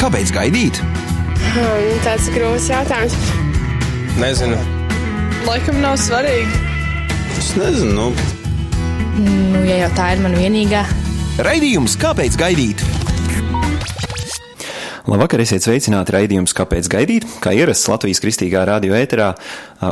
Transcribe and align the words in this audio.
Kāpēc 0.00 0.30
gaidīt? 0.32 0.78
Hmm, 1.52 1.98
tāds 2.04 2.30
grūts 2.32 2.70
jautājums. 2.72 3.16
Nezinu. 4.20 4.56
Laikam 5.44 5.82
nav 5.82 5.98
svarīgi. 6.00 6.62
Es 7.36 7.52
nezinu. 7.60 7.92
Nu. 7.92 8.06
Nu, 9.20 9.60
ja 9.68 9.82
jau 9.84 9.90
tā 9.98 10.14
ir 10.16 10.24
mana 10.24 10.40
vienīgā. 10.40 10.86
Raidījums 11.44 11.98
Kāpēc 12.00 12.38
gaidīt? 12.40 12.80
Labvakar, 15.02 15.40
esiet 15.42 15.64
sveicināti 15.64 16.12
raidījums 16.14 16.52
Kāpēc 16.54 16.86
gaidīt? 16.86 17.24
Kā 17.42 17.50
ierasts 17.58 17.88
Latvijas 17.90 18.20
kristīgā 18.22 18.60
radio 18.68 18.94
ēterā 18.94 19.32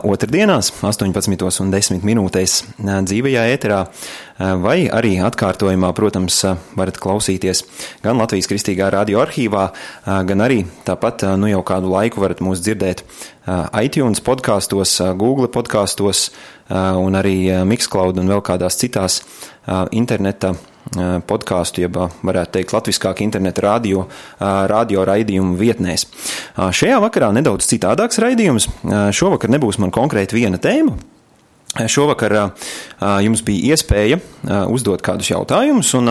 otrdienās 0.07 0.69
18.10 0.87 2.07
minūtēs 2.07 2.55
dzīvajā 2.79 3.43
ēterā 3.57 3.81
vai 4.63 4.77
arī 4.87 5.17
atkārtojumā, 5.27 5.91
protams, 5.99 6.39
varat 6.79 7.03
klausīties 7.03 7.65
gan 8.07 8.23
Latvijas 8.23 8.47
kristīgā 8.53 8.93
radio 8.95 9.25
arhīvā, 9.25 9.67
gan 10.31 10.47
arī 10.47 10.63
tāpat 10.87 11.27
nu 11.43 11.51
jau 11.51 11.67
kādu 11.67 11.91
laiku 11.91 12.23
varat 12.23 12.39
mūs 12.47 12.63
dzirdēt 12.63 13.03
iTunes 13.83 14.23
podkastos, 14.23 14.95
Google 15.19 15.51
podkastos 15.51 16.29
un 16.71 17.19
arī 17.19 17.65
Mixcloud 17.67 18.23
un 18.23 18.31
vēl 18.31 18.47
kādās 18.47 18.79
citās 18.79 19.25
interneta 19.91 20.55
podkāstu, 21.31 21.85
jeb 21.85 21.97
varētu 21.97 22.57
teikt, 22.57 22.75
latviskāk 22.75 23.23
interneta 23.25 23.65
radio, 23.67 24.07
radio 24.41 25.05
raidījumu 25.07 25.55
vietnēs. 25.61 26.07
Šajā 26.57 26.99
vakarā 27.05 27.31
nedaudz 27.37 27.69
citādāks 27.71 28.21
raidījums. 28.23 28.69
Šovakar 29.15 29.53
nebūs 29.53 29.79
man 29.83 29.95
konkrēti 29.95 30.41
viena 30.41 30.59
tēma. 30.63 30.97
Šovakar 31.71 32.35
jums 33.23 33.45
bija 33.47 33.77
iespēja 33.77 34.19
uzdot 34.73 35.05
kādus 35.07 35.31
jautājumus, 35.31 35.93
un 36.01 36.11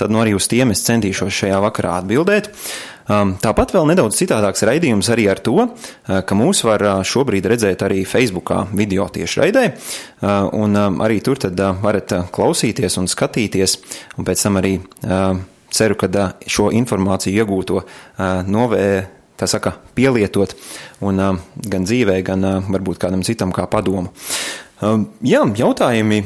tad 0.00 0.14
nu 0.14 0.22
arī 0.22 0.32
uz 0.38 0.48
tiem 0.48 0.72
es 0.72 0.86
centīšos 0.86 1.42
šajā 1.42 1.60
vakarā 1.66 1.98
atbildēt. 2.00 2.48
Tāpat 3.04 3.74
vēl 3.74 3.90
nedaudz 3.90 4.16
citādāks 4.16 4.64
raidījums 4.64 5.10
arī 5.12 5.26
ar 5.28 5.40
to, 5.44 5.66
ka 6.04 6.36
mūs 6.38 6.62
var 6.64 6.84
šobrīd 7.04 7.44
redzēt 7.52 7.84
arī 7.84 8.04
Facebookā 8.08 8.62
video 8.72 9.04
tiešraidē, 9.12 9.64
un 10.56 10.78
arī 11.04 11.18
tur 11.24 11.40
tad 11.42 11.60
varat 11.82 12.14
klausīties 12.32 12.96
un 13.02 13.10
skatīties, 13.10 13.76
un 14.16 14.28
pēc 14.28 14.46
tam 14.46 14.56
arī 14.62 14.78
ceru, 15.74 15.98
ka 16.00 16.30
šo 16.48 16.70
informāciju 16.72 17.44
iegūto 17.44 17.82
novē 18.48 18.86
tā 19.36 19.48
saka, 19.50 19.74
pielietot 19.98 20.54
un 21.04 21.20
gan 21.58 21.84
dzīvē, 21.84 22.20
gan 22.24 22.48
varbūt 22.70 23.02
kādam 23.02 23.24
citam 23.26 23.52
kā 23.52 23.66
padomu. 23.68 24.14
Jā, 25.24 25.44
jautājumi 25.58 26.22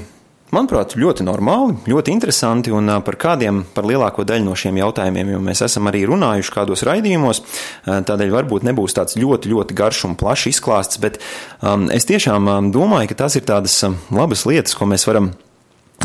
Manuprāt, 0.48 0.94
ļoti 0.96 1.27
normāli, 1.27 1.74
ļoti 1.92 2.12
interesanti, 2.14 2.72
un 2.72 2.88
par 3.04 3.18
kādiem, 3.20 3.58
par 3.74 3.84
lielāko 3.84 4.24
daļu 4.24 4.46
no 4.46 4.54
šiem 4.56 4.78
jautājumiem, 4.80 5.34
jo 5.34 5.41
mēs 5.44 5.60
esam 5.66 5.91
arī 5.91 6.06
runājuši 6.08 6.54
kādos 6.54 6.84
raidījumos, 6.88 7.42
tādēļ 7.84 8.32
varbūt 8.32 8.64
nebūs 8.64 8.96
tāds 8.96 9.19
ļoti, 9.20 9.52
ļoti 9.52 9.76
garš 9.76 10.06
un 10.08 10.16
plašs 10.16 10.48
izklāsts, 10.54 11.02
bet 11.04 11.20
um, 11.60 11.91
es 11.92 12.08
tiešām 12.08 12.72
domāju, 12.72 13.10
ka 13.12 13.20
tās 13.26 13.36
ir 13.36 13.44
tādas 13.44 13.76
labas 14.08 14.46
lietas, 14.48 14.72
ko 14.78 14.88
mēs 14.88 15.04
varam 15.10 15.34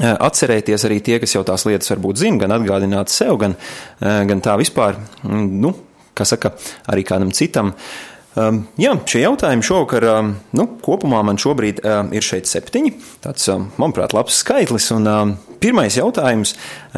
atcerēties 0.04 0.90
arī 0.90 1.00
tie, 1.06 1.22
kas 1.24 1.38
jau 1.38 1.46
tās 1.48 1.64
lietas 1.70 1.96
varbūt 1.96 2.20
zina, 2.26 2.44
gan 2.44 2.58
atgādināt 2.58 3.16
sev, 3.16 3.38
gan, 3.40 3.56
gan 4.02 4.44
tā 4.44 4.60
vispār, 4.60 5.00
nu, 5.24 5.72
kā 6.18 6.28
saka, 6.28 6.58
arī 6.92 7.08
kādam 7.08 7.32
citam. 7.32 7.72
Uh, 7.72 8.13
Um, 8.34 8.64
jā, 8.82 8.96
šie 9.10 9.22
jautājumi 9.22 9.66
šovakar, 9.66 10.08
um, 10.10 10.32
nu, 10.58 10.66
kopumā 10.82 11.20
man 11.26 11.38
šobrīd 11.42 11.84
um, 11.86 12.10
ir 12.18 12.26
šeit 12.26 12.50
septiņi. 12.50 12.94
Tāds, 13.26 13.46
um, 13.54 13.68
manuprāt, 13.82 14.16
labs 14.18 14.40
skaitlis. 14.42 14.90
Un 14.96 15.10
um, 15.10 15.36
pirmais 15.62 15.98
jautājums, 16.00 16.56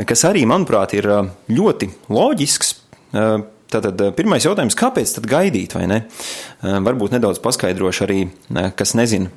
kas 0.07 0.25
arī, 0.29 0.45
manuprāt, 0.47 0.95
ir 0.95 1.09
um, 1.11 1.33
ļoti 1.51 1.91
loģisks. 2.13 2.77
Uh, 3.11 3.37
Tātad 3.75 3.99
pirmais 4.15 4.45
jautājums, 4.45 4.75
kāpēc 4.77 5.15
tad 5.17 5.25
gaidīt, 5.27 5.73
vai 5.75 5.87
ne? 5.89 5.97
Uh, 6.61 6.77
varbūt 6.85 7.15
nedaudz 7.17 7.41
paskaidrošu 7.43 8.05
arī, 8.05 8.19
uh, 8.53 8.69
kas 8.77 8.93
nezina 8.95 9.33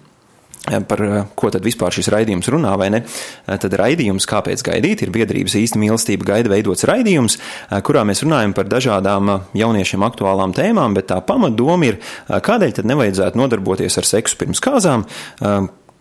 par 0.88 1.02
eh, 1.04 1.24
ko 1.38 1.50
tad 1.52 1.64
vispār 1.66 1.94
šis 1.94 2.10
raidījums 2.12 2.48
runā, 2.52 2.74
vai 2.80 2.90
ne? 2.94 3.02
Eh, 3.04 3.58
tad 3.60 3.76
raidījums, 3.80 4.26
kāpēc 4.28 4.64
gaidīt, 4.66 5.04
ir 5.04 5.12
biedrības 5.14 5.56
īsta 5.60 5.80
mīlestība 5.80 6.28
gaida 6.32 6.52
veidots 6.52 6.86
raidījums, 6.88 7.38
eh, 7.38 7.80
kurā 7.84 8.04
mēs 8.08 8.22
runājam 8.26 8.54
par 8.56 8.70
dažādām 8.70 9.32
jauniešiem 9.58 10.04
aktuālām 10.06 10.54
tēmām, 10.56 10.96
bet 10.98 11.10
tā 11.12 11.20
pamatdoma 11.24 11.92
ir, 11.92 12.00
kādēļ 12.28 12.74
tad 12.80 12.88
nevajadzētu 12.90 13.40
nodarboties 13.40 13.98
ar 14.00 14.08
seksu 14.08 14.38
pirms 14.40 14.60
kāzām, 14.64 15.04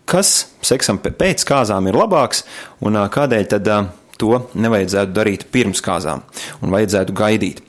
kas 0.08 0.32
seksam 0.64 0.98
pēc 0.98 1.44
kāzām 1.48 1.88
ir 1.88 1.98
labāks 1.98 2.44
un 2.84 2.98
kādēļ 3.12 3.48
tad 3.54 3.72
to 4.20 4.42
nevajadzētu 4.58 5.14
darīt 5.14 5.46
pirms 5.54 5.82
kāzām 5.84 6.24
un 6.62 6.74
vajadzētu 6.74 7.16
gaidīt. 7.16 7.62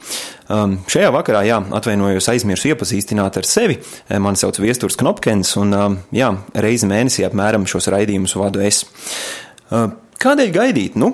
Um, 0.49 0.79
šajā 0.89 1.11
vakarā, 1.13 1.43
jā, 1.45 1.59
atvainojos, 1.77 2.25
aizmirsu 2.31 2.71
iepazīstināt 2.71 3.37
ar 3.37 3.45
sevi. 3.45 3.77
Mani 4.17 4.39
sauc 4.41 4.57
Viesturs 4.57 4.97
Knopkins, 4.97 5.53
un 5.61 5.75
um, 5.77 5.97
jā, 6.15 6.31
reizi 6.57 6.89
mēnesī 6.89 7.27
apmēram 7.27 7.67
šos 7.69 7.91
raidījumus 7.93 8.33
vadu 8.39 8.63
es. 8.65 8.81
Uh, 9.69 9.91
kādēļ 10.21 10.55
gaidīt? 10.55 10.97
Nu, 10.97 11.11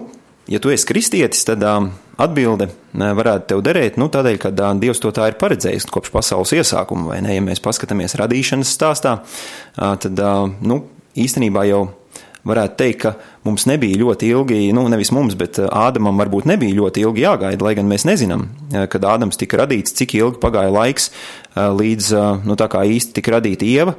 ja 0.48 0.62
tu 0.64 0.72
esi 0.72 0.88
kristietis, 0.88 1.44
tad 1.50 1.66
um, 1.68 1.92
atbilde 2.16 2.70
varētu 2.96 3.50
tev 3.52 3.66
derēt, 3.66 4.00
nu, 4.00 4.08
tādēļ, 4.14 4.40
ka 4.40 4.54
uh, 4.56 4.72
Dievs 4.80 5.04
to 5.04 5.12
tā 5.16 5.28
ir 5.34 5.40
paredzējis 5.42 5.90
kopš 5.92 6.14
pasaules 6.16 6.56
iesākuma, 6.56 7.12
vai 7.12 7.20
ne? 7.26 7.36
Ja 7.36 7.44
mēs 7.44 7.64
paskatāmies 7.66 8.16
radīšanas 8.22 8.72
stāstā, 8.78 9.18
uh, 9.20 9.98
tad, 10.00 10.16
uh, 10.16 10.48
nu, 10.64 10.80
īstenībā 11.20 11.68
jau 11.68 11.90
varētu 12.46 12.78
teikt, 12.82 13.02
ka 13.04 13.14
mums 13.48 13.66
nebija 13.70 14.00
ļoti 14.02 14.30
ilgi, 14.34 14.60
nu, 14.76 14.86
nevis 14.92 15.12
mums, 15.16 15.38
bet 15.40 15.60
uh, 15.62 15.70
Ādamam 15.86 16.20
varbūt 16.22 16.48
nebija 16.50 16.78
ļoti 16.78 17.06
ilgi 17.06 17.26
jāgaida, 17.26 17.66
lai 17.66 17.74
gan 17.78 17.90
mēs 17.90 18.08
nezinām, 18.10 18.48
uh, 18.48 18.86
kad 18.92 19.08
Ādams 19.16 19.42
tika 19.42 19.64
radīts, 19.64 19.96
cik 19.98 20.18
ilgi 20.20 20.42
pagāja 20.44 20.74
laiks, 20.76 21.12
uh, 21.56 21.72
līdz, 21.76 22.14
nu, 22.46 22.58
tā 22.60 22.70
kā 22.72 22.86
īsti 22.86 23.20
tika 23.20 23.38
radīta 23.38 23.68
Ieva. 23.68 23.98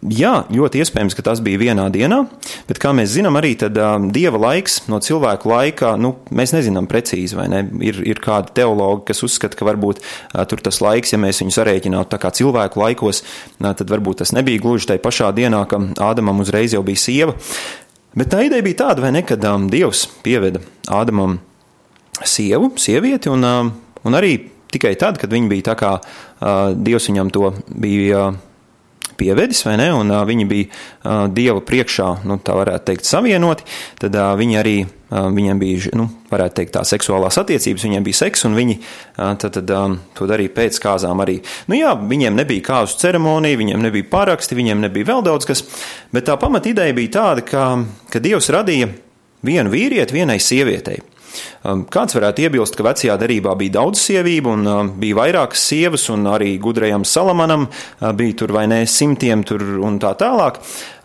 Jā, 0.00 0.46
ļoti 0.48 0.80
iespējams, 0.80 1.12
ka 1.12 1.22
tas 1.26 1.42
bija 1.44 1.60
vienā 1.60 1.82
dienā, 1.92 2.22
bet, 2.64 2.78
kā 2.80 2.94
mēs 2.96 3.10
zinām, 3.12 3.36
arī 3.36 3.50
tad, 3.60 3.76
um, 3.76 4.06
dieva 4.08 4.38
laiks 4.40 4.78
no 4.88 4.96
cilvēku 5.04 5.50
laika, 5.50 5.90
nu, 6.00 6.14
mēs 6.32 6.54
nezinām 6.56 6.88
precīzi, 6.88 7.36
vai 7.36 7.50
ne? 7.52 7.60
Ir, 7.84 7.98
ir 8.08 8.22
kādi 8.24 8.54
teologi, 8.56 9.04
kas 9.10 9.20
uzskata, 9.28 9.58
ka 9.60 9.68
varbūt 9.68 10.00
uh, 10.00 10.40
tur 10.48 10.64
tas 10.64 10.80
laiks, 10.80 11.12
ja 11.12 11.20
mēs 11.20 11.42
viņu 11.44 11.52
sarēķinātu 11.58 12.14
tā 12.14 12.22
kā 12.22 12.32
cilvēku 12.32 12.80
laikos, 12.80 13.20
uh, 13.60 13.68
tad 13.76 13.92
varbūt 13.92 14.22
tas 14.22 14.32
nebija 14.32 14.64
gluži 14.64 14.88
tajā 14.88 15.04
pašā 15.04 15.30
dienā, 15.36 15.66
ka 15.68 15.82
Ādamam 16.00 16.40
uzreiz 16.40 16.72
jau 16.72 16.80
bija 16.86 17.04
sieva. 17.04 17.36
Bet 18.16 18.32
tā 18.32 18.46
ideja 18.48 18.64
bija 18.64 18.86
tāda, 18.86 19.04
vai 19.04 19.12
ne, 19.12 19.26
kad 19.28 19.44
um, 19.52 19.68
Dievs 19.68 20.08
pieveda 20.24 20.64
Ādamam 20.88 21.42
sievu, 22.24 22.72
sievieti, 22.80 23.28
un, 23.28 23.44
um, 23.44 23.74
un 24.08 24.16
arī 24.16 24.38
tikai 24.72 24.96
tad, 24.96 25.20
kad 25.20 25.28
viņi 25.28 25.52
bija 25.52 25.74
tā 25.74 25.80
kā 25.84 25.98
uh, 26.00 26.70
Dievs 26.72 27.12
viņam 27.12 27.36
to 27.36 27.58
bija. 27.68 28.30
Uh, 28.30 28.46
pievedis, 29.20 29.60
vai 29.66 29.76
ne, 29.80 29.90
un 29.94 30.12
viņi 30.26 30.46
bija 30.48 31.18
Dieva 31.32 31.60
priekšā, 31.66 32.08
nu, 32.28 32.38
tā 32.44 32.56
varētu 32.56 32.88
teikt, 32.88 33.08
savienoti, 33.08 33.66
tad 34.00 34.16
viņi 34.40 34.58
arī, 34.60 34.74
viņiem 35.10 35.60
bija, 35.60 35.92
nu, 36.00 36.08
varētu 36.32 36.58
teikt, 36.60 36.72
tā 36.78 36.84
seksuālās 36.88 37.38
attiecības, 37.42 37.84
viņiem 37.88 38.06
bija 38.06 38.20
seks, 38.22 38.46
un 38.48 38.56
viņi 38.58 38.78
tad, 39.16 39.50
tad 39.58 39.74
to 40.16 40.30
darīja 40.30 40.54
pēc 40.56 40.80
kāzām 40.82 41.22
arī. 41.24 41.38
Nu 41.70 41.78
jā, 41.78 41.92
viņiem 41.98 42.40
nebija 42.40 42.66
kāzu 42.72 42.98
ceremonija, 43.02 43.60
viņiem 43.60 43.86
nebija 43.86 44.08
paraksti, 44.10 44.58
viņiem 44.58 44.82
nebija 44.88 45.12
vēl 45.12 45.24
daudz 45.28 45.48
kas, 45.50 45.64
bet 46.14 46.28
tā 46.30 46.38
pamat 46.40 46.70
ideja 46.72 46.96
bija 46.96 47.16
tāda, 47.20 47.46
ka, 47.46 47.70
ka 48.10 48.22
Dievs 48.24 48.50
radīja 48.54 48.90
vienu 49.46 49.72
vīrieti 49.72 50.16
vienai 50.16 50.40
sievietei. 50.42 51.00
Um, 51.62 51.84
kāds 51.90 52.16
varētu 52.16 52.46
iebilst, 52.46 52.76
ka 52.78 52.86
vecajā 52.86 53.16
derībā 53.20 53.54
bija 53.60 53.76
daudz 53.78 54.00
sievību 54.02 54.54
un 54.56 54.66
um, 54.70 54.90
bija 55.00 55.18
vairākas 55.18 55.62
sievas, 55.70 56.06
un 56.12 56.28
arī 56.30 56.54
gudrajam 56.62 57.04
Salamanam 57.08 57.66
uh, 57.68 58.10
bija 58.16 58.38
tur 58.42 58.54
vai 58.56 58.66
ne 58.70 58.82
simtiem 58.88 59.44
tur 59.46 59.64
un 59.84 60.00
tā 60.02 60.12
tālāk. 60.20 60.60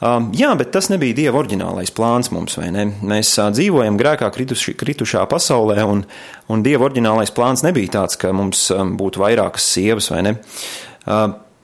Um, 0.05 0.29
jā, 0.35 0.51
bet 0.59 0.73
tas 0.75 0.91
nebija 0.91 1.17
Dieva 1.17 1.39
oriģinālais 1.41 1.93
plāns 1.95 2.31
mums, 2.35 2.57
vai 2.59 2.69
ne? 2.75 2.89
Mēs 3.05 3.35
uh, 3.39 3.49
dzīvojam 3.55 3.99
grēkā 4.01 4.29
krituši, 4.35 4.75
kritušā 4.79 5.23
pasaulē, 5.31 5.79
un, 5.87 6.05
un 6.51 6.65
Dieva 6.65 6.89
oriģinālais 6.89 7.33
plāns 7.35 7.65
nebija 7.65 7.99
tāds, 7.99 8.19
ka 8.19 8.33
mums 8.35 8.67
būtu 8.71 9.23
vairākas 9.23 9.73
sievas, 9.75 10.11
vai 10.13 10.23
ne? 10.29 10.37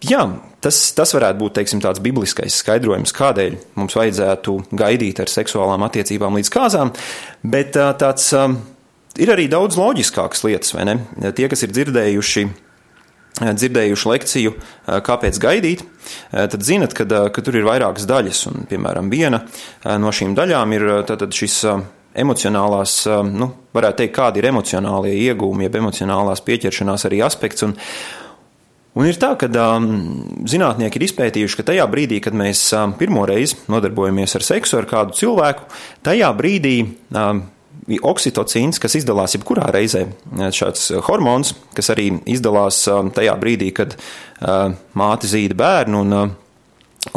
Jā, 0.10 0.26
Tas, 0.62 0.78
tas 0.94 1.10
varētu 1.16 1.40
būt 1.42 1.56
teiksim, 1.58 1.80
tāds 1.82 2.02
bibliskais 2.06 2.60
skaidrojums, 2.62 3.14
kādēļ 3.18 3.56
mums 3.82 3.96
vajadzētu 3.98 4.60
gaidīt 4.78 5.24
ar 5.24 5.32
seksuālām 5.32 5.82
attiecībām 5.88 6.38
līdz 6.38 6.52
kāzām, 6.54 6.92
bet 7.42 7.74
tāds 7.74 8.28
ir 9.18 9.32
arī 9.34 9.48
daudz 9.50 9.80
loģiskākas 9.82 10.46
lietas, 10.46 10.76
vai 10.78 10.86
ne? 10.86 10.96
Tie, 11.34 11.48
kas 11.50 11.66
ir 11.66 11.74
dzirdējuši 11.74 12.46
dzirdējuši 13.42 14.10
lekciju, 14.12 14.52
kāpēc 15.08 15.40
gaidīt, 15.42 15.82
tad 16.30 16.62
zinat, 16.68 16.94
ka, 16.94 17.08
ka 17.34 17.42
tur 17.42 17.58
ir 17.58 17.66
vairākas 17.66 18.06
daļas. 18.06 18.44
Un, 18.52 18.66
piemēram, 18.70 19.10
viena 19.10 19.40
no 19.98 20.12
šīm 20.14 20.36
daļām 20.38 20.76
ir 20.78 20.88
šis 21.34 21.56
emocionālās, 22.22 23.00
nu, 23.32 23.48
varētu 23.74 24.04
teikt, 24.04 24.18
kādi 24.20 24.44
ir 24.44 24.52
emocionālie 24.52 25.16
iegūmi, 25.24 25.66
jeb 25.66 25.80
emocionālās 25.80 26.44
pieķeršanās 26.46 27.08
arī 27.10 27.24
aspekts. 27.26 27.66
Un, 27.66 27.74
Un 28.92 29.08
ir 29.08 29.16
tā, 29.16 29.30
ka 29.40 29.48
um, 29.48 29.86
zinātnieki 30.52 31.00
ir 31.00 31.06
izpētījuši, 31.08 31.58
ka 31.60 31.68
tajā 31.70 31.86
brīdī, 31.92 32.20
kad 32.24 32.36
mēs 32.36 32.66
um, 32.76 32.92
pirmo 33.00 33.24
reizi 33.30 33.56
nodarbojamies 33.72 34.36
ar 34.36 34.44
seksu 34.44 34.82
ar 34.82 34.88
kādu 34.90 35.16
cilvēku, 35.16 35.70
tajā 36.04 36.28
brīdī 36.36 36.76
um, 37.16 37.46
oksitocīns, 38.12 38.82
kas 38.84 38.98
izdalās 39.00 39.38
jebkurā 39.38 39.70
reizē. 39.72 40.04
Šāds 40.54 40.90
hormons, 41.08 41.54
kas 41.76 41.92
arī 41.94 42.10
izdalās 42.30 42.84
tajā 43.16 43.34
brīdī, 43.42 43.72
kad 43.76 43.96
māte 44.98 45.30
zīda 45.32 45.58
bērnu 45.58 46.04
un 46.06 46.16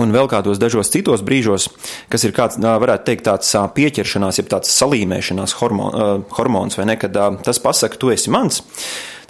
un 0.01 0.13
vēl 0.15 0.29
kādos 0.33 0.61
dažos 0.61 0.91
citos 0.93 1.23
brīžos, 1.25 1.69
kas 2.13 2.25
ir 2.25 2.35
kāds, 2.37 2.59
varētu 2.61 3.09
teikt, 3.09 3.27
tāds 3.29 3.51
pieķeršanās, 3.77 4.41
jeb 4.41 4.53
tāds 4.53 4.73
salīmēšanās 4.79 5.57
hormon, 5.61 6.25
hormons, 6.39 6.79
vai 6.81 6.89
ne, 6.89 6.97
kad 7.01 7.17
tas 7.45 7.61
pasaka, 7.63 8.01
tu 8.01 8.13
esi 8.15 8.33
mans, 8.33 8.63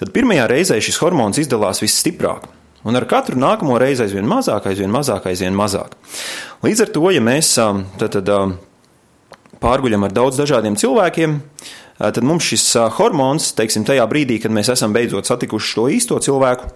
tad 0.00 0.14
pirmajā 0.14 0.46
reizē 0.50 0.78
šis 0.82 1.00
hormons 1.02 1.40
izdalās 1.42 1.82
visstiprāk. 1.82 2.46
Un 2.84 2.98
ar 2.98 3.06
katru 3.08 3.38
nākamo 3.40 3.78
reizi 3.80 4.04
aizvien 4.04 4.28
mazāk, 4.28 4.66
aizvien 4.68 4.92
mazāk, 4.92 5.24
aizvien 5.30 5.54
mazāk. 5.56 5.96
Līdz 6.64 6.84
ar 6.84 6.90
to, 6.92 7.04
ja 7.16 7.22
mēs 7.24 7.54
tad, 7.56 8.18
tad, 8.18 8.28
pārguļam 9.64 10.04
ar 10.04 10.12
daudz 10.12 10.36
dažādiem 10.36 10.76
cilvēkiem, 10.76 11.38
tad 11.96 12.24
mums 12.26 12.44
šis 12.52 12.66
hormons, 12.98 13.54
teiksim, 13.56 13.86
tajā 13.88 14.04
brīdī, 14.10 14.36
kad 14.42 14.52
mēs 14.52 14.68
esam 14.74 14.92
beidzot 14.92 15.30
satikuši 15.30 15.78
to 15.78 15.86
īsto 15.96 16.20
cilvēku, 16.26 16.68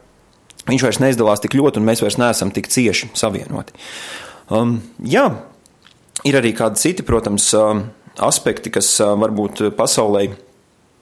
viņš 0.68 0.84
vairs 0.86 1.00
neizdalās 1.02 1.44
tik 1.44 1.56
ļoti, 1.58 1.80
un 1.80 1.88
mēs 1.88 2.02
vairs 2.04 2.18
neesam 2.20 2.52
tik 2.54 2.70
cieši 2.72 3.12
savienoti. 3.18 3.76
Um, 4.54 4.78
jā, 5.04 5.26
ir 6.28 6.38
arī 6.38 6.54
kādi 6.56 6.80
citi, 6.80 7.04
protams, 7.06 7.50
aspekti, 8.18 8.72
kas 8.74 8.96
varbūt 9.00 9.68
pasaulē 9.78 10.28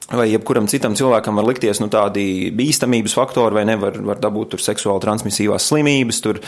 vai 0.07 0.29
jebkuram 0.31 0.69
citam 0.71 0.95
cilvēkam 0.95 1.35
var 1.35 1.47
likties 1.49 1.81
nu, 1.83 1.89
tādi 1.91 2.51
bīstamības 2.55 3.15
faktori, 3.17 3.57
vai 3.59 3.65
nevar 3.67 3.97
var 4.07 4.21
dabūt 4.23 4.55
seksuāli 4.63 5.03
transmisīvās 5.03 5.67
slimības, 5.67 6.21
tur 6.23 6.39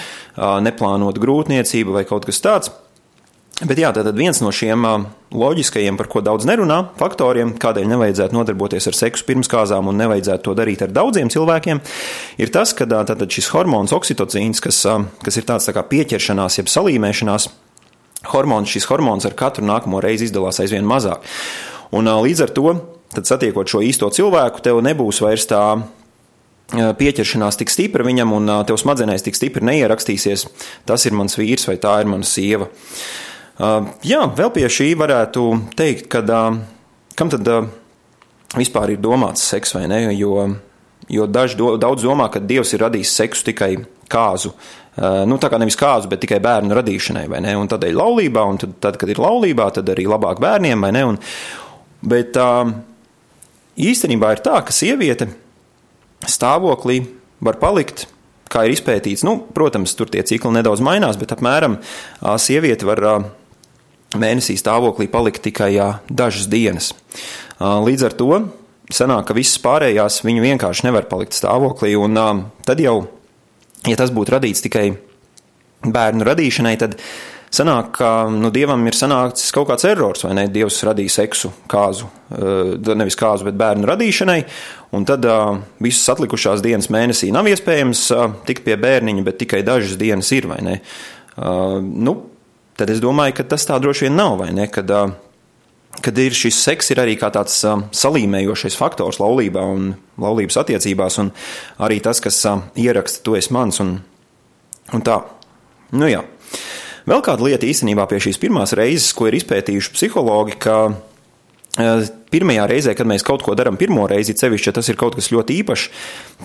neplānot 0.64 1.20
grūtniecību 1.20 1.98
vai 1.98 2.06
kaut 2.08 2.28
kas 2.30 2.40
tāds. 2.46 2.72
Bet 3.60 3.76
jā, 3.76 3.90
tātad 3.92 4.16
viens 4.16 4.38
no 4.40 4.54
šiem 4.56 4.86
loģiskajiem, 5.36 5.98
par 6.00 6.08
ko 6.08 6.22
daudz 6.24 6.46
nerunā, 6.48 6.78
faktoriem, 7.00 7.52
kādēļ 7.60 7.90
nevajadzētu 7.92 8.38
nodarboties 8.38 8.88
ar 8.88 8.96
seksu 8.96 9.26
pirms 9.28 9.52
kāzām 9.52 9.90
un 9.92 10.00
nevajadzētu 10.00 10.46
to 10.46 10.54
darīt 10.56 10.86
ar 10.86 10.94
daudziem 10.96 11.28
cilvēkiem, 11.34 11.82
ir 12.40 12.54
tas, 12.56 12.72
ka 12.72 12.88
tātad 12.88 13.28
šis 13.28 13.52
hormons 13.52 13.92
oksitocīns, 13.98 14.64
kas, 14.64 14.80
kas 15.26 15.42
ir 15.42 15.48
tāds 15.50 15.68
tā 15.68 15.76
kā 15.76 15.84
pieķeršanās, 15.92 16.62
jeb 16.62 16.72
salīmēšanās 16.72 17.50
hormons, 18.32 18.72
šis 18.72 18.88
hormons 18.88 19.28
ar 19.28 19.36
katru 19.36 19.68
nākamo 19.68 20.00
reizi 20.08 20.30
izdalās 20.30 20.64
aizvien 20.64 20.88
mazāk. 20.88 21.28
Un 21.92 22.08
līdz 22.08 22.48
ar 22.48 22.56
to, 22.56 22.76
tad 23.12 23.28
satiekot 23.28 23.68
šo 23.68 23.84
īsto 23.84 24.08
cilvēku, 24.08 24.64
tev 24.64 24.80
nebūs 24.88 25.20
vairs 25.26 25.50
tā 25.52 25.64
pieķeršanās 26.72 27.60
tik 27.60 27.76
stipra 27.76 28.08
viņam, 28.08 28.40
un 28.40 28.52
tev 28.70 28.80
smadzenēs 28.80 29.26
tik 29.26 29.36
stipri 29.36 29.68
neierakstīsies, 29.68 30.48
tas 30.88 31.10
ir 31.10 31.18
mans 31.18 31.36
vīrs 31.36 31.68
vai 31.68 31.82
tā 31.82 32.00
ir 32.04 32.12
mana 32.12 32.28
sieva. 32.28 32.70
Uh, 33.60 33.90
jā, 34.08 34.22
vēl 34.24 34.54
pie 34.56 34.68
šī 34.72 34.94
varētu 34.96 35.42
teikt, 35.76 36.06
ka 36.08 36.22
uh, 36.24 36.60
kam 37.20 37.32
tad 37.32 37.48
uh, 37.52 37.66
vispār 38.56 38.94
ir 38.94 39.02
domāts 39.04 39.44
seks 39.52 39.76
vai 39.76 39.84
ne? 39.92 39.98
Jo, 40.16 40.46
jo 41.12 41.26
daži 41.28 41.58
do, 41.60 41.74
daudz 41.76 42.06
domā, 42.08 42.30
ka 42.32 42.40
Dievs 42.40 42.72
ir 42.72 42.86
radījis 42.86 43.16
seksu 43.20 43.50
tikai 43.52 43.74
kāzu. 44.10 44.54
Nu, 45.00 45.38
tā 45.40 45.48
kā 45.52 45.60
nevis 45.62 45.78
kāzu, 45.80 46.10
bet 46.12 46.20
tikai 46.24 46.42
bērnu 46.44 46.76
radīšanai, 46.76 47.28
vai 47.32 47.40
ne? 47.46 47.54
Un 47.56 47.70
tādēļ 47.72 47.94
laulībā, 47.96 48.42
un 48.52 48.58
tad, 48.60 48.74
tad, 48.84 48.98
kad 49.00 49.12
ir 49.12 49.22
laulībā, 49.22 49.70
tad 49.76 49.92
arī 49.94 50.08
labāk 50.10 50.42
bērniem, 50.44 50.82
vai 50.84 50.90
ne? 50.92 51.04
Un, 51.12 51.20
bet 52.10 52.36
īstenībā 53.80 54.34
ir 54.34 54.42
tā, 54.44 54.58
ka 54.66 54.76
sieviete 54.76 55.30
stāvoklī 56.28 57.04
var 57.46 57.62
palikt 57.62 58.08
kā 58.50 58.66
ir 58.66 58.74
izpētīts, 58.74 59.24
nu, 59.28 59.38
protams, 59.56 59.94
tur 59.96 60.10
tie 60.12 60.26
cikli 60.26 60.52
nedaudz 60.58 60.82
mainās, 60.84 61.20
bet 61.22 61.32
apmēram 61.38 61.78
sieviete 62.42 62.90
var 62.90 63.06
mēnesī 64.18 64.56
stāvoklī 64.58 65.10
palika 65.12 65.44
tikai 65.44 65.74
jā, 65.76 65.90
dažas 66.10 66.50
dienas. 66.50 66.94
Līdz 67.60 68.08
ar 68.08 68.16
to 68.18 68.32
sanāk, 68.90 69.28
ka 69.30 69.38
visas 69.38 69.60
pārējās 69.62 70.24
viņu 70.26 70.46
vienkārši 70.48 70.88
nevar 70.88 71.06
palikt 71.12 71.38
stāvoklī, 71.38 71.94
un 72.00 72.18
tad 72.66 72.82
jau, 72.82 73.04
ja 73.86 73.98
tas 74.00 74.14
būtu 74.16 74.38
radīts 74.38 74.64
tikai 74.66 74.88
bērnu 75.86 76.26
radīšanai, 76.26 76.74
tad 76.82 76.98
sanāk, 77.54 77.92
ka 77.98 78.10
nu, 78.34 78.50
dievam 78.54 78.82
ir 78.90 78.98
sanācis 78.98 79.54
kaut 79.56 79.70
kāds 79.70 79.86
errors, 79.90 80.26
vai 80.26 80.34
ne? 80.38 80.48
Dievs 80.54 80.82
radīja 80.86 81.14
seksu 81.20 81.52
kāzu, 81.70 82.10
nevis 82.98 83.18
kāzu, 83.20 83.48
bet 83.48 83.58
bērnu 83.62 83.88
radīšanai, 83.90 84.40
un 84.98 85.06
tad 85.10 85.26
visas 85.82 86.12
atlikušās 86.16 86.66
dienas 86.66 86.90
mēnesī 86.94 87.32
nav 87.34 87.50
iespējams 87.50 88.04
tikt 88.50 88.66
pie 88.66 88.78
bērniņa, 88.82 89.26
bet 89.26 89.40
tikai 89.46 89.64
dažas 89.66 89.98
dienas 90.02 90.30
ir, 90.36 90.50
vai 90.50 90.60
ne? 90.66 90.76
Nu, 91.38 92.18
tad 92.80 92.92
es 92.94 93.02
domāju, 93.04 93.36
ka 93.40 93.48
tas 93.52 93.68
tā 93.68 93.78
droši 93.82 94.08
vien 94.08 94.16
nav, 94.16 94.38
vai 94.40 94.50
ne? 94.56 94.70
Kad, 94.72 94.92
kad 96.00 96.22
ir 96.24 96.36
šis 96.38 96.62
seks, 96.64 96.94
ir 96.94 97.02
arī 97.04 97.18
tāds 97.20 97.60
salīmējošais 98.02 98.78
faktors 98.80 99.20
laulībā 99.22 99.64
un 99.76 99.92
laulības 100.22 100.62
attiecībās, 100.64 101.20
un 101.24 101.34
arī 101.84 102.00
tas, 102.06 102.22
kas 102.24 102.40
ieraksta, 102.80 103.24
tu 103.26 103.36
esi 103.40 103.54
mans, 103.56 103.82
un, 103.84 103.98
un 104.96 105.06
tā. 105.06 105.22
Nu 105.96 106.10
jā. 106.10 106.24
Vēl 107.10 107.24
kāda 107.26 107.48
lieta 107.48 107.66
īstenībā 107.66 108.06
pie 108.10 108.20
šīs 108.22 108.38
pirmās 108.42 108.76
reizes, 108.78 109.12
ko 109.18 109.28
ir 109.28 109.40
izpētījuši 109.40 109.94
psihologi, 109.96 110.58
ka 110.62 110.76
pirmajā 112.30 112.66
reizē, 112.70 112.94
kad 112.98 113.08
mēs 113.10 113.24
kaut 113.26 113.44
ko 113.46 113.56
darām 113.58 113.78
pirmo 113.80 114.06
reizi, 114.10 114.36
sevišķi, 114.38 114.70
ja 114.70 114.76
tas 114.76 114.90
ir 114.92 114.98
kaut 115.00 115.16
kas 115.18 115.32
ļoti 115.34 115.58
īpašs, 115.62 115.88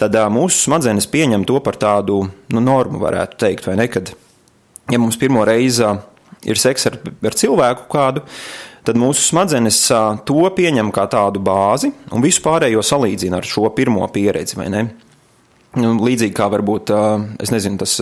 tad 0.00 0.16
mūsu 0.32 0.68
smadzenes 0.68 1.08
pieņem 1.10 1.46
to 1.48 1.60
par 1.64 1.78
tādu 1.80 2.22
nu, 2.52 2.62
normu, 2.62 3.00
varētu 3.02 3.40
teikt, 3.40 3.68
vai 3.68 3.76
ne? 3.80 3.88
Kad, 3.92 4.14
ja 4.92 5.00
mums 5.00 5.18
pirmo 5.20 5.44
reizi 5.48 5.84
ir 6.48 6.60
seks 6.60 6.90
ar, 6.90 6.98
ar 7.24 7.36
cilvēku 7.38 7.88
kādu, 7.92 8.24
tad 8.84 9.00
mūsu 9.00 9.24
smadzenes 9.30 9.80
to 10.28 10.44
pieņem 10.56 10.92
kā 10.94 11.06
tādu 11.10 11.42
bāzi 11.44 11.92
un 12.12 12.24
visu 12.24 12.44
pārējo 12.44 12.84
salīdzina 12.84 13.40
ar 13.40 13.48
šo 13.48 13.70
pirmo 13.76 14.06
pieredzi, 14.12 14.58
līdzīgi 15.74 16.34
kā 16.36 16.46
varbūt, 16.52 16.90
es 17.42 17.50
nezinu, 17.50 17.78
tas 17.80 17.96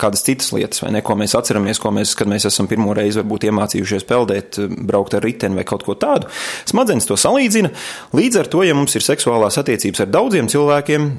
kādas 0.00 0.24
citas 0.24 0.50
lietas, 0.54 0.80
vai 0.82 0.92
ne, 0.94 1.02
ko 1.04 1.16
mēs 1.18 1.34
atceramies, 1.36 1.80
ko 1.82 1.92
mēs, 1.94 2.14
kad 2.18 2.30
mēs 2.30 2.48
esam 2.48 2.68
pirmo 2.70 2.94
reizi 2.96 3.20
varbūt 3.20 3.48
iemācījušies 3.50 4.06
peldēt, 4.08 4.60
braukt 4.88 5.16
ar 5.18 5.24
riteni 5.24 5.58
vai 5.58 5.66
kaut 5.68 5.84
ko 5.86 5.96
tādu. 5.98 6.30
Smadzenes 6.68 7.08
to 7.08 7.18
salīdzina. 7.20 7.72
Līdz 8.16 8.40
ar 8.42 8.52
to, 8.52 8.62
ja 8.64 8.76
mums 8.78 8.96
ir 8.96 9.04
seksuālās 9.04 9.60
attiecības 9.60 10.04
ar 10.04 10.12
daudziem 10.14 10.48
cilvēkiem, 10.48 11.10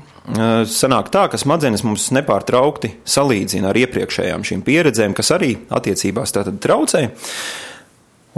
sanāk 0.69 1.13
tā, 1.13 1.27
ka 1.29 1.39
smadzenes 1.41 1.85
mums 1.85 2.09
nepārtraukti 2.17 2.95
salīdzina 3.07 3.69
ar 3.71 3.81
iepriekšējām 3.83 4.45
šīm 4.49 4.65
pieredzēm, 4.65 5.15
kas 5.17 5.33
arī 5.37 5.55
attiecībās 5.69 6.35
tātad 6.35 6.59
traucē. 6.63 7.05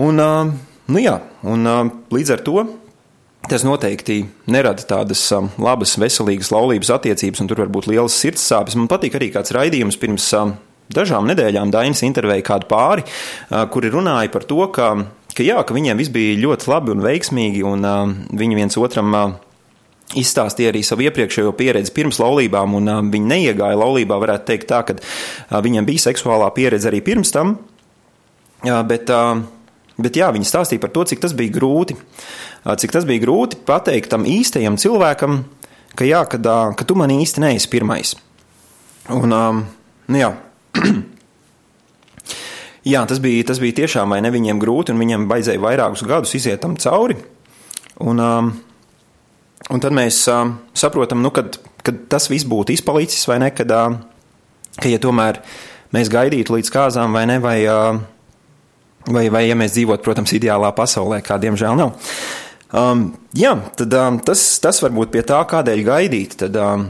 Un, 0.01 0.21
nu 0.21 1.03
jā, 1.03 1.17
un 1.47 1.67
līdz 2.11 2.35
ar 2.35 2.45
to 2.47 2.63
Tas 3.49 3.63
noteikti 3.65 4.21
nerada 4.51 4.83
tādas 4.85 5.23
um, 5.33 5.47
labas, 5.61 5.95
veselīgas 5.99 6.51
laulības 6.53 6.91
attiecības, 6.93 7.41
un 7.41 7.49
tur 7.49 7.63
var 7.63 7.71
būt 7.73 7.87
lielas 7.89 8.13
sirds 8.13 8.43
sāpes. 8.45 8.77
Man 8.77 8.89
patīk 8.91 9.17
arī 9.17 9.31
kāds 9.33 9.53
raidījums 9.55 9.97
pirms 10.01 10.27
um, 10.37 10.53
dažām 10.93 11.25
nedēļām 11.31 11.71
Dainis 11.73 12.03
intervēja 12.05 12.45
kādu 12.51 12.69
pāri, 12.69 13.05
uh, 13.05 13.65
kuri 13.73 13.89
runāja 13.93 14.29
par 14.33 14.45
to, 14.45 14.61
ka, 14.73 14.91
ka, 15.33 15.45
jā, 15.45 15.57
ka 15.65 15.77
viņiem 15.77 15.99
viss 15.99 16.13
bija 16.13 16.37
ļoti 16.43 16.69
labi 16.69 16.93
un 16.93 17.01
veiksmīgi, 17.05 17.63
un 17.65 17.87
um, 17.87 18.13
viņi 18.37 18.59
viens 18.59 18.77
otram 18.77 19.17
uh, 19.17 19.33
izstāstīja 20.21 20.69
arī 20.73 20.83
savu 20.85 21.07
iepriekšējo 21.07 21.55
pieredzi 21.57 21.95
pirms 21.95 22.21
laulībām, 22.21 22.77
un 22.77 22.93
uh, 22.93 23.01
viņi 23.01 23.31
neiegāja 23.33 23.79
laulībā, 23.81 24.21
varētu 24.21 24.51
teikt 24.51 24.69
tā, 24.69 24.83
ka 24.85 24.99
uh, 24.99 25.57
viņiem 25.65 25.89
bija 25.89 26.05
seksuālā 26.05 26.51
pieredze 26.53 26.91
arī 26.91 27.01
pirms 27.09 27.33
tam, 27.33 27.57
uh, 27.57 28.79
bet, 28.87 29.09
uh, 29.09 29.41
bet 29.97 30.21
jā, 30.21 30.29
viņi 30.35 30.47
stāstīja 30.47 30.85
par 30.85 30.93
to, 30.93 31.09
cik 31.09 31.25
tas 31.25 31.33
bija 31.37 31.57
grūti 31.57 31.97
cik 32.65 32.93
tas 32.93 33.07
bija 33.09 33.23
grūti 33.23 33.59
pateikt 33.65 34.11
tam 34.13 34.25
īstajam 34.29 34.77
cilvēkam, 34.81 35.41
ka, 35.97 36.05
jā, 36.07 36.21
kad, 36.29 36.45
ka 36.77 36.87
tu 36.87 36.97
man 36.99 37.13
īsti 37.13 37.43
neesi 37.43 37.69
pirmais. 37.71 38.13
Un, 39.11 39.33
nu, 39.33 40.17
jā. 40.17 40.29
jā, 42.93 43.01
tas 43.09 43.21
bija, 43.23 43.47
tas 43.49 43.61
bija 43.61 43.81
tiešām 43.81 44.13
vai 44.13 44.21
ne 44.23 44.31
viņiem 44.33 44.61
grūti, 44.61 44.93
un 44.93 45.01
viņiem 45.01 45.27
vajadzēja 45.31 45.63
vairākus 45.63 46.05
gadus 46.07 46.35
iziet 46.37 46.61
tam 46.63 46.77
cauri. 46.81 47.17
Un, 48.01 48.21
un 48.21 49.83
tad 49.83 49.97
mēs 49.97 50.23
saprotam, 50.77 51.21
nu, 51.25 51.33
kad, 51.33 51.59
kad 51.85 52.05
tas 52.11 52.29
viss 52.31 52.47
būtu 52.49 52.77
izpalicis, 52.77 53.27
vai 53.29 53.41
ne, 53.43 53.51
kad, 53.55 53.73
ka, 54.77 54.87
ja 54.89 55.01
tomēr 55.01 55.41
mēs 55.93 56.13
gaidītu 56.13 56.55
līdz 56.57 56.71
kāzām, 56.73 57.13
vai 57.17 57.25
ne, 57.29 57.37
vai, 57.43 57.57
vai, 59.09 59.25
vai 59.33 59.43
ja 59.47 59.57
mēs 59.59 59.75
dzīvotu, 59.75 60.05
protams, 60.05 60.33
ideālā 60.37 60.71
pasaulē, 60.77 61.21
kā 61.25 61.37
diemžēl 61.41 61.77
nav. 61.77 61.97
Um, 62.71 63.09
jā, 63.35 63.51
tad 63.75 63.91
um, 63.99 64.17
tas, 64.23 64.41
tas 64.63 64.79
var 64.79 64.93
būt 64.95 65.11
pie 65.11 65.23
tā, 65.27 65.41
kādēļ 65.47 65.81
gaidīt. 65.83 66.37
Tad, 66.39 66.55
um, 66.55 66.85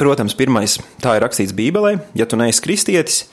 protams, 0.00 0.36
pirmais, 0.38 0.78
tā 1.04 1.18
ir 1.18 1.24
rakstīts 1.26 1.54
Bībelē, 1.56 1.98
ja 2.16 2.26
tu 2.28 2.38
neesi 2.40 2.64
kristietis 2.64 3.26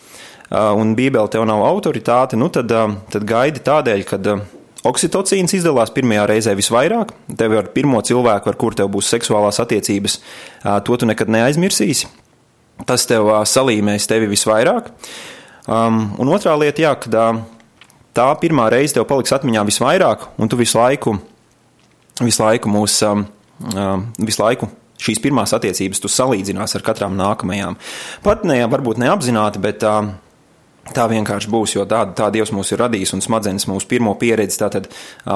uh, 0.52 0.74
un 0.76 0.92
Bībele 0.98 1.32
tev 1.32 1.48
nav 1.48 1.64
autoritāte, 1.70 2.40
nu 2.40 2.52
tad, 2.54 2.72
um, 2.76 2.98
tad 3.14 3.24
gaidi 3.30 3.64
tādēļ, 3.64 4.04
ka 4.10 4.20
uh, 4.34 4.44
oksitocīns 4.92 5.56
izdalās 5.56 5.94
pirmajā 5.96 6.28
reizē 6.34 6.58
visvairāk. 6.60 7.16
Tev 7.40 7.56
ar 7.62 7.72
pirmo 7.76 8.04
cilvēku, 8.04 8.52
ar 8.52 8.60
kuru 8.60 8.84
tev 8.84 8.92
būs 8.92 9.16
seksuālās 9.16 9.64
attiecības, 9.64 10.20
uh, 10.20 10.78
to 10.84 11.00
tu 11.00 11.08
nekad 11.08 11.32
neaizmirsīsi. 11.32 12.12
Tas 12.84 13.08
tev 13.08 13.32
uh, 13.32 13.42
salīmēs 13.48 14.12
tevi 14.12 14.28
visvairāk. 14.36 14.92
Um, 15.64 16.10
un 16.20 16.36
otrā 16.36 16.58
lieta, 16.60 16.84
jā, 16.84 16.98
kad 17.00 17.16
uh, 17.16 17.44
tā 18.12 18.34
pirmā 18.42 18.68
reize 18.74 18.98
tev 18.98 19.08
paliks 19.08 19.32
atmiņā 19.32 19.64
visvairāk, 19.72 20.34
un 20.36 20.52
tu 20.52 20.60
visu 20.60 20.76
laiku 20.76 21.22
visu 22.22 22.44
laiku 22.44 22.72
mūs, 22.72 23.00
visu 24.20 24.44
laiku 24.44 24.70
šīs 25.04 25.22
pirmās 25.24 25.54
attiecības 25.56 26.02
tu 26.04 26.12
salīdzinās 26.12 26.78
ar 26.78 26.86
katrām 26.86 27.16
nākamajām. 27.20 27.80
Ne, 28.48 28.60
varbūt 28.72 29.02
neapzināti, 29.02 29.62
bet 29.64 29.82
tā, 29.84 29.96
tā 30.96 31.08
vienkārši 31.12 31.52
būs, 31.52 31.76
jo 31.78 31.86
tā, 31.90 32.04
tā 32.16 32.30
Dievs 32.34 32.54
mūs 32.56 32.74
ir 32.74 32.82
radījis 32.84 33.16
un 33.18 33.24
smadzenes 33.26 33.68
mūsu 33.72 33.90
pirmo 33.90 34.16
pieredzi 34.20 34.62
tātad 34.62 34.90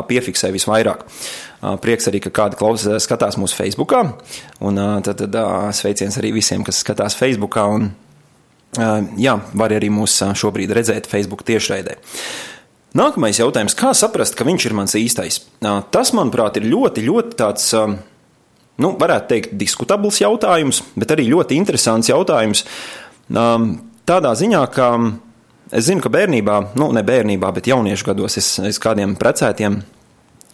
piefiksē 0.10 0.51
visvairāk. 0.55 1.05
Prieks 1.84 2.10
arī, 2.12 2.22
ka 2.24 2.34
kādi 2.41 2.60
klausās, 2.60 3.07
skatās 3.07 3.39
mūsu 3.41 3.57
Facebookā, 3.57 4.03
un 4.67 4.84
tad, 5.05 5.24
tad 5.24 5.39
sveiciens 5.75 6.19
arī 6.22 6.36
visiem, 6.38 6.65
kas 6.67 6.84
skatās 6.84 7.17
Facebookā, 7.17 7.65
un 7.67 7.89
jā, 9.19 9.39
var 9.57 9.74
arī 9.74 9.89
mūs 9.93 10.19
šobrīd 10.38 10.75
redzēt 10.77 11.10
Facebook 11.10 11.43
tiešraidē. 11.48 11.98
Nākamais 12.96 13.39
jautājums, 13.41 13.75
kā 13.77 13.91
saprast, 13.98 14.38
ka 14.38 14.46
viņš 14.48 14.70
ir 14.70 14.75
mans 14.77 14.96
īstais? 14.96 15.41
Tas, 15.91 16.13
manuprāt, 16.15 16.56
ir 16.58 16.70
ļoti, 16.72 17.03
ļoti 17.03 17.36
tāds 17.39 17.74
nu, 18.82 18.94
varētu 19.00 19.32
teikt, 19.32 19.58
diskutabls 19.60 20.22
jautājums, 20.22 20.82
bet 20.98 21.12
arī 21.15 21.27
ļoti 21.32 21.58
interesants 21.58 22.12
jautājums. 22.12 22.63
Um, 23.27 23.74
tādā 24.08 24.32
ziņā, 24.38 24.63
ka 24.74 24.91
es 25.74 25.89
zinu, 25.89 26.03
ka 26.03 26.12
bērnībā, 26.13 26.60
nu, 26.79 26.89
ne 26.96 27.03
bērnībā, 27.06 27.51
bet 27.58 27.70
jauniešu 27.70 28.12
gados 28.12 28.39
es, 28.39 28.53
es 28.70 28.79
kādiem 28.82 29.17
precētiem 29.20 29.82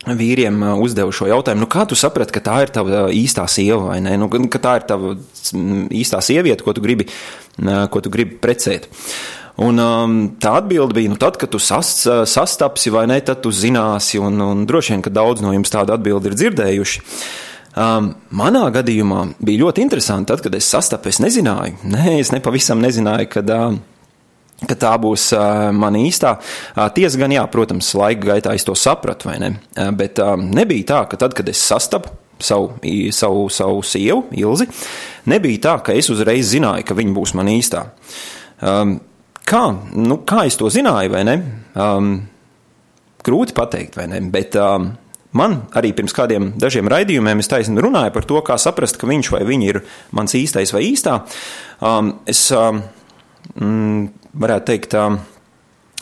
vīriem 0.03 0.57
uh, 0.63 0.73
uzdevu 0.83 1.13
šo 1.15 1.29
jautājumu, 1.31 1.65
nu, 1.65 1.69
kā 1.71 1.85
tu 1.87 1.99
saprati, 1.99 2.35
ka 2.35 2.43
tā 2.43 2.57
ir 2.65 2.73
tava 2.75 3.05
īstā 3.13 3.45
sieva 3.51 3.93
vai 3.93 4.01
ne? 4.03 4.17
Nu, 4.19 4.31
ka 4.31 4.61
tā 4.63 4.79
ir 4.79 4.89
tava 4.89 5.15
īstā 5.93 6.19
sieviete, 6.23 6.65
ko 6.65 6.75
tu 6.75 6.83
gribi, 6.83 7.07
uh, 7.07 7.85
ko 7.91 8.03
tu 8.03 8.11
gribi 8.13 8.39
precēt. 8.41 8.89
Un, 9.61 9.77
um, 9.77 10.13
tā 10.41 10.55
atbilde 10.57 10.95
bija, 10.97 11.11
nu, 11.11 11.17
tad, 11.21 11.37
kad 11.37 11.51
tu 11.53 11.59
sas, 11.61 11.91
uh, 12.09 12.23
sastapsi 12.25 12.89
vai 12.93 13.05
ne, 13.09 13.19
tad 13.21 13.43
tu 13.43 13.51
zināsi, 13.53 14.17
un, 14.17 14.41
un 14.41 14.63
droši 14.69 14.95
vien, 14.95 15.03
ka 15.05 15.13
daudz 15.13 15.43
no 15.45 15.53
jums 15.53 15.73
tādu 15.73 15.93
atbildi 15.93 16.31
ir 16.31 16.37
dzirdējuši. 16.39 17.03
Um, 17.73 18.11
manā 18.33 18.63
gadījumā 18.73 19.27
bija 19.41 19.63
ļoti 19.63 19.85
interesanti, 19.85 20.29
tad, 20.29 20.41
kad 20.45 20.57
es 20.57 20.69
sastapu, 20.69 21.09
es 21.09 21.21
nezināju, 21.21 21.83
nē, 21.85 22.17
es 22.17 22.33
nepavisam 22.33 22.81
nezināju, 22.81 23.29
kad, 23.33 23.53
uh, 23.53 23.77
ka 24.65 24.79
tā 24.87 24.95
būs 25.01 25.27
uh, 25.37 25.69
mana 25.77 26.01
īstā. 26.01 26.33
Uh, 26.73 26.87
tiesa 26.97 27.21
gan, 27.21 27.37
jā, 27.37 27.45
protams, 27.53 27.93
laika 27.97 28.33
gaitā 28.33 28.57
es 28.57 28.65
to 28.65 28.73
sapratu, 28.77 29.29
vai 29.29 29.37
ne? 29.41 29.53
Uh, 29.77 29.93
bet 29.93 30.21
uh, 30.21 30.33
nebija 30.33 30.89
tā, 30.95 31.05
ka 31.13 31.21
tad, 31.27 31.37
kad 31.37 31.49
es 31.53 31.61
sastapu 31.61 32.13
savu, 32.41 32.73
savu, 33.13 33.47
savu 33.53 33.81
sievu, 33.85 34.25
Ilzi, 34.33 34.69
nebija 35.29 35.65
tā, 35.69 35.79
ka 35.85 35.97
es 35.97 36.09
uzreiz 36.13 36.49
zināju, 36.49 36.89
ka 36.89 36.97
viņa 36.97 37.17
būs 37.21 37.37
mana 37.37 37.53
īstā. 37.53 37.87
Um, 38.63 38.97
kā, 39.49 39.63
nu, 39.93 40.19
kā 40.27 40.45
es 40.49 40.59
to 40.59 40.71
zināju, 40.73 41.13
vai 41.13 41.23
ne? 41.27 41.37
Um, 41.79 42.11
grūti 43.23 43.55
pateikt, 43.57 43.97
vai 43.99 44.09
ne? 44.11 44.21
Bet, 44.33 44.57
um, 44.59 44.91
Man 45.33 45.63
arī 45.73 45.89
pirms 45.97 46.13
kādiem 46.13 46.51
dažiem 46.61 46.85
raidījumiem 46.93 47.39
es 47.41 47.49
taisni 47.49 47.81
runāju 47.81 48.13
par 48.13 48.25
to, 48.29 48.37
kā 48.45 48.57
saprast, 48.61 48.99
ka 49.01 49.09
viņš 49.09 49.31
vai 49.33 49.41
viņa 49.47 49.69
ir 49.71 49.79
mans 50.13 50.35
īstais 50.37 50.73
vai 50.75 50.83
īstā. 50.91 51.15
Um, 51.81 52.11
es 52.29 52.45
um, 52.53 52.83
mm, 53.57 54.03
varētu 54.43 54.67
teikt, 54.67 54.93
um, 54.93 55.17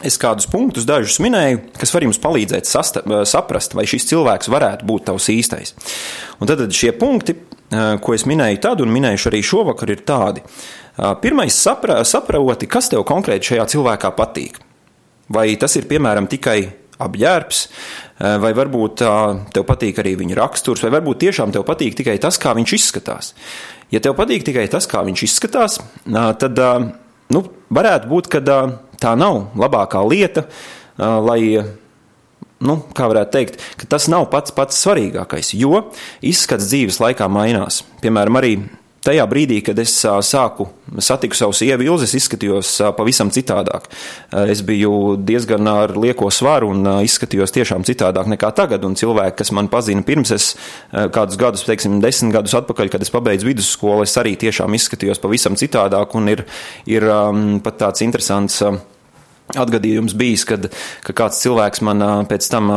es 0.03 0.19
kādus 0.19 0.49
punktus 0.51 0.87
dažus 0.89 1.21
minēju, 1.23 1.61
kas 1.79 1.95
var 1.95 2.03
jums 2.03 2.19
palīdzēt 2.19 2.67
sasta, 2.67 3.05
uh, 3.07 3.23
saprast, 3.23 3.77
vai 3.77 3.87
šis 3.87 4.09
cilvēks 4.11 4.51
varētu 4.51 4.89
būt 4.91 5.07
tavs 5.07 5.31
īstais. 5.31 5.77
Un 6.43 6.51
tad 6.51 6.67
šie 6.75 6.91
punkti, 6.99 7.37
uh, 7.39 7.95
ko 8.03 8.17
es 8.17 8.27
minēju 8.27 8.59
tad 8.67 8.83
un 8.83 8.91
minējuši 8.91 9.31
arī 9.31 9.43
šovakar, 9.47 9.95
ir 9.95 10.03
tādi. 10.11 10.43
Uh, 10.43 10.80
pirmais, 11.21 11.55
sapra, 11.55 12.01
saproti, 12.07 12.69
kas 12.71 12.91
tev 12.91 13.05
konkrēti 13.07 13.53
šajā 13.53 13.65
cilvēkā 13.75 14.11
patīk. 14.17 14.59
Vai 15.31 15.53
tas 15.59 15.75
ir 15.79 15.87
piemēram 15.87 16.27
tikai 16.31 16.59
apģērbs, 17.01 17.59
vai 18.43 18.51
varbūt 18.53 19.01
tev 19.55 19.63
patīk 19.65 20.01
arī 20.03 20.13
viņa 20.19 20.35
raksturs, 20.37 20.83
vai 20.85 20.91
varbūt 20.93 21.21
tiešām 21.23 21.53
tev 21.55 21.63
patīk 21.65 21.95
tikai 21.97 22.17
tas, 22.21 22.37
kā 22.41 22.53
viņš 22.57 22.73
izskatās. 22.77 23.31
Ja 23.91 24.01
tev 24.03 24.13
patīk 24.19 24.45
tikai 24.47 24.67
tas, 24.71 24.85
kā 24.91 25.01
viņš 25.07 25.23
izskatās, 25.25 25.79
tad 26.05 26.61
nu, 27.31 27.43
varētu 27.73 28.11
būt, 28.11 28.29
ka 28.35 28.43
tā 29.01 29.15
nav 29.17 29.55
labākā 29.57 30.03
lieta, 30.05 30.45
lai 30.99 31.41
nu, 32.61 32.75
kā 32.93 33.07
varētu 33.09 33.33
teikt, 33.33 33.57
tas 33.89 34.05
nav 34.11 34.27
pats 34.29 34.53
pats 34.53 34.83
svarīgākais, 34.83 35.55
jo 35.57 35.87
izskats 36.21 36.69
dzīves 36.69 37.01
laikā 37.01 37.25
mainās. 37.31 37.81
Piemēram, 38.03 38.37
arī 38.37 38.53
Tajā 39.01 39.23
brīdī, 39.25 39.55
kad 39.65 39.79
es 39.81 39.95
sāku 40.05 40.67
satiku 41.01 41.33
savu 41.33 41.55
sievu 41.57 41.87
Ilzi, 41.87 42.05
es 42.05 42.13
izskatījos 42.19 42.69
pavisam 42.93 43.31
citādāk. 43.33 43.87
Es 44.45 44.61
biju 44.61 45.15
diezgan 45.17 45.65
ar 45.71 45.95
lieko 45.97 46.29
svaru 46.29 46.69
un 46.69 46.85
izskatījos 47.01 47.55
tiešām 47.55 47.81
citādāk 47.87 48.29
nekā 48.29 48.51
tagad. 48.53 48.85
Un 48.85 48.93
cilvēki, 48.99 49.39
kas 49.41 49.51
man 49.57 49.71
pazina 49.73 50.05
pirms 50.05 50.35
es 50.37 50.51
kādus 50.93 51.41
gadus, 51.41 51.65
teiksim, 51.65 51.97
desmit 52.03 52.35
gadus 52.37 52.53
atpakaļ, 52.61 52.93
kad 52.93 53.01
es 53.01 53.09
pabeidzu 53.09 53.49
vidusskolu, 53.49 54.05
es 54.05 54.13
arī 54.21 54.35
tiešām 54.37 54.77
izskatījos 54.77 55.23
pavisam 55.23 55.57
citādāk. 55.57 56.13
Un 56.21 56.29
ir, 56.35 56.45
ir 56.85 57.09
pat 57.65 57.81
tāds 57.81 58.05
interesants. 58.05 58.61
Atgadījums 59.59 60.15
bijis, 60.17 60.45
kad, 60.47 60.67
ka 61.05 61.15
kāds 61.17 61.41
cilvēks 61.43 61.81
man 61.83 62.03
pēc 62.29 62.47
tam 62.51 62.69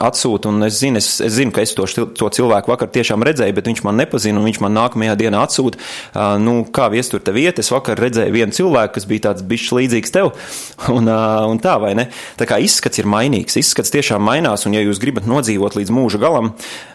atsūta, 0.00 0.48
un 0.48 0.66
es 0.68 0.78
zinu, 0.80 1.00
es, 1.00 1.18
es 1.24 1.36
zinu, 1.36 1.52
ka 1.54 1.64
es 1.64 1.74
to, 1.76 1.86
to 1.86 2.30
cilvēku 2.38 2.72
vakar 2.72 2.90
tiešām 2.94 3.24
redzēju, 3.26 3.56
bet 3.56 3.68
viņš 3.68 3.84
man 3.86 3.98
nepazina, 4.00 4.40
un 4.40 4.48
viņš 4.48 4.60
man 4.64 4.76
nākamajā 4.78 5.16
dienā 5.20 5.42
atsūta, 5.44 5.80
nu, 6.40 6.56
kā 6.74 6.88
viestur 6.94 7.22
te 7.24 7.34
vieta, 7.36 7.64
es 7.64 7.72
vakar 7.74 8.00
redzēju 8.00 8.34
vienu 8.34 8.56
cilvēku, 8.56 8.96
kas 8.96 9.08
bija 9.10 9.26
tāds 9.28 9.44
bišķi 9.50 9.80
līdzīgs 9.80 10.14
tev, 10.14 10.32
un, 10.96 11.08
un 11.08 11.62
tā, 11.62 11.76
vai 11.82 11.94
ne? 11.98 12.08
Tā 12.40 12.48
kā 12.48 12.60
izskats 12.62 13.02
ir 13.02 13.10
mainīgs, 13.10 13.58
izskats 13.60 13.92
tiešām 13.94 14.24
mainās, 14.24 14.64
un 14.68 14.78
ja 14.78 14.84
jūs 14.84 15.02
gribat 15.02 15.28
nodzīvot 15.30 15.76
līdz 15.80 15.92
mūža 15.94 16.22
galam, 16.22 16.54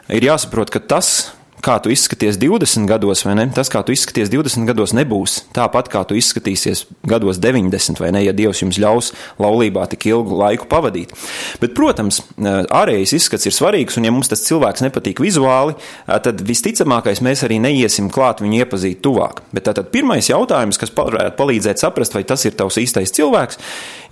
ir 0.09 0.31
jāsaprot, 0.31 0.73
ka 0.73 0.81
tas, 0.81 1.29
kā 1.63 1.75
tu 1.83 1.91
izskaties 1.91 2.37
20 2.39 2.87
gados, 2.89 3.23
vai 3.25 3.35
ne? 3.37 3.45
Tas, 3.55 3.69
kā 3.71 3.81
tu 3.85 3.93
izskaties 3.93 4.31
20 4.31 4.67
gados, 4.69 4.93
nebūs 4.95 5.39
tāpat, 5.55 5.89
kā 5.91 6.03
tu 6.07 6.17
izskatīsies 6.19 6.85
gados 7.07 7.39
90, 7.41 7.99
vai 8.01 8.11
ne? 8.15 8.23
Ja 8.25 8.33
Dievs 8.35 8.61
jums 8.63 8.79
ļaus 8.81 9.11
laulībā 9.41 9.85
tik 9.91 10.07
ilgu 10.11 10.37
laiku 10.39 10.69
pavadīt. 10.71 11.13
Bet, 11.61 11.75
protams, 11.77 12.21
ārējais 12.39 13.15
izskats 13.19 13.49
ir 13.49 13.55
svarīgs, 13.55 13.99
un 13.99 14.07
ja 14.07 14.13
mums 14.15 14.31
tas 14.31 14.43
cilvēks 14.47 14.85
nepatīk 14.85 15.21
vizuāli, 15.23 15.75
tad 16.07 16.43
visticamākais 16.47 17.23
mēs 17.25 17.43
arī 17.47 17.59
neiesim 17.63 18.11
klāt 18.13 18.43
viņu 18.43 18.61
iepazīt 18.63 19.03
tuvāk. 19.05 19.43
Bet 19.55 19.67
tātad 19.69 19.91
pirmais 19.93 20.31
jautājums, 20.31 20.79
kas 20.79 20.93
varētu 20.95 21.35
palīdzēt 21.39 21.83
saprast, 21.83 22.15
vai 22.15 22.23
tas 22.27 22.45
ir 22.47 22.55
tavs 22.59 22.79
īstais 22.81 23.13
cilvēks, 23.15 23.59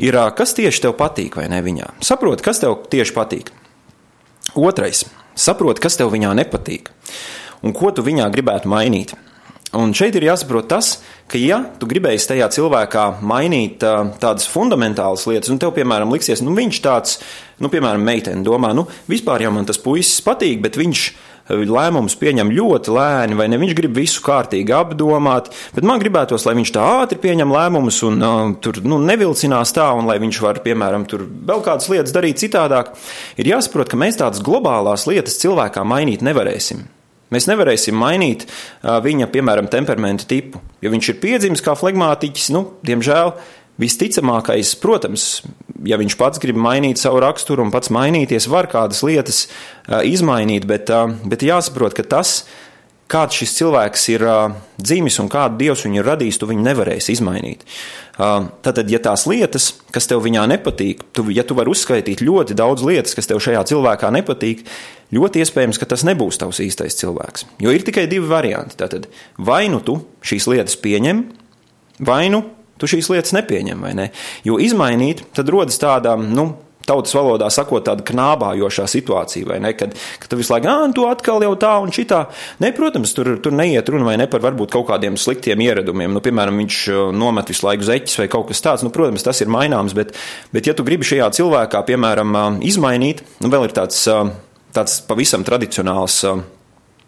ir, 0.03 0.19
kas 0.37 0.55
tieši 0.57 0.87
tev 0.87 0.97
patīk 0.99 1.39
vai 1.39 1.47
ne 1.51 1.61
viņā. 1.63 1.93
Saproti, 2.03 2.45
kas 2.45 2.63
tev 2.63 2.81
tieši 2.91 3.15
patīk. 3.15 3.53
Otrais 4.57 5.05
Saproti, 5.37 5.83
kas 5.83 5.99
tev 5.99 6.11
viņā 6.13 6.33
nepatīk 6.41 6.91
un 7.65 7.73
ko 7.75 7.91
tu 7.93 8.05
viņā 8.05 8.27
gribētu 8.33 8.69
mainīt. 8.71 9.15
Un 9.75 9.91
šeit 9.97 10.15
ir 10.15 10.23
jāsaprot 10.29 10.69
tas, 10.71 10.93
ka, 11.27 11.35
ja 11.41 11.59
tu 11.79 11.89
gribēji 11.89 12.23
tajā 12.29 12.47
cilvēkā 12.55 13.03
mainīt 13.27 13.83
tādas 13.83 14.47
fundamentālas 14.47 15.25
lietas, 15.27 15.51
un 15.51 15.59
tev, 15.59 15.73
piemēram, 15.75 16.13
liksies, 16.15 16.41
nu, 16.45 16.53
viņš 16.55 16.79
tāds, 16.85 17.17
nu, 17.59 17.69
piemēram, 17.73 18.05
meitene 18.07 18.45
domā, 18.47 18.71
nu, 18.77 18.85
vispār 19.11 19.43
jau 19.43 19.51
man 19.53 19.67
tas 19.67 19.81
puisis 19.83 20.23
patīk, 20.23 20.61
bet 20.63 20.79
viņš 20.79 21.03
lēmumus 21.47 22.17
pieņem 22.19 22.51
ļoti 22.51 22.93
lēni, 22.93 23.37
vai 23.39 23.47
ne? 23.51 23.59
Viņš 23.61 23.75
grib 23.77 23.95
visu 23.97 24.23
kārtīgi 24.25 24.73
apdomāt, 24.75 25.49
bet 25.75 25.87
man 25.87 26.01
gribētos, 26.01 26.45
lai 26.47 26.55
viņš 26.59 26.73
tā 26.75 26.87
ātri 27.03 27.19
pieņem 27.23 27.53
lēmumus 27.53 28.01
un 28.07 28.19
uh, 28.19 28.41
tur 28.63 28.81
nu, 28.83 28.99
nevilcinās 29.03 29.73
tā, 29.75 29.87
un 29.97 30.09
lai 30.09 30.19
viņš 30.23 30.41
var, 30.43 30.61
piemēram, 30.65 31.07
tur 31.09 31.25
vēl 31.27 31.63
kādas 31.65 31.89
lietas 31.91 32.15
darīt 32.15 32.41
citādāk. 32.43 32.93
Ir 33.39 33.53
jāsaprot, 33.53 33.89
ka 33.91 33.99
mēs 33.99 34.19
tādas 34.19 34.43
globālās 34.43 35.07
lietas 35.09 35.39
cilvēkā 35.43 35.85
mainīt 35.87 36.25
nevarēsim. 36.25 36.85
Mēs 37.33 37.47
nevarēsim 37.49 37.95
mainīt 37.99 38.45
uh, 38.47 38.99
viņa, 39.03 39.27
piemēram, 39.31 39.67
temperamentu 39.71 40.27
tipu. 40.29 40.61
Ja 40.83 40.91
viņš 40.93 41.11
ir 41.11 41.21
piedzimis 41.23 41.63
kā 41.63 41.75
flegmātiķis, 41.75 42.51
nu, 42.55 42.63
diemžēl, 42.87 43.33
visticamākais, 43.81 44.75
protams, 44.81 45.27
ja 45.85 45.99
viņš 46.01 46.17
pats 46.19 46.41
grib 46.41 46.57
mainīt 46.59 47.01
savu 47.01 47.21
raksturu 47.23 47.65
un 47.65 47.73
pats 47.73 47.91
mainīties, 47.93 48.49
var 48.49 48.69
kādas 48.71 49.03
lietas 49.05 49.45
izmainīt, 50.05 50.65
bet, 50.69 50.89
bet 51.27 51.45
jāsaprot, 51.45 51.95
ka 51.97 52.05
tas, 52.17 52.41
kāds 53.11 53.37
šis 53.39 53.53
cilvēks 53.59 54.03
ir 54.11 54.25
dzimis 54.81 55.19
un 55.23 55.29
kādu 55.31 55.61
dievs 55.61 55.85
viņu 55.85 56.01
ir 56.01 56.09
radījis, 56.09 56.39
tu 56.41 56.49
viņu 56.49 56.65
nevarēsi 56.65 57.15
izmainīt. 57.15 57.63
Tātad, 58.17 58.89
ja 58.89 58.99
tās 59.03 59.27
lietas, 59.29 59.69
kas 59.93 60.09
tev 60.09 60.23
viņā 60.25 60.47
nepatīk, 60.55 61.05
tu, 61.15 61.27
ja 61.33 61.45
tu 61.47 61.55
vari 61.57 61.71
uzskaitīt 61.71 62.23
ļoti 62.25 62.57
daudz 62.57 62.83
lietas, 62.87 63.15
kas 63.17 63.29
tev 63.29 63.39
šajā 63.43 63.61
cilvēkā 63.71 64.09
nepatīk, 64.17 64.65
ļoti 65.13 65.43
iespējams, 65.43 65.79
ka 65.79 65.87
tas 65.93 66.03
nebūs 66.07 66.41
tavs 66.41 66.59
īstais 66.65 66.97
cilvēks. 66.99 67.45
Jo 67.63 67.71
ir 67.71 67.85
tikai 67.87 68.07
divi 68.11 68.27
varianti. 68.27 68.79
Tātad, 68.81 69.07
vai 69.37 69.67
nu 69.71 69.79
tu 69.85 70.01
šīs 70.25 70.49
lietas 70.51 70.79
pieņem, 70.81 71.23
vai 72.09 72.25
nu 72.33 72.43
tu 72.77 72.89
šīs 72.89 73.11
lietas 73.13 73.35
nepieņem, 73.37 73.83
vai 73.83 73.93
ne? 73.97 74.07
Jo 74.47 74.61
izmainīt, 74.61 75.25
tad 75.37 75.51
rodas 75.53 75.79
tāda, 75.81 76.15
nu, 76.17 76.49
tautas 76.87 77.11
valodā 77.17 77.49
sakot, 77.51 77.83
tāda 77.83 78.05
knābājošā 78.07 78.85
situācija, 78.87 79.49
vai 79.49 79.57
ne? 79.63 79.73
Kad, 79.75 79.97
kad 80.21 80.31
tu 80.31 80.39
visu 80.39 80.53
laiku, 80.53 80.69
ah, 80.71 80.85
tu 80.95 81.03
atkal 81.09 81.43
jau 81.43 81.51
tā 81.59 81.73
un 81.83 81.91
šitā. 81.95 82.23
Nē, 82.63 82.71
protams, 82.77 83.11
tur, 83.17 83.33
tur 83.43 83.55
neiet 83.55 83.91
runa 83.91 84.07
vai 84.07 84.15
ne 84.21 84.29
par 84.31 84.45
varbūt 84.45 84.71
kaut 84.77 84.87
kādiem 84.89 85.19
sliktiem 85.19 85.61
ieradumiem. 85.67 86.15
Nu, 86.15 86.23
piemēram, 86.23 86.63
viņš 86.63 86.81
nomet 87.17 87.51
visu 87.51 87.67
laiku 87.67 87.87
zeķis 87.89 88.21
vai 88.23 88.29
kaut 88.31 88.47
kas 88.51 88.63
tāds. 88.63 88.87
Nu, 88.87 88.93
protams, 88.95 89.27
tas 89.27 89.43
ir 89.43 89.51
maināms, 89.51 89.97
bet, 89.97 90.15
bet 90.55 90.71
ja 90.71 90.77
tu 90.77 90.87
gribi 90.87 91.07
šajā 91.07 91.33
cilvēkā, 91.41 91.83
piemēram, 91.91 92.61
izmainīt, 92.65 93.25
nu, 93.43 93.51
vēl 93.51 93.67
ir 93.67 93.75
tāds 93.75 94.05
tāds 94.77 95.01
pavisam 95.07 95.45
tradicionāls. 95.47 96.21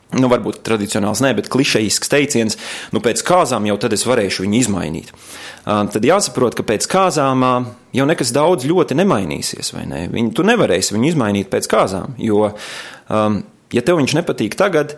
Nu, 0.10 0.26
varbūt 0.26 0.64
tradicionāls, 0.66 1.20
ne, 1.22 1.30
bet 1.38 1.52
klišejisks 1.54 2.10
teiciens, 2.10 2.56
nu, 2.96 3.02
pēc 3.06 3.22
kāzām 3.26 3.68
jau 3.70 3.76
tad 3.78 3.94
es 3.94 4.08
varēšu 4.10 4.42
viņu 4.42 4.58
izmainīt. 4.58 5.12
Tad 5.66 6.08
jāsaprot, 6.08 6.56
ka 6.58 6.66
pēc 6.66 6.88
kāzām 6.90 7.46
jau 7.94 8.08
nekas 8.10 8.32
daudz 8.34 8.66
ļoti 8.66 8.98
nemainīsies, 8.98 9.70
vai 9.76 9.84
ne? 9.86 10.00
Viņu, 10.10 10.32
tu 10.40 10.46
nevarēsi 10.50 10.96
viņu 10.96 11.12
izmainīt 11.12 11.52
pēc 11.54 11.70
kāzām, 11.70 12.16
jo, 12.18 12.48
ja 13.06 13.84
tev 13.86 14.00
viņš 14.02 14.16
nepatīk 14.18 14.58
tagad, 14.58 14.96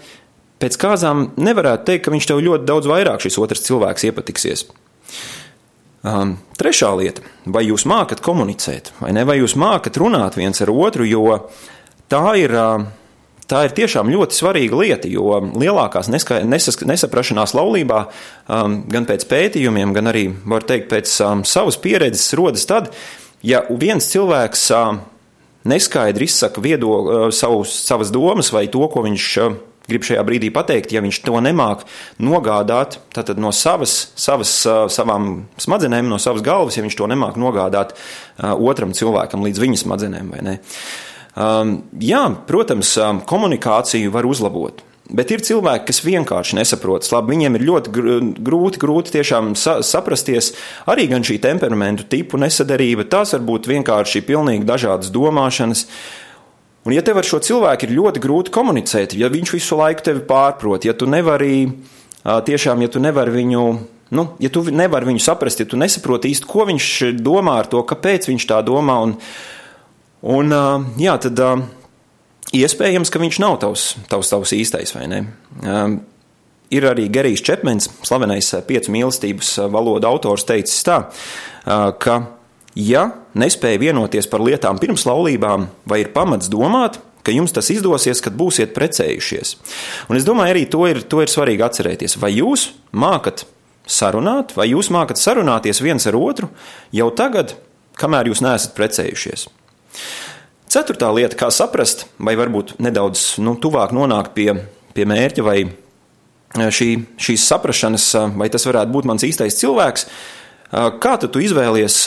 pēc 0.64 0.80
kāzām 0.80 1.28
nevarētu 1.36 1.90
teikt, 1.92 2.06
ka 2.08 2.16
viņš 2.16 2.30
tev 2.32 2.40
ļoti 2.48 2.70
daudz 2.72 2.88
vairāk 2.94 3.28
šis 3.28 3.40
otrs 3.44 3.68
cilvēks 3.68 4.08
iepatiksies. 4.08 4.64
Um, 6.08 6.38
trešā 6.58 6.88
lieta- 6.96 7.22
vai 7.54 7.66
jūs 7.68 7.84
mākat 7.84 8.24
komunicēt, 8.24 8.96
vai 9.04 9.12
ne? 9.12 9.28
Vai 9.28 9.38
jūs 9.44 9.60
mākat 9.60 10.00
runāt 10.00 10.40
viens 10.40 10.62
ar 10.62 10.72
otru, 10.72 11.04
jo 11.04 11.52
tā 12.08 12.26
ir. 12.40 12.56
Uh, 12.56 13.01
tā 13.52 13.66
ir 13.68 13.76
tiešām 13.76 14.12
ļoti 14.12 14.38
svarīga 14.38 14.80
lieta, 14.80 15.10
jo 15.12 15.40
lielākās 15.60 16.10
nesaprašanās 16.12 17.56
laulībā, 17.58 18.04
um, 18.48 18.82
gan 18.92 19.08
pēc 19.10 19.28
pētījumiem, 19.32 19.96
gan 19.98 20.12
arī, 20.12 20.30
var 20.48 20.66
teikt, 20.68 20.90
pēc 20.92 21.16
um, 21.26 21.44
savas 21.48 21.80
pieredzes 21.82 22.32
rodas 22.40 22.68
tad, 22.70 22.92
ja 23.44 23.66
viens 23.70 24.08
cilvēks 24.12 24.70
um, 24.78 25.02
neskaidri 25.68 26.30
izsaka 26.30 26.64
viedo, 26.64 26.94
uh, 27.02 27.28
savus, 27.36 27.76
savas 27.84 28.14
domas 28.14 28.54
vai 28.56 28.68
to, 28.72 28.86
ko 28.92 29.04
viņš 29.08 29.28
uh, 29.44 29.60
grib 29.92 30.06
šajā 30.08 30.24
brīdī 30.24 30.52
pateikt, 30.54 30.94
ja 30.96 31.04
viņš 31.04 31.22
to 31.26 31.40
nemāk 31.44 31.84
nogādāt 32.22 33.00
no 33.36 33.52
savas, 33.56 34.12
savas, 34.16 34.54
savām 34.94 35.32
smadzenēm, 35.60 36.08
no 36.08 36.20
savas 36.22 36.46
galvas, 36.46 36.78
ja 36.78 36.86
viņš 36.86 36.98
to 37.00 37.10
nemāk 37.12 37.40
nogādāt 37.42 37.96
otram 38.40 38.94
cilvēkam 38.96 39.44
līdz 39.48 39.64
viņa 39.66 39.82
smadzenēm. 39.82 40.36
Um, 41.32 41.78
jā, 42.02 42.24
protams, 42.48 42.96
komunikāciju 43.30 44.12
var 44.14 44.28
uzlabot. 44.28 44.84
Bet 45.12 45.32
ir 45.34 45.44
cilvēki, 45.44 45.90
kas 45.90 46.00
vienkārši 46.06 46.56
nesaprot. 46.62 47.04
Labi, 47.12 47.34
viņiem 47.34 47.58
ir 47.58 47.66
ļoti 47.68 47.94
grūti, 48.40 48.80
grūti 48.80 49.16
tiešām 49.18 49.54
sa 49.60 49.82
saprasties 49.84 50.54
arī 50.88 51.10
gan 51.12 51.26
šī 51.28 51.36
temperamentu 51.44 52.08
tipu 52.08 52.40
nesadarība. 52.40 53.10
Tās 53.12 53.36
var 53.36 53.44
būt 53.48 53.68
vienkārši 53.72 54.24
pilnīgi 54.28 54.68
dažādas 54.68 55.12
domāšanas. 55.12 55.84
Uh, 55.84 56.32
Un, 56.82 56.96
ja 56.96 57.04
tev 57.06 57.20
ar 57.22 57.28
šo 57.28 57.38
cilvēku 57.46 57.86
ir 57.86 57.94
ļoti 57.94 58.22
grūti 58.24 58.54
komunicēt, 58.54 59.14
ja 59.14 59.30
viņš 59.30 59.52
visu 59.54 59.78
laiku 59.78 60.02
tevi 60.08 60.24
pārprot, 60.26 60.88
ja 60.88 60.96
tu 60.98 61.06
nevari 61.06 61.68
tiešām, 62.26 62.82
ja 62.82 62.90
tu 62.90 63.02
nevari 63.04 63.36
viņu, 63.36 63.66
nu, 64.18 64.24
ja 64.42 64.50
tu 64.50 64.64
nevari 64.66 65.12
viņu 65.12 65.22
saprast, 65.22 65.62
ja 65.62 65.70
tu 65.70 65.78
nesaproti 65.78 66.32
īsti, 66.34 66.50
ko 66.50 66.66
viņš 66.72 66.88
domā 67.22 67.60
ar 67.62 67.70
to, 67.70 67.84
kāpēc 67.86 68.26
viņš 68.32 68.48
tā 68.50 68.64
domā, 68.66 68.98
un, 69.06 69.14
un 70.22 70.56
jā, 71.02 71.16
tad 71.26 71.42
iespējams, 72.56 73.12
ka 73.14 73.22
viņš 73.22 73.40
nav 73.44 73.60
tavs, 73.64 73.86
tavs, 74.12 74.32
tavs 74.34 74.56
īstais, 74.58 74.96
vai 74.98 75.08
ne? 75.12 75.22
Ir 76.72 76.86
arī 76.88 77.10
Gerijs 77.12 77.44
Čepmens, 77.44 77.90
slavenais 78.08 78.54
piecu 78.68 78.94
mīlestības 78.96 79.58
valodu 79.74 80.08
autors, 80.08 80.46
teicis 80.48 80.86
tā, 80.88 81.02
ka 82.00 82.22
Ja 82.76 83.10
nespēja 83.36 83.80
vienoties 83.82 84.30
par 84.32 84.44
lietām 84.44 84.80
pirms 84.80 85.04
laulībām, 85.08 85.68
vai 85.84 86.02
ir 86.06 86.12
pamats 86.16 86.48
domāt, 86.52 87.02
ka 87.22 87.34
jums 87.36 87.52
tas 87.52 87.68
izdosies, 87.74 88.22
kad 88.24 88.38
būsiet 88.38 88.72
precējušies? 88.76 89.58
Un 90.08 90.20
es 90.20 90.28
domāju, 90.28 90.56
arī 90.56 90.64
to 90.72 90.86
ir, 90.88 91.02
to 91.04 91.20
ir 91.24 91.32
svarīgi 91.32 91.66
atcerēties. 91.68 92.16
Vai 92.22 92.32
jūs 92.38 92.70
mākat 92.96 93.44
sarunāt, 93.84 94.56
vai 94.56 94.70
jūs 94.72 94.92
mākat 94.94 95.20
sarunāties 95.20 95.84
viens 95.84 96.08
ar 96.08 96.16
otru 96.16 96.48
jau 96.96 97.10
tagad, 97.12 97.58
kamēr 98.00 98.32
jūs 98.32 98.44
neesat 98.46 98.78
precējušies? 98.78 99.50
Ceturtā 100.72 101.10
lieta, 101.12 101.36
kā 101.40 101.50
saprast, 101.52 102.06
vai 102.20 102.38
varbūt 102.40 102.78
nedaudz 102.80 103.42
nu, 103.44 103.58
tuvāk 103.60 103.92
nonākt 103.96 104.32
pie, 104.38 104.54
pie 104.96 105.08
mērķa, 105.10 105.44
vai 105.44 105.66
šī, 106.56 106.94
šīs 107.20 107.48
saprašanas, 107.52 108.06
vai 108.40 108.48
tas 108.52 108.68
varētu 108.70 108.96
būt 108.96 109.10
mans 109.10 109.28
īstais 109.28 109.60
cilvēks, 109.60 110.08
kā 111.04 111.18
tu 111.26 111.44
izvēlies 111.44 112.06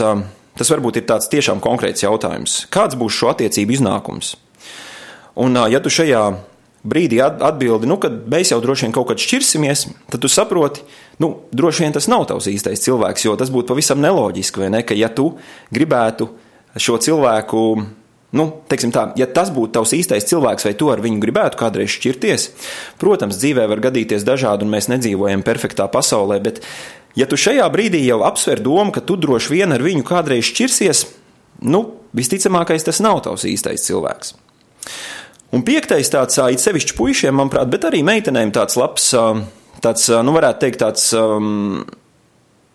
Tas 0.55 0.71
varbūt 0.71 1.01
ir 1.01 1.07
tāds 1.09 1.27
tiešām 1.33 1.59
konkrēts 1.63 2.05
jautājums. 2.05 2.63
Kāds 2.71 2.95
būs 2.99 3.17
šo 3.17 3.33
attiecību 3.33 3.75
iznākums? 3.75 4.35
Un, 5.43 5.59
ja 5.71 5.81
tu 5.83 5.91
šajā 5.91 6.23
brīdī 6.87 7.19
atbildi, 7.25 7.89
nu, 7.91 7.97
kad 7.99 8.21
mēs 8.31 8.53
jau 8.53 8.61
droši 8.63 8.87
vien 8.87 8.95
kaut 8.95 9.09
kad 9.09 9.23
šķirsimies, 9.23 9.87
tad 10.13 10.23
tu 10.23 10.31
saproti, 10.31 10.85
nu, 11.23 11.33
droši 11.51 11.87
vien 11.87 11.97
tas 11.97 12.07
nav 12.13 12.29
tavs 12.31 12.47
īstais 12.53 12.85
cilvēks, 12.85 13.27
jo 13.27 13.35
tas 13.41 13.51
būtu 13.51 13.73
pavisam 13.73 14.03
neloģiski, 14.05 14.63
vai 14.63 14.71
ne? 14.77 14.85
Ka, 14.87 14.95
ja 14.95 15.11
tu 15.11 15.33
gribētu 15.75 16.29
šo 16.79 17.01
cilvēku 17.03 17.67
Nu, 18.35 18.49
tā, 18.67 19.03
ja 19.15 19.29
tas 19.31 19.53
būtu 19.55 19.77
tavs 19.77 19.93
īstais 19.95 20.25
cilvēks, 20.27 20.65
vai 20.67 20.73
tu 20.75 20.89
ar 20.91 20.99
viņu 20.99 21.21
gribētu 21.23 21.55
kādreiz 21.55 21.93
šķirties, 21.95 22.49
protams, 22.99 23.39
dzīvē 23.39 23.69
var 23.71 23.79
gadīties 23.85 24.27
dažādi, 24.27 24.67
un 24.67 24.73
mēs 24.75 24.89
nedzīvojam 24.91 25.45
perfektā 25.47 25.87
pasaulē, 25.87 26.41
bet 26.43 26.59
Ja 27.15 27.29
tu 27.31 27.39
šajā 27.39 27.67
brīdī 27.71 28.01
jau 28.03 28.25
apsver 28.27 28.59
domu, 28.63 28.91
ka 28.95 29.03
tu 29.05 29.15
droši 29.21 29.53
vien 29.55 29.75
ar 29.75 29.83
viņu 29.83 30.03
kādreiz 30.07 30.49
šķirsies, 30.51 31.05
nu, 31.71 31.85
visticamākais 32.17 32.87
tas 32.87 32.99
nav 33.05 33.23
tavs 33.27 33.47
īstais 33.47 33.87
cilvēks. 33.87 34.35
Un 35.55 35.63
piektais 35.63 36.11
tāds, 36.11 36.41
it 36.51 36.63
sevišķi 36.63 36.97
puišiem, 36.99 37.37
manuprāt, 37.39 37.71
bet 37.71 37.87
arī 37.87 38.03
meitenēm 38.07 38.51
tāds 38.55 38.75
labs, 38.81 39.13
tāds, 39.85 40.09
nu, 40.27 40.35
varētu 40.35 40.65
teikt, 40.65 40.81
tāds 40.83 41.07
um, 41.15 41.85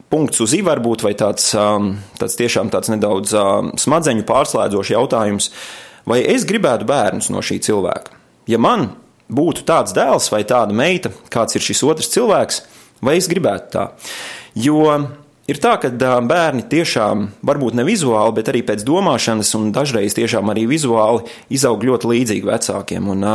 punkts 0.09 0.41
uz 0.43 0.55
i 0.57 0.63
varbūt, 0.65 1.03
vai 1.05 1.13
tāds, 1.17 1.51
um, 1.57 1.93
tāds 2.19 2.39
tiešām 2.39 2.71
tāds 2.73 2.91
nedaudz 2.93 3.35
um, 3.37 3.71
smadzeņu 3.79 4.25
pārslēdzošs 4.29 4.95
jautājums, 4.95 5.51
vai 6.09 6.23
es 6.25 6.47
gribētu 6.49 6.87
bērnus 6.89 7.29
no 7.33 7.43
šī 7.45 7.61
cilvēka? 7.69 8.17
Ja 8.49 8.57
man 8.61 8.91
būtu 9.29 9.63
tāds 9.67 9.93
dēls 9.93 10.31
vai 10.33 10.41
tāda 10.49 10.73
meita, 10.73 11.13
kāds 11.29 11.57
ir 11.57 11.65
šis 11.65 11.85
otrs 11.85 12.09
cilvēks, 12.15 12.63
Vai 13.05 13.15
es 13.19 13.29
gribētu 13.31 13.71
tā? 13.75 13.85
Jo 14.59 14.83
ir 15.49 15.59
tā, 15.63 15.75
ka 15.81 15.91
bērni 16.27 16.65
tiešām, 16.71 17.29
varbūt 17.47 17.77
ne 17.79 17.85
vizuāli, 17.87 18.35
bet 18.35 18.51
arī 18.51 18.63
pēc 18.67 18.83
domāšanas, 18.87 19.53
un 19.57 19.71
dažreiz 19.75 20.15
tiešām 20.17 20.51
arī 20.51 20.67
vizuāli 20.69 21.23
izaug 21.55 21.85
ļoti 21.87 22.11
līdzīgi 22.13 22.49
vecākiem. 22.49 23.07
Un, 23.15 23.25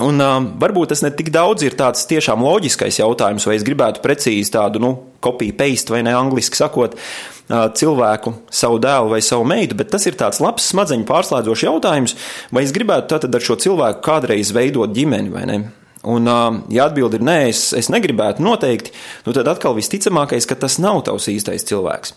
Un 0.00 0.22
uh, 0.24 0.38
varbūt 0.56 0.94
tas 0.94 1.02
ne 1.04 1.10
tik 1.12 1.28
daudz 1.34 1.66
ir 1.66 1.74
tāds 1.76 2.06
tiešām 2.08 2.40
loģiskais 2.40 2.96
jautājums, 3.02 3.44
vai 3.44 3.58
es 3.58 3.66
gribētu 3.66 4.00
precīzi 4.00 4.54
tādu, 4.54 4.80
nu, 4.80 4.92
kopiju 5.20 5.52
paste 5.58 5.92
vai 5.92 6.00
ne 6.06 6.14
angliski 6.16 6.56
sakot, 6.56 6.96
uh, 6.96 7.66
cilvēku, 7.76 8.32
savu 8.48 8.80
dēlu 8.80 9.12
vai 9.12 9.20
savu 9.20 9.44
meitu, 9.44 9.76
bet 9.76 9.92
tas 9.92 10.08
ir 10.08 10.16
tāds 10.16 10.40
labs 10.40 10.70
smadzeņu 10.72 11.04
pārslēdzošs 11.10 11.66
jautājums, 11.66 12.16
vai 12.48 12.64
es 12.64 12.72
gribētu 12.72 13.12
tātad 13.12 13.36
ar 13.36 13.44
šo 13.44 13.58
cilvēku 13.60 14.00
kādreiz 14.06 14.54
veidot 14.56 14.96
ģimeni 14.96 15.34
vai 15.34 15.44
ne. 15.50 15.60
Un, 16.08 16.26
ja 16.72 16.88
atbildi 16.88 17.20
ir 17.20 17.28
nē, 17.28 17.36
es, 17.52 17.68
es 17.78 17.92
negribētu 17.92 18.42
noteikti, 18.42 18.90
nu 19.26 19.36
tad 19.36 19.46
atkal 19.52 19.76
visticamākais, 19.76 20.48
ka 20.50 20.56
tas 20.58 20.80
nav 20.82 21.04
tavs 21.06 21.28
īstais 21.30 21.68
cilvēks. 21.68 22.16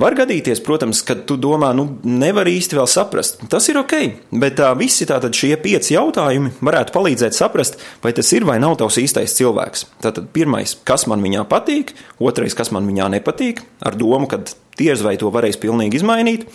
Var 0.00 0.14
gadīties, 0.16 0.62
protams, 0.64 1.02
ka 1.04 1.12
tu 1.28 1.36
domā, 1.36 1.74
nu, 1.76 1.84
nevar 2.08 2.48
īsti 2.48 2.78
vēl 2.78 2.86
saprast. 2.88 3.42
Tas 3.52 3.66
ir 3.68 3.76
ok, 3.82 3.94
bet 4.40 4.60
uh, 4.62 4.70
visi 4.78 5.04
tātad 5.08 5.36
šie 5.36 5.52
pieci 5.60 5.92
jautājumi 5.92 6.54
varētu 6.64 6.94
palīdzēt 6.94 7.36
saprast, 7.36 7.76
vai 8.00 8.14
tas 8.16 8.30
ir 8.32 8.46
vai 8.48 8.56
nav 8.62 8.78
tavs 8.80 8.96
īstais 9.02 9.34
cilvēks. 9.36 9.84
Tātad 10.00 10.30
pirmais, 10.32 10.72
kas 10.88 11.04
man 11.10 11.20
viņā 11.24 11.44
patīk, 11.50 11.92
otrais, 12.22 12.56
kas 12.56 12.72
man 12.72 12.88
viņā 12.88 13.10
nepatīk, 13.18 13.60
ar 13.84 13.98
domu, 14.00 14.30
ka 14.30 14.40
tiesa 14.80 15.04
vai 15.04 15.18
to 15.20 15.28
varēs 15.34 15.60
pilnīgi 15.60 16.00
izmainīt. 16.00 16.48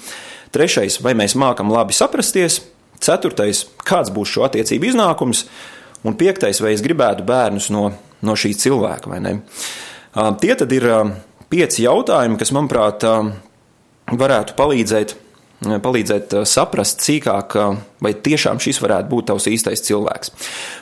Trešais, 0.56 0.98
vai 1.06 1.14
mēs 1.20 1.38
mākam 1.38 1.70
labi 1.74 1.94
saprasties. 1.94 2.64
Ceturtais, 3.04 3.66
kāds 3.86 4.10
būs 4.16 4.32
šo 4.32 4.48
attiecību 4.48 4.90
iznākums. 4.90 5.44
Un 6.08 6.18
piektais, 6.18 6.64
vai 6.64 6.74
es 6.74 6.82
gribētu 6.86 7.28
bērnus 7.28 7.70
no, 7.76 7.92
no 8.26 8.38
šī 8.40 8.56
cilvēka 8.58 9.12
vai 9.12 9.22
ne? 9.22 9.38
Tie 10.42 10.54
tad 10.58 10.72
ir 10.74 10.90
pieci 11.56 11.86
jautājumi, 11.86 12.39
kas, 12.39 12.52
manuprāt, 12.56 13.06
varētu 14.12 14.56
palīdzēt, 14.58 15.15
palīdzēt 15.82 16.36
saprast 16.50 17.04
sīkāk, 17.06 17.56
vai 18.04 18.12
tiešām 18.26 18.60
šis 18.62 18.82
varētu 18.84 19.12
būt 19.13 19.30
tavs 19.32 19.48
īstais 19.50 19.84
cilvēks. 19.88 20.34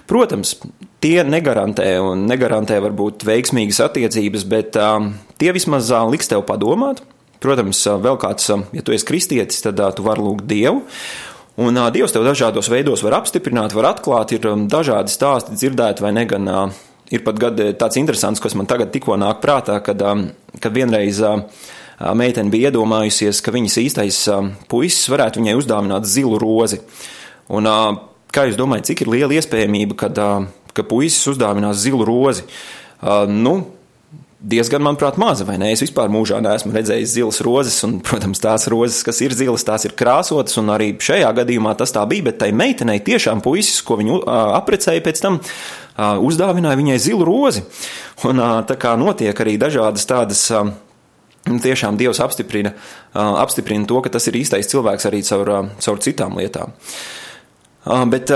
Protams, 0.09 0.55
tie 1.03 1.21
negarantē 1.27 1.91
un 2.01 2.25
negarantē 2.29 2.79
varbūt 2.83 3.25
veiksmīgas 3.27 3.83
attiecības, 3.85 4.47
bet 4.49 4.79
tie 5.39 5.53
vismaz 5.55 5.91
liks 6.09 6.31
tev 6.31 6.45
padomāt. 6.49 7.03
Protams, 7.43 7.83
vēl 7.99 8.17
kāds, 8.21 8.49
ja 8.73 8.81
tu 8.85 8.95
esi 8.95 9.07
kristietis, 9.07 9.61
tad 9.65 9.81
tu 9.97 10.05
vari 10.05 10.23
lūgt 10.23 10.47
Dievu. 10.49 10.81
Un 11.63 11.77
Dievs 11.93 12.15
tev 12.15 12.23
dažādos 12.25 12.71
veidos 12.71 13.03
var 13.05 13.19
apstiprināt, 13.19 13.75
var 13.77 13.91
atklāt, 13.91 14.31
ir 14.33 14.47
dažādi 14.71 15.13
stāsti 15.13 15.59
dzirdēti 15.59 16.01
vai 16.01 16.13
ne. 16.15 16.23
Gan, 16.31 16.49
ir 17.11 17.23
pat 17.25 17.39
gad, 17.41 17.61
tāds 17.79 17.99
interesants, 17.99 18.41
kas 18.43 18.55
man 18.55 18.69
tagad 18.69 18.93
tikko 18.93 19.17
nāk 19.19 19.41
prātā, 19.43 19.79
kad, 19.83 20.01
um, 20.05 20.27
kad 20.63 20.75
vienreiz 20.75 21.19
uh, 21.25 21.43
meitene 22.15 22.53
bija 22.53 22.71
iedomājusies, 22.71 23.41
ka 23.43 23.53
viņas 23.55 23.79
īstais 23.83 24.21
uh, 24.31 24.47
puisis 24.71 25.09
varētu 25.11 25.41
viņai 25.41 25.57
uzdāvināt 25.59 26.07
zilu 26.09 26.39
rozi. 26.41 26.79
Un, 27.53 27.67
kā 28.33 28.47
jūs 28.47 28.57
domājat, 28.57 28.91
cik 28.91 29.03
ir 29.03 29.11
liela 29.13 29.35
iespējamība, 29.35 29.97
kad, 29.99 30.21
ka 30.73 30.85
puisis 30.87 31.33
uzdāvinās 31.33 31.81
zilu 31.83 32.05
rozi? 32.07 32.45
Nu, 33.29 33.57
diezgan, 34.43 34.83
manuprāt, 34.83 35.17
maza? 35.21 35.45
Es 35.69 35.81
vispār 35.83 36.11
mūžā 36.11 36.41
neesmu 36.43 36.73
redzējis 36.75 37.15
zilas 37.15 37.39
rozes, 37.45 37.77
un, 37.87 37.97
protams, 38.03 38.41
tās 38.43 38.67
rozes, 38.71 38.99
kas 39.07 39.21
ir 39.23 39.35
zilas, 39.37 39.63
tās 39.67 39.87
ir 39.87 39.95
krāsotas, 39.99 40.57
un 40.59 40.71
arī 40.73 40.91
šajā 40.99 41.31
gadījumā 41.39 41.75
tas 41.79 41.95
tā 41.95 42.03
bija, 42.09 42.27
bet 42.27 42.41
tai 42.43 42.51
meitenei 42.55 42.99
tiešām 43.03 43.43
puisis, 43.45 43.81
ko 43.85 43.97
viņu 44.01 44.21
aprecēja 44.27 45.03
pēc 45.05 45.23
tam, 45.23 45.39
uzdāvināja 45.97 46.79
viņai 46.79 46.99
zilu 47.01 47.27
rozi. 47.27 47.63
Un 48.27 48.41
tā 48.67 48.77
kā 48.79 48.95
notiek 48.99 49.37
arī 49.45 49.59
dažādas 49.61 50.09
tādas. 50.09 50.47
Tiešām 51.43 51.97
Dievs 51.99 52.21
apstiprina, 52.23 52.69
apstiprina 53.19 53.83
to, 53.83 53.97
ka 53.99 54.13
tas 54.13 54.29
ir 54.29 54.37
īstais 54.39 54.69
cilvēks 54.71 55.09
arī 55.09 55.19
caur, 55.27 55.49
caur 55.83 55.97
citām 55.99 56.37
lietām. 56.39 56.71
Bet, 57.83 58.31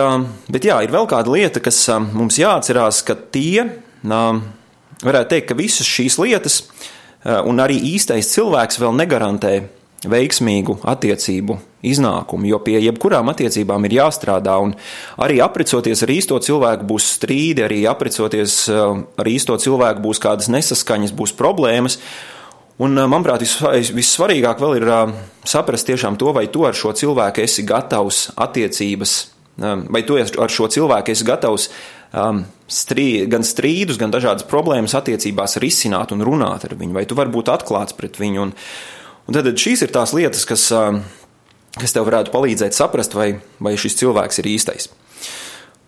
bet 0.52 0.68
jā, 0.68 0.82
ir 0.84 0.92
vēl 0.92 1.08
kāda 1.08 1.32
lieta, 1.32 1.62
kas 1.64 1.80
mums 2.12 2.36
jāatcerās, 2.36 3.00
ka 3.08 3.16
tie, 3.16 3.64
varētu 5.04 5.34
teikt, 5.34 5.50
ka 5.50 5.58
visas 5.58 5.88
šīs 5.88 6.20
lietas 6.22 6.62
un 7.26 7.60
arī 7.60 7.80
īstais 7.96 8.30
cilvēks 8.34 8.80
vēl 8.82 8.96
negarantē 8.98 9.56
veiksmīgu 10.08 10.78
attiecību 10.86 11.58
iznākumu, 11.88 12.48
jo 12.52 12.60
pie 12.62 12.78
jebkurām 12.84 13.32
attiecībām 13.32 13.86
ir 13.88 13.98
jāstrādā, 13.98 14.56
arī 15.24 15.40
aprecoties 15.42 16.04
ar 16.06 16.14
īsto 16.14 16.40
cilvēku 16.44 16.88
būs 16.90 17.12
strīdi, 17.18 17.66
arī 17.66 17.84
aprecoties 17.90 18.60
ar 18.70 19.30
īsto 19.30 19.58
cilvēku 19.62 20.04
būs 20.06 20.22
kādas 20.22 20.52
nesaskaņas, 20.54 21.16
būs 21.18 21.34
problēmas. 21.38 21.98
Un, 22.78 22.94
manuprāt, 23.10 23.42
vissvarīgāk 23.98 24.60
vēl 24.62 24.76
ir 24.78 24.92
saprast 25.50 25.88
tiešām 25.90 26.20
to, 26.22 26.30
vai 26.36 26.46
tu 26.54 26.68
ar 26.68 26.78
šo 26.78 26.94
cilvēku 26.94 27.42
esi 27.42 27.66
gatavs 27.66 28.28
attiecības, 28.38 29.16
vai 29.90 30.04
tu 30.06 30.20
ar 30.22 30.54
šo 30.54 30.70
cilvēku 30.70 31.16
esi 31.16 31.26
gatavs 31.26 31.72
um, 32.14 32.44
strī, 32.72 33.26
gan 33.30 33.46
strīdus, 33.48 34.00
gan 34.00 34.14
dažādas 34.14 34.48
problēmas 34.48 34.96
attiecībās 34.98 35.58
risināt 35.64 36.14
un 36.16 36.24
runāt 36.26 36.68
ar 36.68 36.78
viņu, 36.78 36.96
vai 36.98 37.06
tu 37.10 37.18
vari 37.18 37.34
būt 37.34 37.52
atklāts 37.54 37.98
pret 37.98 38.20
viņu. 38.22 38.48
Un, 38.48 38.54
un 39.28 39.38
tad 39.38 39.50
šīs 39.52 39.86
ir 39.88 39.94
tās 39.96 40.14
lietas, 40.18 40.46
kas, 40.50 40.68
um, 40.76 41.02
kas 41.78 41.96
tev 41.96 42.08
varētu 42.10 42.34
palīdzēt 42.36 42.78
saprast, 42.78 43.18
vai, 43.18 43.34
vai 43.64 43.76
šis 43.80 44.00
cilvēks 44.04 44.44
ir 44.44 44.52
īstais. 44.54 44.92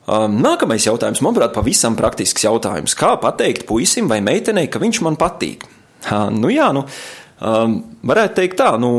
Um, 0.09 0.39
nākamais 0.41 0.87
jautājums, 0.87 1.21
manuprāt, 1.21 1.53
pavisam 1.53 1.93
praktisks 1.99 2.47
jautājums. 2.47 2.97
Kā 2.97 3.13
pateikt 3.21 3.67
puisim 3.69 4.09
vai 4.09 4.23
meitenei, 4.25 4.65
ka 4.71 4.81
viņš 4.81 5.03
man 5.05 5.19
patīk? 5.21 5.67
Ha, 6.07 6.29
nu 6.31 6.49
jā, 6.49 6.71
nu, 6.73 6.85
uh, 6.87 7.18
Um, 7.39 7.77
varētu 8.03 8.35
teikt 8.35 8.57
tā, 8.59 8.73
nu, 8.83 8.89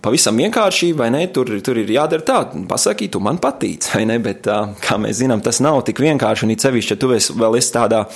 pavisam 0.00 0.38
vienkārši, 0.40 0.94
vai 0.96 1.10
ne, 1.12 1.26
tur, 1.28 1.50
tur 1.60 1.76
ir 1.76 1.90
jādara 1.92 2.24
tā, 2.24 2.38
pasaki, 2.68 3.10
tu 3.12 3.20
man 3.20 3.36
patīc, 3.42 3.84
vai 3.92 4.06
ne, 4.08 4.16
bet, 4.22 4.48
uh, 4.48 4.70
kā 4.80 4.96
mēs 5.00 5.18
zinām, 5.20 5.42
tas 5.44 5.60
nav 5.60 5.82
tik 5.84 6.00
vienkārši, 6.00 6.46
un 6.46 6.54
it 6.54 6.64
sevišķi, 6.64 6.94
ja 6.94 7.02
tu 7.02 7.12
esi 7.12 7.36
vēl 7.36 7.58
esi 7.60 7.74
tādā, 7.76 8.06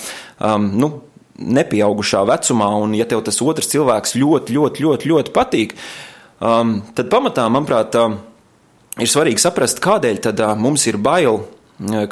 um, 0.40 0.70
nu, 0.80 0.90
nepieaugušā 1.36 2.24
vecumā, 2.24 2.70
un 2.86 2.96
ja 2.96 3.04
tev 3.10 3.20
tas 3.28 3.42
otrs 3.44 3.68
cilvēks 3.74 4.16
ļoti, 4.16 4.56
ļoti, 4.56 4.86
ļoti, 4.86 5.12
ļoti 5.12 5.36
patīk, 5.36 5.76
um, 6.40 6.78
tad 6.96 7.12
pamatā, 7.12 7.44
manuprāt, 7.52 8.00
uh, 8.00 8.16
ir 8.96 9.12
svarīgi 9.12 9.44
saprast, 9.44 9.84
kādēļ 9.84 10.24
tad 10.30 10.40
uh, 10.40 10.56
mums 10.56 10.88
ir 10.88 10.96
bail, 10.96 11.42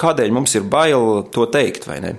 kādēļ 0.04 0.36
mums 0.36 0.52
ir 0.60 0.68
bail 0.68 1.22
to 1.32 1.48
teikt, 1.48 1.88
vai 1.88 2.02
ne. 2.04 2.18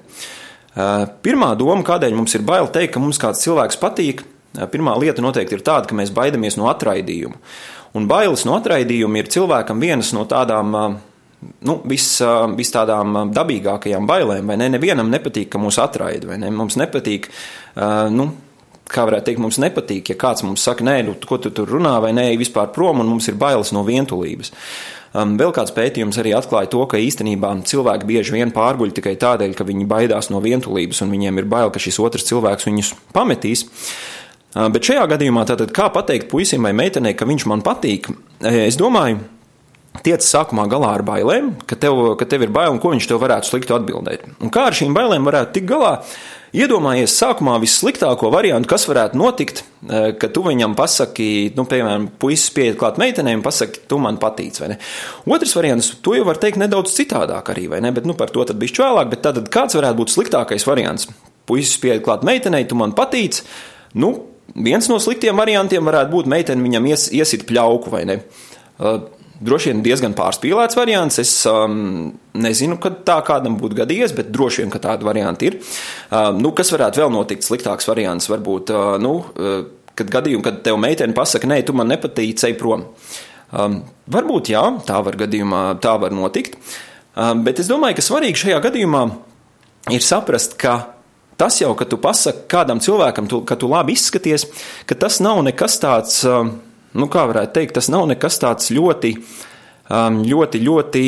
Uh, 0.73 1.05
pirmā 1.21 1.53
doma, 1.53 1.85
kādēļ 1.85 2.17
mums 2.17 2.33
ir 2.33 2.41
bail 2.49 2.73
teikt, 2.73 2.97
ka 2.97 3.03
mums 3.03 3.21
kāds 3.21 3.45
cilvēks 3.45 3.77
patīk, 3.77 4.31
Pirmā 4.71 4.95
lieta 5.01 5.23
noteikti 5.23 5.57
ir 5.57 5.65
tāda, 5.65 5.89
ka 5.89 5.97
mēs 5.97 6.13
baidamies 6.15 6.57
no 6.59 6.69
atraidījuma. 6.71 7.39
Un 7.95 8.07
bailes 8.11 8.43
no 8.47 8.57
atraidījuma 8.57 9.21
ir 9.21 9.31
cilvēkam 9.31 9.83
vienas 9.83 10.11
no 10.15 10.25
tādām 10.29 10.73
nu, 11.65 11.77
vis, 11.87 12.07
vis 12.57 12.73
tādām 12.73 13.29
dabīgākajām 13.35 14.07
bailēm, 14.09 14.49
vai 14.49 14.57
ne? 14.59 14.71
Nevienam 14.75 15.11
nepatīk, 15.13 15.51
ka 15.53 15.61
mūs 15.61 15.79
atraida, 15.83 16.31
vai 16.31 16.39
ne? 16.41 16.51
Mums 16.53 16.77
nepatīk, 16.79 17.29
nu, 18.15 18.27
kā 18.91 19.05
varētu 19.07 19.29
teikt, 19.29 19.41
mums 19.43 19.59
nepatīk, 19.61 20.11
ja 20.13 20.19
kāds 20.19 20.45
mums 20.45 20.65
saka, 20.65 20.85
nē, 20.85 20.99
nu, 21.07 21.15
ko 21.27 21.39
tu 21.41 21.51
tur 21.55 21.69
runā, 21.77 21.95
vai 22.03 22.13
nē, 22.15 22.27
vispār 22.39 22.71
prom, 22.75 23.01
un 23.03 23.09
mums 23.15 23.29
ir 23.31 23.39
bailes 23.39 23.73
no 23.75 23.85
vientulības. 23.87 24.53
Vēl 25.15 25.53
kāds 25.55 25.71
pētījums 25.71 26.17
arī 26.19 26.33
atklāja 26.35 26.67
to, 26.73 26.81
ka 26.91 26.99
īstenībā 26.99 27.53
cilvēki 27.69 28.07
bieži 28.09 28.35
vien 28.35 28.51
pārguļ 28.55 28.91
tikai 28.97 29.13
tādēļ, 29.21 29.53
ka 29.55 29.67
viņi 29.67 29.87
baidās 29.87 30.27
no 30.33 30.41
vientulības, 30.43 30.99
un 31.05 31.13
viņiem 31.15 31.39
ir 31.39 31.47
bail, 31.47 31.71
ka 31.71 31.79
šis 31.79 32.01
otrs 32.03 32.27
cilvēks 32.27 32.67
viņus 32.67 32.91
pametīs. 33.15 33.63
Bet 34.55 34.87
šajā 34.87 35.03
gadījumā, 35.11 35.43
tātad, 35.49 35.73
kā 35.75 35.89
pateikt 35.91 36.29
puisim 36.31 36.63
vai 36.63 36.71
meitenei, 36.77 37.11
ka 37.17 37.27
viņš 37.27 37.47
man 37.51 37.63
patīk, 37.65 38.07
es 38.39 38.77
domāju, 38.79 39.19
tiec 40.05 40.23
sākumā 40.23 40.65
galā 40.71 40.93
ar 40.95 41.03
bailēm, 41.07 41.51
ka 41.67 41.75
tev, 41.79 42.15
ka 42.19 42.27
tev 42.29 42.45
ir 42.45 42.53
bail 42.55 42.71
un 42.71 42.79
ko 42.83 42.93
viņš 42.93 43.09
tev 43.09 43.19
varētu 43.23 43.49
slikti 43.49 43.75
atbildēt. 43.75 44.25
Un 44.43 44.51
kā 44.53 44.69
ar 44.69 44.75
šīm 44.75 44.95
bailēm 44.95 45.27
varētu 45.27 45.55
tikt 45.57 45.69
galā? 45.69 45.93
Iedomājies 46.55 47.11
sākumā 47.19 47.57
vissliktāko 47.59 48.29
variantu, 48.31 48.69
kas 48.71 48.85
varētu 48.87 49.19
notikt, 49.19 49.65
kad 49.89 50.31
tu 50.31 50.43
viņam 50.45 50.75
pasaki, 50.77 51.27
nu, 51.57 51.65
piemēram, 51.67 52.05
puisis 52.21 52.53
pieiet 52.55 52.77
klāt 52.79 52.99
meitenēm 53.01 53.43
pasaki, 53.43 53.81
tu 53.91 53.99
man 53.99 54.19
patīc, 54.21 54.61
vai 54.63 54.69
ne? 54.71 54.77
Otrs 55.27 55.55
variants, 55.57 55.89
to 56.05 56.15
jau 56.15 56.23
var 56.27 56.39
teikt 56.39 56.61
nedaudz 56.61 56.95
citādāk 56.95 57.51
arī, 57.51 57.65
vai 57.73 57.81
ne? 57.83 57.91
Bet, 57.95 58.07
nu, 58.07 58.15
par 58.15 58.31
to 58.31 58.45
tad 58.47 58.61
bišķi 58.61 58.85
vēlāk, 58.85 59.11
bet 59.11 59.25
tad 59.27 59.41
kāds 59.51 59.75
varētu 59.75 59.99
būt 59.99 60.15
sliktākais 60.15 60.67
variants? 60.69 61.09
Puisis 61.43 61.75
pieiet 61.83 62.05
klāt 62.07 62.23
meitenei, 62.23 62.63
tu 62.69 62.79
man 62.79 62.95
patīc, 62.95 63.41
nu, 63.99 64.13
Viens 64.53 64.87
no 64.91 64.99
sliktiem 65.01 65.37
variantiem 65.39 65.85
varētu 65.85 66.13
būt 66.13 66.29
meitene 66.31 66.63
viņam 66.63 66.89
ies, 66.91 67.09
iesit 67.15 67.47
pļauku 67.49 67.91
vai 67.91 68.03
ne. 68.07 68.19
Uh, 68.77 68.99
droši 69.43 69.71
vien 69.71 69.81
diezgan 69.83 70.15
pārspīlēts 70.17 70.77
variants. 70.77 71.19
Es 71.21 71.33
um, 71.49 72.13
nezinu, 72.37 72.77
kad 72.81 73.01
tā 73.07 73.17
kādam 73.25 73.57
būtu 73.59 73.79
gadījies, 73.81 74.15
bet 74.17 74.31
droši 74.33 74.63
vien, 74.63 74.73
ka 74.73 74.81
tāda 74.83 75.07
varianta 75.07 75.49
ir. 75.49 75.59
Uh, 75.59 76.31
nu, 76.37 76.53
kas 76.55 76.71
varētu 76.75 77.03
vēl 77.03 77.13
notikt? 77.13 77.47
Sliktāks 77.47 77.89
variants 77.89 78.29
varbūt, 78.31 78.73
uh, 78.75 78.95
nu, 79.01 79.17
uh, 79.35 79.59
kad 79.95 80.11
gadījumā, 80.19 80.45
kad 80.49 80.63
tev 80.65 80.79
meitene 80.81 81.15
pasaka, 81.15 81.49
nē, 81.49 81.61
tu 81.67 81.75
man 81.75 81.91
nepatīc, 81.91 82.47
ej 82.47 82.57
prom. 82.59 82.87
Um, 83.55 83.79
varbūt 84.11 84.51
jā, 84.51 84.63
tā 84.87 84.99
var 85.05 85.19
gadījumā, 85.19 85.67
tā 85.83 85.95
var 86.01 86.15
notikt. 86.15 86.57
Um, 87.15 87.45
bet 87.47 87.61
es 87.63 87.71
domāju, 87.71 87.99
ka 87.99 88.03
svarīgi 88.03 88.45
šajā 88.45 88.59
gadījumā 88.65 89.05
ir 89.95 90.03
saprast, 90.03 90.57
ka 90.59 90.94
Tas 91.37 91.57
jau, 91.59 91.73
ka 91.75 91.87
tu 91.87 91.99
pasaki 91.99 92.45
kādam 92.51 92.79
cilvēkam, 92.83 93.27
tu, 93.27 93.41
ka 93.47 93.57
tu 93.59 93.67
labi 93.67 93.95
izskaties, 93.97 94.47
ka 94.87 94.95
tas 94.95 95.19
nav 95.23 95.41
nekas 95.43 95.75
tāds, 95.83 96.21
nu, 96.23 97.07
kā 97.11 97.25
varētu 97.27 97.57
teikt, 97.57 97.75
tas 97.75 97.91
nav 97.91 98.07
nekas 98.07 98.39
tāds 98.39 98.71
ļoti, 98.71 99.17
ļoti, 100.31 100.63
ļoti. 100.63 101.03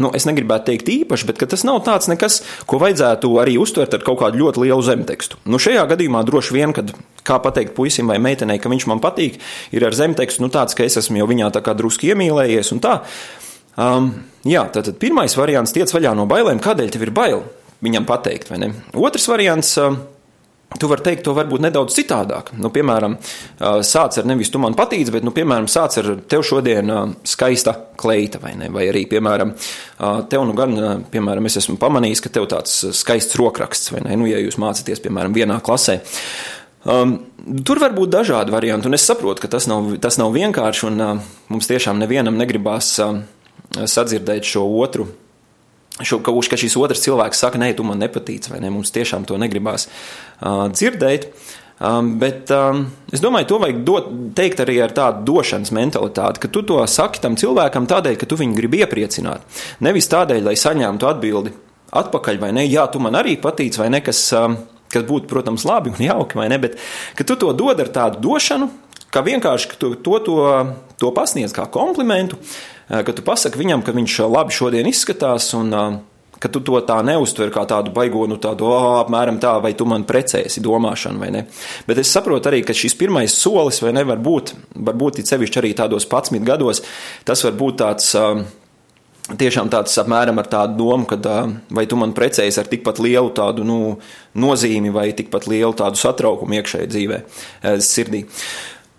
Nu, 0.00 0.08
es 0.16 0.24
negribētu 0.24 0.70
teikt 0.70 0.88
īpaši, 0.88 1.26
bet 1.28 1.42
tas 1.52 1.66
nav 1.68 1.82
tāds 1.84 2.08
nekas, 2.08 2.38
ko 2.64 2.80
vajadzētu 2.80 3.34
arī 3.42 3.58
uztvert 3.60 3.92
ar 3.92 4.06
kaut 4.06 4.22
kādu 4.22 4.40
ļoti 4.40 4.64
lielu 4.64 4.86
zemtekstu. 4.86 5.36
Nu, 5.44 5.60
šajā 5.60 5.84
gadījumā 5.90 6.24
droši 6.24 6.56
vien, 6.56 6.72
kad 6.72 6.94
kā 7.28 7.36
pateikt 7.44 7.76
puisim 7.76 8.08
vai 8.08 8.16
meitenei, 8.16 8.56
ka 8.56 8.72
viņš 8.72 8.88
man 8.88 9.04
patīk, 9.04 9.36
ir 9.76 9.84
ar 9.84 9.92
zemtekstu 9.92 10.40
nu, 10.40 10.48
tāds, 10.48 10.72
ka 10.72 10.88
es 10.88 10.96
esmu 10.96 11.20
jau 11.20 11.28
viņā 11.28 11.52
tā 11.52 11.60
kā 11.60 11.76
drusku 11.76 12.08
iemīlējies 12.08 12.72
un 12.72 12.80
tā. 12.80 13.02
Um, 13.76 14.14
jā, 14.48 14.64
tātad 14.72 14.96
pirmais 15.00 15.36
variants 15.36 15.76
tiec 15.76 15.92
vaļā 15.92 16.16
no 16.16 16.24
bailēm. 16.30 16.64
Kādēļ 16.64 16.96
tev 16.96 17.04
ir 17.04 17.12
bail? 17.12 17.44
Viņam 17.82 18.08
pateikt. 18.08 18.52
Otrs 18.94 19.28
variants. 19.30 19.78
Tu 20.72 20.88
vari 20.88 21.04
teikt 21.04 21.26
to 21.26 21.34
varbūt 21.36 21.60
nedaudz 21.60 21.92
citādāk. 21.92 22.46
Nu, 22.56 22.70
piemēram, 22.72 23.18
sāc 23.84 24.16
ar 24.16 24.24
nevis 24.24 24.48
tu 24.48 24.56
man 24.62 24.72
patīc, 24.72 25.10
bet, 25.12 25.20
nu, 25.20 25.28
piemēram, 25.36 25.66
sāc 25.68 25.98
ar 26.00 26.06
tev 26.24 26.46
šodien 26.48 26.88
skaista 27.28 27.74
kleita, 28.00 28.40
vai 28.40 28.54
ne? 28.56 28.70
Vai 28.72 28.86
arī, 28.88 29.02
piemēram, 29.10 29.52
tev 30.32 30.46
nu 30.48 30.56
gan, 30.56 31.04
piemēram, 31.12 31.50
es 31.50 31.58
esmu 31.60 31.76
pamanījis, 31.82 32.24
ka 32.24 32.32
tev 32.32 32.48
tāds 32.54 32.78
skaists 33.02 33.36
rokraksts, 33.36 33.92
vai 33.92 34.00
ne? 34.06 34.16
Nu, 34.16 34.30
ja 34.30 34.40
jūs 34.40 34.56
mācāties, 34.62 35.04
piemēram, 35.04 35.36
vienā 35.36 35.60
klasē. 35.60 36.00
Um, 36.88 37.18
tur 37.68 37.78
var 37.78 37.92
būt 37.94 38.10
dažādi 38.10 38.56
varianti, 38.56 38.88
un 38.88 38.96
es 38.96 39.04
saprotu, 39.06 39.44
ka 39.44 39.52
tas 39.52 39.68
nav, 39.70 39.92
tas 40.02 40.16
nav 40.18 40.32
vienkārši, 40.34 40.86
un 40.88 41.04
uh, 41.04 41.34
mums 41.52 41.68
tiešām 41.70 42.00
nevienam 42.00 42.40
negribās 42.40 42.94
uh, 43.04 43.20
sadzirdēt 43.76 44.48
šo 44.48 44.64
otru 44.80 45.06
šo, 46.00 46.20
ka, 46.24 46.32
ka 46.32 46.58
šis 46.60 46.76
otrs 46.80 47.02
cilvēks 47.04 47.42
saka, 47.44 47.60
nē, 47.60 47.72
tu 47.76 47.84
man 47.86 48.00
nepatīc, 48.00 48.48
vai 48.52 48.62
ne? 48.62 48.70
Mums 48.72 48.94
tiešām 48.94 49.26
to 49.28 49.36
negribās 49.40 49.88
uh, 49.88 50.68
dzirdēt. 50.72 51.28
Um, 51.82 52.12
bet 52.20 52.50
um, 52.54 52.84
es 53.10 53.18
domāju, 53.24 53.48
to 53.50 53.58
vajag 53.58 53.78
dot, 53.82 54.10
teikt 54.38 54.60
arī 54.62 54.76
ar 54.84 54.92
tādu 54.94 55.24
došanas 55.32 55.72
mentalitāti, 55.74 56.44
ka 56.44 56.50
tu 56.52 56.62
to 56.62 56.78
saki 56.86 57.18
tam 57.24 57.34
cilvēkam 57.40 57.88
tādēļ, 57.90 58.20
ka 58.20 58.28
tu 58.30 58.38
viņu 58.38 58.54
gribi 58.54 58.84
iepriecināt. 58.84 59.42
Nevis 59.82 60.06
tādēļ, 60.12 60.44
lai 60.46 60.54
saņemtu 60.60 61.08
atbildi 61.10 61.54
atpakaļ, 61.98 62.38
vai 62.38 62.52
ne, 62.54 62.64
jā, 62.70 62.86
tu 62.92 63.02
man 63.02 63.18
arī 63.18 63.34
patīc, 63.40 63.80
vai 63.80 63.88
ne, 63.90 63.98
kas, 64.04 64.20
um, 64.38 64.54
kas 64.94 65.08
būtu, 65.08 65.26
protams, 65.32 65.66
labi 65.66 65.90
un 65.90 66.06
jauki, 66.06 66.38
vai 66.38 66.46
ne, 66.52 66.60
bet 66.62 66.78
ka 67.18 67.26
tu 67.26 67.36
to 67.40 67.50
dod 67.56 67.82
ar 67.82 67.90
tādu 67.90 68.22
došanu, 68.28 68.70
ka 69.12 69.24
vienkārši 69.26 69.72
ka 69.72 69.80
tu, 69.80 69.92
to, 70.06 70.20
to, 70.24 70.36
to 71.02 71.10
pasniedz 71.16 71.56
kā 71.56 71.66
komplimentu, 71.72 72.38
ka 72.92 73.12
tu 73.16 73.24
pasaki 73.24 73.60
viņam, 73.60 73.84
ka 73.86 73.94
viņš 73.96 74.18
labi 74.28 74.54
šodien 74.54 74.88
izskatās 74.90 75.52
un 75.56 75.72
ka 76.42 76.50
tu 76.50 76.60
to 76.66 76.80
tā 76.82 76.98
neuztver 77.06 77.52
kā 77.54 77.62
tādu 77.70 77.92
baigo, 77.94 78.24
nu 78.26 78.36
tādu 78.42 78.66
oh, 78.66 78.98
apmēram 78.98 79.38
tā, 79.42 79.54
vai 79.62 79.72
tu 79.78 79.86
man 79.86 80.02
precēsi 80.08 80.62
domāšanu, 80.64 81.22
vai 81.22 81.30
ne. 81.34 81.44
Bet 81.86 82.00
es 82.02 82.10
saprotu 82.10 82.50
arī, 82.50 82.64
ka 82.66 82.74
šis 82.74 82.98
pirmais 82.98 83.36
solis, 83.38 83.78
vai 83.84 83.94
nevar 83.94 84.18
būt, 84.22 84.56
varbūt 84.74 85.22
it 85.22 85.30
sevišķi 85.30 85.62
arī 85.62 85.70
tādos 85.78 86.08
11 86.08 86.42
gados, 86.48 86.82
tas 87.28 87.46
var 87.46 87.56
būt 87.62 87.78
tāds. 87.84 88.10
tiešām 89.38 89.68
tāds 89.70 89.94
apmēram 90.02 90.40
ar 90.42 90.48
tādu 90.50 90.74
domu, 90.80 91.06
ka 91.06 91.16
vai 91.70 91.86
tu 91.86 91.96
man 91.96 92.10
precējies 92.12 92.58
ar 92.58 92.66
tikpat 92.66 92.98
lielu 92.98 93.30
tādu 93.30 93.62
nu, 93.64 93.76
nozīmi 94.34 94.90
vai 94.90 95.12
tikpat 95.14 95.46
lielu 95.46 95.72
tādu 95.78 95.96
satraukumu 95.96 96.58
iekšēji 96.58 96.90
dzīvē, 96.90 97.20
sirdī. 97.78 98.24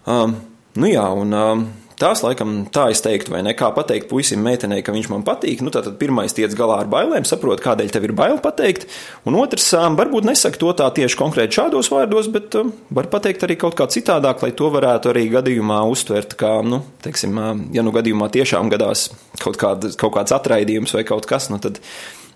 Um, 0.08 0.38
nu 0.80 0.88
jā, 0.88 1.04
un 1.12 1.36
um, 1.36 1.66
Tās, 2.04 2.20
laikam, 2.20 2.66
tā 2.68 2.90
es 2.92 3.00
teiktu, 3.00 3.32
vai 3.32 3.40
ne? 3.46 3.54
Kā 3.56 3.70
pateikt 3.72 4.10
puisim, 4.10 4.42
meitenei, 4.44 4.82
ka 4.84 4.92
viņš 4.92 5.08
man 5.08 5.22
patīk. 5.24 5.62
Nu, 5.64 5.72
tad 5.72 5.86
pirmais 6.02 6.36
tiec 6.36 6.52
galā 6.60 6.82
ar 6.84 6.90
bailēm, 6.92 7.24
saprot, 7.24 7.62
kādēļ 7.64 7.94
tev 7.94 8.08
ir 8.10 8.14
bail 8.18 8.42
pateikt. 8.44 8.90
Un 9.30 9.38
otrs, 9.40 9.70
varbūt 9.96 10.28
nesaka 10.28 10.60
to 10.60 10.74
tā 10.82 10.90
tieši 10.98 11.20
konkrēti 11.22 11.62
šādos 11.62 11.88
vārdos, 11.94 12.28
bet 12.34 12.58
var 12.92 13.08
pateikt 13.14 13.46
arī 13.48 13.56
kaut 13.62 13.78
kā 13.80 13.88
citādāk, 13.88 14.44
lai 14.44 14.52
to 14.52 14.68
varētu 14.74 15.14
arī 15.14 15.30
gadījumā 15.32 15.80
uztvert 15.94 16.36
kā, 16.40 16.58
nu, 16.68 16.82
teiksim, 17.06 17.40
ja 17.72 17.86
nu 17.88 17.96
gadījumā 17.96 18.28
tiešām 18.36 18.74
gadās 18.74 19.08
kaut, 19.40 19.56
kād, 19.62 19.94
kaut 19.96 20.18
kāds 20.18 20.36
atraidījums 20.36 20.98
vai 20.98 21.06
kaut 21.08 21.30
kas, 21.30 21.48
nu 21.54 21.62
tad 21.64 21.80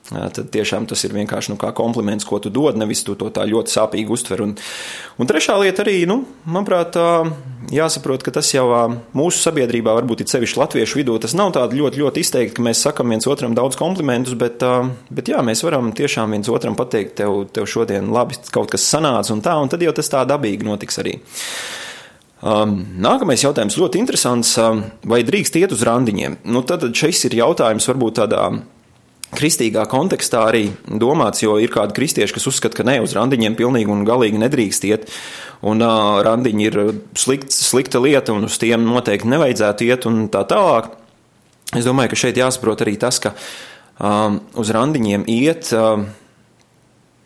tad 0.08 0.48
tiešām 0.54 0.86
tas 0.88 1.04
ir 1.04 1.16
vienkārši 1.16 1.52
nu, 1.52 1.58
kompliments, 1.60 2.26
ko 2.28 2.40
tu 2.40 2.52
dod, 2.54 2.78
nevis 2.80 3.04
tu 3.04 3.16
to 3.20 3.28
tā 3.34 3.44
ļoti 3.48 3.74
sāpīgi 3.74 4.14
uztver. 4.14 4.44
Un, 4.46 4.54
un 5.20 5.30
trešā 5.30 5.58
lieta 5.60 5.84
arī, 5.84 5.98
nu, 6.10 6.22
manuprāt, 6.48 6.96
jāsaprot, 7.74 8.24
ka 8.24 8.32
tas 8.38 8.52
jau 8.54 8.68
mūsu 9.18 9.42
sabiedrībā, 9.44 9.96
varbūt 10.00 10.24
it 10.24 10.32
sevišķi 10.32 10.62
latviešu 10.62 11.02
vidū, 11.02 11.18
tas 11.24 11.36
nav 11.38 11.52
tādi 11.58 11.82
ļoti, 11.82 12.04
ļoti 12.04 12.24
izteikti, 12.24 12.56
ka 12.58 12.68
mēs 12.70 12.84
sakam 12.88 13.12
viens 13.12 13.28
otram 13.28 13.58
daudz 13.58 13.80
komplimentus, 13.80 14.38
bet, 14.40 14.64
bet 15.12 15.34
jā, 15.34 15.42
mēs 15.44 15.66
varam 15.68 15.92
tiešām 15.98 16.38
viens 16.38 16.52
otram 16.54 16.78
pateikt, 16.80 17.18
tev, 17.20 17.44
tev 17.52 17.68
šodien 17.68 18.08
labi 18.14 18.40
kaut 18.54 18.72
kas 18.72 18.88
sanāca 18.88 19.36
un 19.36 19.44
tā, 19.44 19.58
un 19.60 19.74
tad 19.74 19.84
jau 19.84 19.96
tas 19.98 20.14
tā 20.14 20.24
dabīgi 20.30 20.68
notiks 20.68 21.04
arī. 21.04 21.18
Nākamais 22.38 23.42
jautājums 23.42 23.80
ļoti 23.82 23.98
interesants. 23.98 24.52
Vai 25.10 25.24
drīkst 25.26 25.58
iet 25.58 25.74
uz 25.74 25.82
randiņiem? 25.82 26.38
Nu, 26.54 26.62
tad 26.62 26.86
šis 26.94 27.26
ir 27.26 27.40
jautājums 27.40 27.88
varbūt 27.90 28.20
tādā 28.22 28.44
kristīgā 29.36 29.84
kontekstā 29.92 30.46
arī 30.50 30.68
domāts, 30.88 31.42
jo 31.44 31.58
ir 31.60 31.72
kādi 31.74 31.96
kristieši, 31.98 32.36
kas 32.38 32.48
uzskata, 32.50 32.80
ka 32.80 32.86
ne 32.88 33.00
uz 33.04 33.16
randiņiem 33.18 33.58
pilnīgi 33.60 33.92
un 33.92 34.06
galīgi 34.08 34.40
nedrīkst 34.40 34.88
iet, 34.88 35.10
un 35.68 35.84
uh, 35.84 36.20
randiņi 36.26 36.70
ir 36.70 36.80
slikts, 37.18 37.60
slikta 37.68 38.02
lieta, 38.04 38.36
un 38.36 38.48
uz 38.48 38.60
tiem 38.62 38.86
noteikti 38.88 39.32
nevajadzētu 39.34 39.90
iet, 39.90 40.08
un 40.10 40.28
tā 40.34 40.46
tālāk. 40.48 40.94
Es 41.76 41.88
domāju, 41.88 42.14
ka 42.14 42.22
šeit 42.24 42.40
jāsaprot 42.40 42.86
arī 42.86 42.96
tas, 43.02 43.20
ka 43.20 43.34
um, 44.00 44.40
uz 44.56 44.72
randiņiem 44.76 45.28
iet. 45.34 45.74
Uh, 45.76 46.08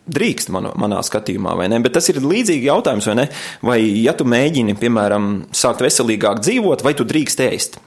Drīkst 0.02 0.48
man, 0.50 0.66
manā 0.82 0.98
skatījumā, 1.06 1.52
vai 1.54 1.68
ne? 1.70 1.76
Bet 1.78 1.92
tas 1.94 2.08
ir 2.10 2.16
līdzīgi 2.18 2.66
jautājums, 2.66 3.06
vai 3.06 3.12
ne? 3.20 3.26
Vai, 3.62 3.76
ja 4.02 4.10
tu 4.18 4.26
mēģini, 4.26 4.74
piemēram, 4.80 5.28
sākt 5.54 5.84
veselīgāk 5.86 6.40
dzīvot, 6.42 6.82
vai 6.82 6.90
tu 6.98 7.06
drīkst 7.06 7.42
ēst? 7.46 7.78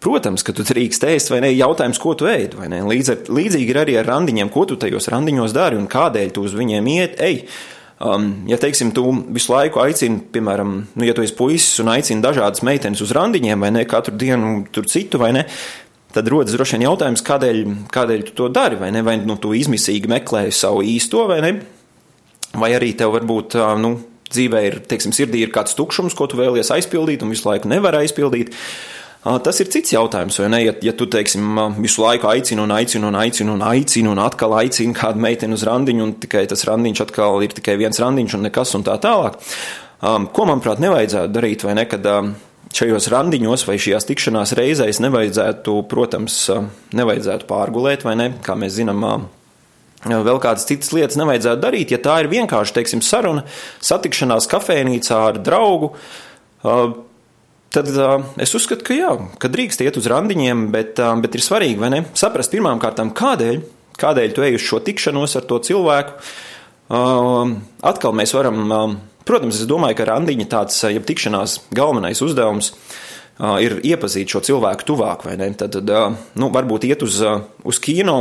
Protams, 0.00 0.40
ka 0.40 0.54
tu 0.56 0.64
drīkst 0.64 1.02
ēst, 1.04 1.28
vai 1.28 1.42
ne? 1.44 1.50
Jautājums, 1.52 1.98
ko 2.00 2.14
tu 2.16 2.24
ēd, 2.30 2.54
vai 2.56 2.70
ne? 2.72 2.78
Līdz 2.88 3.10
ar, 3.12 3.18
līdzīgi 3.36 3.74
ir 3.74 3.78
arī 3.82 3.98
ar 4.00 4.06
randiņiem, 4.08 4.48
ko 4.52 4.64
tu 4.68 4.78
tajos 4.80 5.10
randiņos 5.12 5.52
dari 5.52 5.76
un 5.76 5.84
kādēļ 5.92 6.30
tu 6.32 6.44
uz 6.48 6.54
viņiem 6.56 6.86
iet. 6.88 7.18
Ej, 7.20 7.42
um, 8.00 8.30
ja, 8.48 8.56
teiksim, 8.60 8.94
tu 8.96 9.04
visu 9.28 9.52
laiku 9.52 9.82
aicini, 9.82 10.22
piemēram, 10.32 10.72
nu, 10.94 11.04
ja 11.04 11.12
tu 11.16 11.20
esi 11.26 11.36
puisis 11.36 11.82
un 11.84 11.92
aicini 11.92 12.24
dažādas 12.24 12.64
meitenes 12.64 13.02
uz 13.04 13.12
randiņiem, 13.12 13.60
vai 13.60 13.68
ne, 13.76 13.84
katru 13.88 14.16
dienu 14.16 14.62
tur 14.72 14.88
citu, 14.88 15.20
vai 15.20 15.34
ne, 15.36 15.42
tad 16.16 16.30
rodas 16.32 16.56
droši 16.56 16.78
vien 16.78 16.86
jautājums, 16.88 17.24
kādēļ, 17.26 17.60
kādēļ 17.92 18.24
tu 18.30 18.36
to 18.38 18.48
dari, 18.56 18.80
vai 18.80 18.88
ne, 18.96 19.02
vai 19.04 19.18
nu, 19.20 19.36
tu 19.36 19.52
izmisīgi 19.58 20.08
meklēji 20.08 20.56
savu 20.62 20.80
īsto, 20.80 21.26
vai 21.28 21.42
ne, 21.44 21.52
vai 22.56 22.72
arī 22.78 22.94
tev 22.96 23.12
varbūt, 23.18 23.58
uh, 23.60 23.74
nu, 23.84 23.98
dzīvē 24.30 24.64
ir, 24.64 24.78
teiksim, 24.88 25.12
sirdī 25.12 25.44
ir 25.44 25.52
kāds 25.52 25.76
tukšums, 25.76 26.16
ko 26.16 26.24
tu 26.30 26.40
vēlies 26.40 26.72
aizpildīt 26.72 27.20
un 27.26 27.34
visu 27.34 27.48
laiku 27.50 27.68
nevar 27.68 28.00
aizpildīt. 28.00 28.54
Tas 29.20 29.58
ir 29.60 29.68
cits 29.68 29.92
jautājums, 29.92 30.38
vai 30.40 30.48
ne? 30.48 30.58
Ja, 30.64 30.72
ja 30.80 30.92
tu, 30.96 31.04
teiksim, 31.10 31.58
visu 31.76 32.00
laiku 32.00 32.30
aicini 32.30 32.62
un 32.64 32.70
aicini 32.72 33.04
un 33.04 33.18
aicini 33.20 33.52
un 33.52 33.64
aicini 33.68 34.08
un 34.08 34.20
atkal 34.22 34.54
aicini 34.56 34.96
kādu 34.96 35.20
meiteni 35.20 35.58
uz 35.58 35.64
randiņu, 35.68 36.06
un 36.06 36.14
tikai 36.22 36.46
tas 36.48 36.64
randiņš 36.64 37.02
atkal 37.04 37.44
ir 37.44 37.52
tikai 37.58 37.74
viens 37.80 38.00
randiņš 38.00 38.38
un 38.38 38.46
nekas 38.48 38.72
un 38.78 38.86
tā 38.86 38.94
tālāk. 39.02 39.36
Ko, 40.00 40.46
manuprāt, 40.48 40.80
nevajadzētu 40.80 41.34
darīt, 41.34 41.66
vai 41.68 41.74
ne? 41.76 41.84
Kad, 41.90 42.08
šajos 42.76 43.10
randiņos 43.12 43.66
vai 43.68 43.76
šajās 43.82 44.08
tikšanās 44.08 44.54
reizēs 44.56 45.02
nevajadzētu, 45.04 45.74
protams, 45.90 46.38
nevajadzētu 46.96 47.48
pārgulēt, 47.50 48.06
vai 48.06 48.16
ne? 48.16 48.30
Kā 48.46 48.56
mēs 48.56 48.78
zinām, 48.78 49.04
vēl 50.06 50.40
kādas 50.40 50.64
citas 50.70 50.94
lietas 50.96 51.18
nevajadzētu 51.20 51.64
darīt, 51.66 51.92
ja 51.92 52.00
tā 52.00 52.20
ir 52.22 52.30
vienkārši, 52.32 52.76
teiksim, 52.78 53.04
saruna, 53.04 53.44
satikšanās 53.84 54.48
kafejnīcā 54.48 55.20
ar 55.28 55.44
draugu 55.44 55.92
Tad 57.70 57.86
uh, 57.94 58.24
es 58.42 58.50
uzskatu, 58.58 58.82
ka 58.82 58.94
jā, 58.96 59.10
ka 59.38 59.46
drīkst 59.46 59.84
iet 59.84 59.94
uz 60.00 60.08
randiņiem, 60.10 60.64
bet, 60.74 60.98
uh, 60.98 61.14
bet 61.22 61.36
ir 61.38 61.42
svarīgi, 61.44 61.78
vai 61.78 61.92
ne? 61.92 62.00
Saprast 62.18 62.50
pirmām 62.50 62.80
kārtām, 62.82 63.12
kādēļ, 63.14 63.60
kādēļ 64.00 64.32
tu 64.34 64.42
ej 64.42 64.56
uz 64.58 64.64
šo 64.66 64.80
tikšanos 64.82 65.36
ar 65.38 65.44
to 65.46 65.60
cilvēku. 65.68 66.16
Uh, 66.90 67.52
atkal 67.86 68.16
mēs 68.18 68.32
varam, 68.34 68.64
uh, 68.66 68.96
protams, 69.28 69.60
es 69.62 69.68
domāju, 69.70 70.00
ka 70.00 70.08
randiņa 70.08 70.46
tāds, 70.50 70.80
ja 70.82 70.98
tikšanās 70.98 71.60
galvenais 71.78 72.18
uzdevums 72.26 72.72
uh, 72.74 73.60
ir 73.62 73.76
iepazīt 73.86 74.34
šo 74.34 74.42
cilvēku 74.48 74.88
tuvāk, 74.88 75.22
vai 75.28 75.36
ne? 75.38 75.52
Tad, 75.54 75.76
tad 75.76 75.92
uh, 75.94 76.16
nu, 76.42 76.48
varbūt 76.50 76.88
iet 76.88 77.04
uz, 77.06 77.20
uh, 77.22 77.44
uz 77.62 77.78
kino 77.84 78.16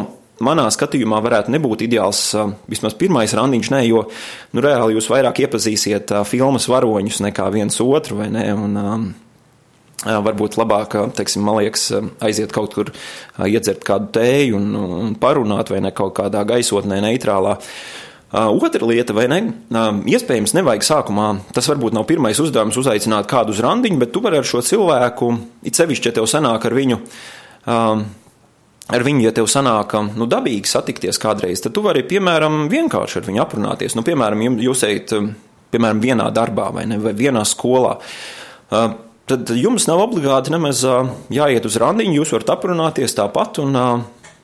manā 0.45 0.67
skatījumā 0.69 1.23
varētu 1.25 1.55
nebūt 1.55 1.81
ideāls 1.87 2.21
vismaz 2.69 2.93
pirmais 3.01 3.33
randiņš, 3.35 3.71
ne, 3.73 3.81
jo 3.89 4.05
nu, 4.53 4.61
reāli 4.61 4.93
jūs 4.95 5.09
vairāk 5.09 5.41
iepazīsiet 5.47 6.13
filmas 6.29 6.69
varoņus 6.69 7.19
nekā 7.25 7.49
viens 7.57 7.81
otru, 7.81 8.21
vai 8.21 8.29
ne? 8.37 8.45
Un, 8.53 8.77
Varbūt 9.99 10.55
labāk, 10.55 10.93
teiksim, 11.17 11.43
man 11.43 11.57
liekas, 11.59 11.89
aiziet 12.23 12.53
kaut 12.55 12.71
kur, 12.77 12.91
iedzert 13.43 13.81
kādu 13.83 14.13
tēju 14.15 14.55
un, 14.55 14.69
un 14.79 15.15
parunāt, 15.19 15.73
vai 15.73 15.81
ne 15.83 15.91
kaut 15.95 16.13
kādā 16.21 16.45
gaisotnē, 16.47 17.01
neitrālā. 17.03 17.57
Otra 18.31 18.85
lieta, 18.85 19.11
vai 19.17 19.25
ne? 19.27 19.39
Iespējams, 20.07 20.53
nevajag 20.55 20.85
sākumā, 20.85 21.25
tas 21.51 21.67
varbūt 21.67 21.97
nav 21.97 22.05
pirmais 22.07 22.39
uzdevums 22.39 22.77
uzaicināt 22.79 23.27
kādu 23.27 23.51
uz 23.55 23.59
randiņu, 23.65 23.99
bet 23.99 24.13
tu 24.15 24.21
vari 24.23 24.39
ar 24.39 24.47
šo 24.47 24.61
cilvēku, 24.63 25.33
it 25.67 25.75
sevišķi, 25.75 26.11
ja 26.11 26.17
tev 26.19 26.29
sanāk 26.31 26.69
ar 26.69 26.77
viņu, 26.77 27.01
ar 27.67 29.05
viņu, 29.09 29.25
ja 29.25 29.35
tev 29.35 29.49
sanāk, 29.51 29.97
nu, 30.15 30.29
dabīgi 30.29 30.69
satikties 30.69 31.19
kādreiz, 31.19 31.65
tad 31.65 31.75
tu 31.75 31.83
vari, 31.83 32.05
piemēram, 32.07 32.69
vienkārši 32.71 33.19
ar 33.19 33.27
viņu 33.27 33.43
aprunāties. 33.43 33.97
Nu, 33.99 34.05
piemēram, 34.07 34.61
jūs 34.63 34.85
ejat, 34.87 35.17
piemēram, 35.73 35.99
vienā 36.07 36.31
darbā 36.31 36.69
vai, 36.77 36.87
ne, 36.87 37.01
vai 37.03 37.17
vienā 37.17 37.43
skolā 37.49 37.97
tad 39.29 39.51
jums 39.55 39.87
nav 39.89 40.01
obligāti 40.03 40.53
nemaz 40.53 40.83
jāiet 41.33 41.67
uz 41.69 41.77
randiņu, 41.81 42.17
jūs 42.19 42.33
varat 42.37 42.55
aprunāties 42.57 43.17
tāpat. 43.17 43.61
Un, 43.65 43.77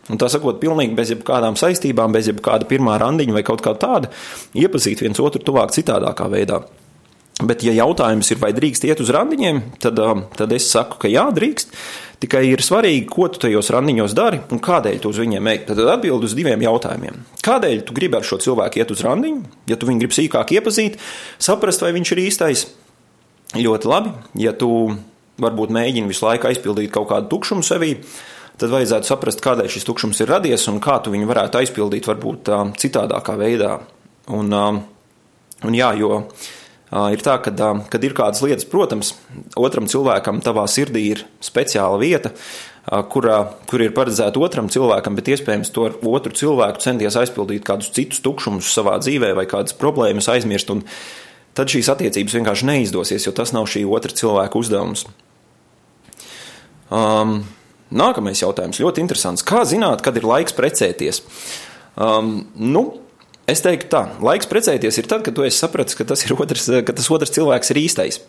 Un 0.05 0.19
tā 0.21 0.27
sakot, 0.29 0.59
pilnīgi 0.61 0.93
bez 0.93 1.09
jebkādām 1.09 1.55
saistībām, 1.57 2.13
bez 2.13 2.27
jebkāda 2.29 2.67
pirmā 2.69 2.99
randiņa 3.01 3.33
vai 3.33 3.41
kaut 3.41 3.63
kā 3.65 3.71
tāda, 3.81 4.11
iepazīt 4.53 5.01
viens 5.01 5.17
otru 5.17 5.41
tuvāk 5.41 5.73
citādākā 5.73 6.27
veidā. 6.29 6.59
Bet, 7.43 7.65
ja 7.67 7.73
jautājums 7.75 8.29
ir, 8.31 8.39
vai 8.39 8.53
drīkst 8.55 8.85
iet 8.87 9.01
uz 9.03 9.09
randiņiem, 9.11 9.63
tad, 9.83 9.97
tad 10.37 10.53
es 10.55 10.69
saku, 10.71 11.01
ka 11.01 11.09
jā, 11.11 11.25
drīkst. 11.35 11.73
Tikai 12.21 12.45
ir 12.47 12.61
svarīgi, 12.63 13.01
ko 13.11 13.25
tu 13.27 13.41
tajos 13.43 13.67
randiņos 13.75 14.13
dari 14.15 14.39
un 14.55 14.61
kādēļ 14.63 15.01
tu 15.03 15.11
uz 15.11 15.17
viņiem 15.19 15.49
ej. 15.51 15.59
Tad 15.67 15.81
atbild 15.83 16.23
uz 16.23 16.37
diviem 16.37 16.63
jautājumiem. 16.63 17.25
Kādēļ 17.43 17.83
tu 17.89 17.97
gribi 17.97 18.21
ar 18.21 18.23
šo 18.29 18.39
cilvēku 18.45 18.79
iet 18.79 18.93
uz 18.95 19.03
randiņu? 19.03 19.41
Ja 19.67 19.75
tu 19.75 19.89
viņu 19.89 20.05
gribi 20.05 20.15
sīkāk 20.21 20.55
iepazīt, 20.55 20.95
saprast, 21.43 21.83
vai 21.83 21.91
viņš 21.97 22.13
ir 22.15 22.23
īstais, 22.23 22.67
ļoti 23.55 23.89
labi. 23.89 24.13
Ja 24.41 24.53
tu 24.57 24.69
varbūt 25.41 25.73
mēģini 25.75 26.11
visu 26.11 26.25
laiku 26.27 26.49
aizpildīt 26.49 26.93
kaut 26.95 27.09
kādu 27.11 27.29
tukšumu 27.33 27.65
sevī, 27.65 27.95
tad 28.59 28.71
vajadzētu 28.71 29.09
saprast, 29.09 29.43
kādēļ 29.43 29.71
šis 29.71 29.87
tukšums 29.87 30.21
ir 30.23 30.31
radies 30.31 30.67
un 30.71 30.79
kā 30.83 30.99
tu 31.03 31.13
viņu 31.13 31.27
varētu 31.29 31.59
aizpildīt 31.61 32.07
varbūt 32.07 32.51
uh, 32.51 32.69
citādākā 32.79 33.35
veidā. 33.39 33.73
Un, 34.35 34.53
uh, 34.55 34.79
un 35.67 35.75
jā, 35.75 35.91
jo 35.99 36.13
uh, 36.21 37.09
ir 37.11 37.25
tā, 37.25 37.35
ka, 37.43 37.51
uh, 37.51 37.83
kad 37.91 38.07
ir 38.07 38.15
kādas 38.17 38.43
lietas, 38.45 38.67
protams, 38.69 39.13
otram 39.59 39.89
cilvēkam 39.91 40.39
tavā 40.45 40.63
sirdī 40.71 41.03
ir 41.11 41.25
speciāla 41.43 41.99
vieta, 41.99 42.31
uh, 42.31 43.03
kurā, 43.11 43.41
kur 43.67 43.83
ir 43.83 43.93
paredzēta 43.97 44.39
otram 44.39 44.71
cilvēkam, 44.71 45.19
bet 45.19 45.35
iespējams 45.35 45.75
to 45.75 45.89
ar 45.89 45.99
otru 46.15 46.31
cilvēku 46.39 46.83
centies 46.85 47.19
aizpildīt 47.19 47.67
kādus 47.67 47.91
citus 47.95 48.23
tukšumus 48.23 48.71
savā 48.71 48.97
dzīvē 49.03 49.35
vai 49.35 49.47
kādas 49.51 49.75
problēmas 49.77 50.31
aizmirst. 50.31 50.71
Un, 50.71 50.87
tad 51.55 51.71
šīs 51.71 51.89
attiecības 51.93 52.35
vienkārši 52.37 52.67
neizdosies, 52.69 53.25
jo 53.27 53.33
tas 53.35 53.53
nav 53.55 53.69
šī 53.71 53.85
otra 53.87 54.13
cilvēka 54.15 54.59
uzdevums. 54.59 55.05
Um, 56.93 57.39
nākamais 57.95 58.43
jautājums 58.43 58.81
ļoti 58.83 59.03
interesants. 59.03 59.45
Kā 59.45 59.63
zināt, 59.67 60.03
kad 60.05 60.17
ir 60.19 60.27
laiks 60.27 60.55
precēties? 60.55 61.23
Um, 61.95 62.45
nu, 62.59 62.85
es 63.49 63.63
teiktu 63.65 63.89
tā, 63.93 64.03
laiks 64.23 64.49
precēties 64.51 64.99
ir 64.99 65.09
tad, 65.09 65.23
kad 65.25 65.35
tu 65.37 65.45
esi 65.47 65.61
sapratis, 65.61 65.97
ka 65.97 66.07
tas, 66.07 66.25
otrs, 66.35 66.69
ka 66.85 66.95
tas 66.95 67.11
otrs 67.11 67.33
cilvēks 67.35 67.71
ir 67.73 67.81
īstais. 67.85 68.21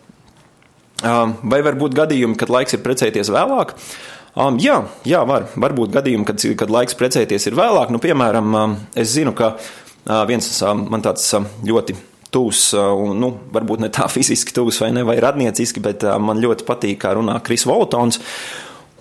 Um, 1.05 1.35
vai 1.45 1.61
var 1.67 1.77
būt 1.77 1.97
gadījumi, 1.97 2.39
kad 2.41 2.53
laiks 2.53 2.79
ir 2.79 2.85
precēties 2.85 3.29
vēlāk? 3.35 3.75
Um, 4.37 4.57
jā, 4.61 4.83
jā, 5.09 5.23
var. 5.29 5.49
Var 5.57 5.75
būt 5.77 5.93
gadījumi, 5.97 6.25
kad, 6.29 6.41
kad 6.61 6.73
laiks 6.73 6.97
precēties 6.97 7.49
ir 7.49 7.57
vēlāk. 7.57 7.93
Nu, 7.93 8.01
piemēram, 8.01 8.57
um, 8.57 8.77
es 8.97 9.13
zinu, 9.17 9.33
ka 9.37 9.55
uh, 9.57 10.23
viens 10.29 10.49
um, 10.65 10.87
man 10.93 11.05
tāds 11.05 11.25
um, 11.37 11.49
ļoti 11.65 11.97
tūs, 12.35 12.71
nu, 13.17 13.33
varbūt 13.55 13.83
ne 13.85 13.91
tā 13.93 14.09
fiziski 14.15 14.55
tūs 14.57 14.81
vai, 14.83 14.93
ne, 14.95 15.05
vai 15.07 15.19
radnieciski, 15.23 15.83
bet 15.85 16.07
man 16.23 16.43
ļoti 16.43 16.67
patīk, 16.69 17.01
kā 17.05 17.15
runā 17.19 17.39
Kris 17.47 17.67
Voltons. 17.69 18.21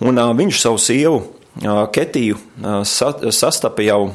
Un 0.04 0.20
viņš 0.36 0.60
savu 0.60 0.80
sievu 0.82 1.22
Ketiju 1.56 2.36
sa, 2.84 3.14
sastapa 3.32 3.84
jau 3.84 4.10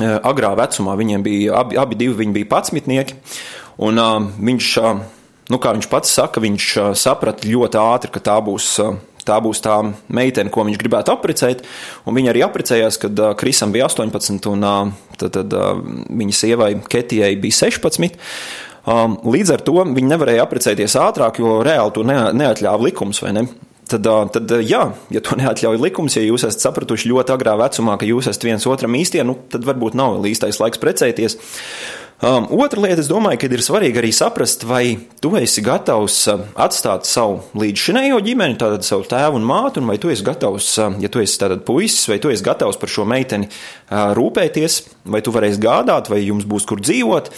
agrā 0.00 0.52
vecumā. 0.56 0.96
Viņiem 1.00 1.24
bija 1.24 1.60
abi, 1.62 1.78
abi 1.80 1.96
divi 1.96 2.18
viņi 2.20 2.36
bija 2.36 2.50
patsmitnieki, 2.50 3.16
un 3.84 4.00
viņš, 4.36 4.68
nu, 5.48 5.60
kā 5.60 5.72
viņš 5.78 5.88
pats 5.92 6.12
saka, 6.12 6.42
viņš 6.44 6.68
saprata 6.98 7.48
ļoti 7.48 7.80
ātri, 7.80 8.12
ka 8.12 8.20
tā 8.20 8.36
būs 8.44 8.74
tā 9.28 9.38
būs 9.42 9.62
tā 9.64 9.78
meitene, 10.12 10.52
ko 10.52 10.66
viņš 10.68 10.80
gribētu 10.80 11.14
apprecēt. 11.14 11.64
Viņa 12.06 12.34
arī 12.34 12.44
apprecējās, 12.46 12.98
kad 13.02 13.22
uh, 13.22 13.32
Krisam 13.38 13.74
bija 13.74 13.88
18, 13.90 14.50
un 14.52 14.66
uh, 14.66 14.92
tad, 15.20 15.32
tad 15.38 15.56
uh, 15.56 15.72
viņa 16.10 16.38
sievai 16.38 16.74
Ketijai 16.90 17.34
bija 17.42 17.62
16. 17.64 18.20
Um, 18.82 19.14
līdz 19.30 19.52
ar 19.54 19.62
to 19.62 19.76
viņi 19.86 20.08
nevarēja 20.10 20.42
apprecēties 20.42 20.98
ātrāk, 20.98 21.38
jo 21.38 21.60
reāli 21.62 21.94
to 21.94 22.02
neatļāva 22.06 22.88
likums, 22.88 23.22
ne? 23.30 23.46
Tad, 23.92 24.06
tad, 24.32 24.52
jā, 24.64 24.82
ja 25.12 25.22
to 25.22 25.36
neatļauj 25.40 25.80
likums, 25.82 26.16
ja 26.18 26.24
jūs 26.24 26.46
esat 26.48 26.66
sapratuši 26.66 27.10
ļoti 27.12 27.34
agrā 27.34 27.54
vecumā, 27.60 27.98
ka 28.00 28.08
jūs 28.08 28.30
esat 28.32 28.46
viens 28.48 28.66
otram 28.70 28.96
īstie, 28.98 29.22
nu, 29.26 29.36
tad 29.52 29.66
varbūt 29.68 29.98
nav 29.98 30.16
vēl 30.16 30.32
īstais 30.32 30.58
laiks 30.62 30.82
precēties. 30.82 31.38
Um, 32.22 32.44
otra 32.62 32.78
lieta, 32.78 33.02
es 33.02 33.08
domāju, 33.10 33.40
ka 33.42 33.48
ir 33.50 33.62
svarīgi 33.66 33.98
arī 33.98 34.12
saprast, 34.14 34.62
vai 34.62 34.94
tu 35.18 35.32
esi 35.34 35.58
gatavs 35.66 36.20
atstāt 36.54 37.08
savu 37.10 37.40
līdzšinējo 37.58 38.20
ģimeni, 38.22 38.54
tātad 38.60 38.86
savu 38.86 39.02
tēvu 39.10 39.40
un 39.40 39.48
mātu, 39.48 39.82
un 39.82 39.90
vai 39.90 39.96
tu 39.98 40.12
esi 40.12 40.22
gatavs, 40.28 40.68
ja 41.02 41.10
tu 41.10 41.18
esi 41.18 41.40
tātad 41.42 41.64
puisis, 41.66 42.06
vai 42.06 42.20
tu 42.22 42.30
esi 42.30 42.46
gatavs 42.46 42.78
par 42.78 42.92
šo 42.94 43.08
meiteni 43.10 43.50
rūpēties, 43.90 44.78
vai 45.10 45.18
tu 45.26 45.34
varēsi 45.34 45.58
gādāt, 45.66 46.12
vai 46.14 46.20
jums 46.22 46.46
būs 46.46 46.68
kur 46.70 46.78
dzīvot. 46.86 47.32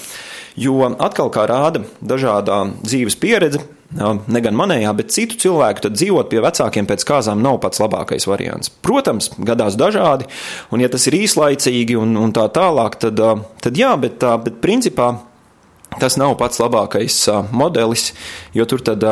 Jo 0.54 0.84
atkal, 0.86 1.32
kā 1.34 1.48
rāda 1.50 1.82
dažādā 1.98 2.60
dzīves 2.84 3.16
pieredze, 3.18 3.62
ne 3.94 4.42
gan 4.42 4.56
manējā, 4.58 4.92
bet 4.96 5.12
citu 5.14 5.38
cilvēku, 5.42 5.82
tad 5.86 5.96
dzīvot 5.98 6.30
pie 6.30 6.42
vecākiem 6.44 6.86
pēc 6.86 7.04
kāzām 7.08 7.42
nav 7.42 7.58
pats 7.62 7.82
labākais 7.82 8.26
variants. 8.30 8.70
Protams, 8.84 9.30
gadās 9.38 9.78
dažādi, 9.78 10.28
un 10.70 10.82
ja 10.82 10.90
tas 10.90 11.06
ir 11.10 11.18
īslaicīgi 11.20 11.98
un, 11.98 12.16
un 12.20 12.34
tā 12.34 12.46
tālāk, 12.54 12.98
tad, 13.02 13.22
tad 13.62 13.78
jā, 13.78 13.94
bet, 14.00 14.22
bet 14.46 14.60
principā 14.62 15.16
tas 16.00 16.18
nav 16.18 16.36
pats 16.38 16.62
labākais 16.62 17.18
modelis, 17.54 18.12
jo 18.54 18.66
tur 18.70 18.82
tad 18.82 19.04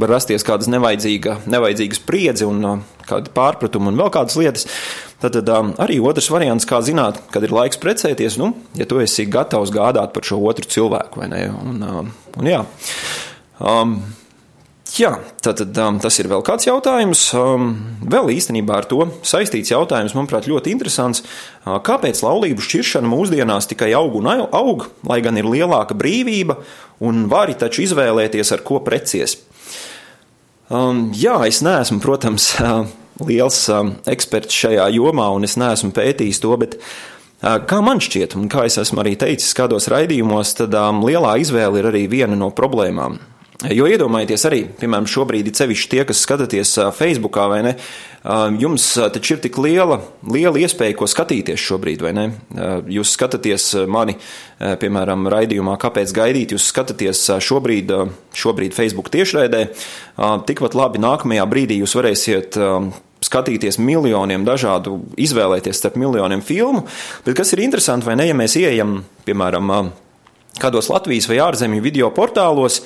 var 0.00 0.12
rasties 0.16 0.46
kādas 0.46 0.70
nevajadzīga, 0.72 1.40
nevajadzīga 1.50 1.98
spriedzi 1.98 2.48
un 2.48 2.84
kādi 3.08 3.32
pārpratumi 3.34 3.92
un 3.92 4.00
vēl 4.00 4.10
kādas 4.14 4.38
lietas. 4.40 4.66
Tad, 5.22 5.38
tad 5.38 5.78
arī 5.80 6.00
otrs 6.04 6.28
variants, 6.32 6.66
kā 6.68 6.82
zināt, 6.84 7.22
kad 7.32 7.46
ir 7.46 7.54
laiks 7.54 7.80
precēties, 7.80 8.36
nu, 8.40 8.52
ja 8.76 8.88
tu 8.88 9.00
esi 9.00 9.28
gatavs 9.30 9.72
gādāt 9.72 10.12
par 10.12 10.26
šo 10.26 10.42
otru 10.44 10.68
cilvēku, 10.68 11.22
vai 11.22 11.30
ne? 11.32 11.46
Un, 11.64 12.12
un 12.36 12.50
jā. 12.50 12.64
Um, 13.62 13.98
Jā, 14.94 15.10
tad, 15.42 15.58
tad 15.58 15.78
um, 15.82 15.96
tas 15.98 16.14
ir 16.22 16.28
vēl 16.30 16.42
kāds 16.46 16.68
jautājums. 16.68 17.24
Um, 17.34 17.72
vēl 18.06 18.28
īstenībā 18.36 18.76
ar 18.78 18.86
to 18.86 19.00
saistīts 19.26 19.72
jautājums, 19.72 20.14
manuprāt, 20.14 20.46
ļoti 20.46 20.70
interesants. 20.70 21.24
Uh, 21.64 21.80
kāpēc 21.82 22.20
laulību 22.22 22.62
šķiršana 22.62 23.10
mūsdienās 23.10 23.66
tikai 23.72 23.90
aug 23.98 24.14
un 24.20 24.28
aug, 24.30 24.86
lai 25.10 25.18
gan 25.24 25.40
ir 25.40 25.48
lielāka 25.50 25.96
brīvība 25.98 26.60
un 27.02 27.24
vari 27.32 27.58
taču 27.58 27.82
izvēlēties, 27.88 28.54
ar 28.54 28.62
ko 28.62 28.78
precies? 28.86 29.34
Um, 30.72 31.10
jā, 31.12 31.36
es 31.44 31.60
neesmu, 31.64 32.00
protams, 32.00 32.54
uh, 32.62 32.86
liels 33.28 33.58
um, 33.72 33.94
eksperts 34.08 34.56
šajā 34.64 34.88
jomā, 34.96 35.28
un 35.36 35.44
es 35.44 35.58
neesmu 35.60 35.92
pētījis 35.96 36.40
to, 36.40 36.54
bet 36.60 36.78
uh, 36.80 37.58
kā 37.68 37.82
man 37.84 38.00
šķiet, 38.04 38.36
un 38.40 38.48
kā 38.52 38.64
es 38.68 38.78
esmu 38.80 39.04
arī 39.04 39.12
teicis 39.20 39.52
kādos 39.56 39.90
raidījumos, 39.92 40.56
tad 40.62 40.76
um, 40.80 41.04
lielā 41.04 41.36
izvēle 41.42 41.82
ir 41.82 41.90
arī 41.92 42.06
viena 42.08 42.38
no 42.38 42.48
problēmām. 42.54 43.20
Jo 43.72 43.86
iedomājieties 43.88 44.42
arī, 44.44 44.58
piemēram, 44.76 45.06
šobrīd 45.08 45.46
ir 45.48 45.54
sevišķi 45.56 45.88
tie, 45.92 46.02
kas 46.04 46.20
skatāties 46.20 46.74
Facebookā, 46.96 47.46
vai 47.48 47.60
ne? 47.64 47.72
Jums 48.60 48.86
taču 49.14 49.36
ir 49.36 49.40
tik 49.44 49.56
liela, 49.62 50.00
liela 50.28 50.60
iespēja, 50.60 50.96
ko 50.98 51.08
skatīties 51.08 51.62
šobrīd, 51.62 52.04
vai 52.04 52.12
ne? 52.16 52.24
Jūs 52.92 53.14
skatāties 53.16 53.70
mani, 53.88 54.18
piemēram, 54.60 55.24
raidījumā, 55.32 55.78
kāpēc 55.80 56.12
gaidīt, 56.16 56.52
jūs 56.52 56.66
skatāties 56.72 57.22
šobrīd, 57.44 57.94
šobrīd 58.36 58.76
Facebook 58.76 59.08
tiešraidē. 59.14 59.62
Tikpat 60.50 60.76
labi 60.76 61.00
nākamajā 61.04 61.48
brīdī 61.48 61.80
jūs 61.80 61.96
varēsiet 61.96 62.60
skatīties 63.24 63.80
miljoniem 63.80 64.44
dažādu, 64.44 64.98
izvēlēties 65.16 65.80
starp 65.80 65.96
miljoniem 66.00 66.44
filmu, 66.44 66.84
bet 67.24 67.38
kas 67.38 67.54
ir 67.56 67.64
interesanti, 67.64 68.04
vai 68.04 68.18
ne, 68.20 68.28
ja 68.28 68.36
mēs 68.36 68.58
ieejam, 68.60 68.98
piemēram, 69.24 69.72
kādos 70.60 70.92
Latvijas 70.92 71.30
vai 71.30 71.40
ārzemju 71.46 71.80
video 71.84 72.12
portālos, 72.12 72.82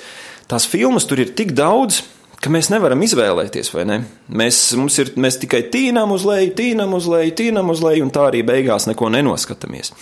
tās 0.49 0.65
filmas 0.69 1.05
tur 1.09 1.21
ir 1.21 1.33
tik 1.37 1.53
daudz, 1.57 2.01
ka 2.39 2.51
mēs 2.53 2.69
nevaram 2.71 3.01
izvēlēties, 3.03 3.71
vai 3.75 3.85
ne? 3.87 3.97
Mēs, 4.31 4.61
ir, 5.01 5.13
mēs 5.19 5.39
tikai 5.41 5.65
tīnām 5.71 6.13
uz 6.15 6.25
leju, 6.27 6.53
tīnām 6.57 6.95
uz 6.95 7.07
leju, 7.11 7.35
tīnām 7.41 7.71
uz 7.73 7.83
leju, 7.83 8.05
un 8.07 8.13
tā 8.15 8.29
arī 8.29 8.43
beigās 8.47 8.87
neko 8.89 9.11
nenoskatāmies. 9.13 9.93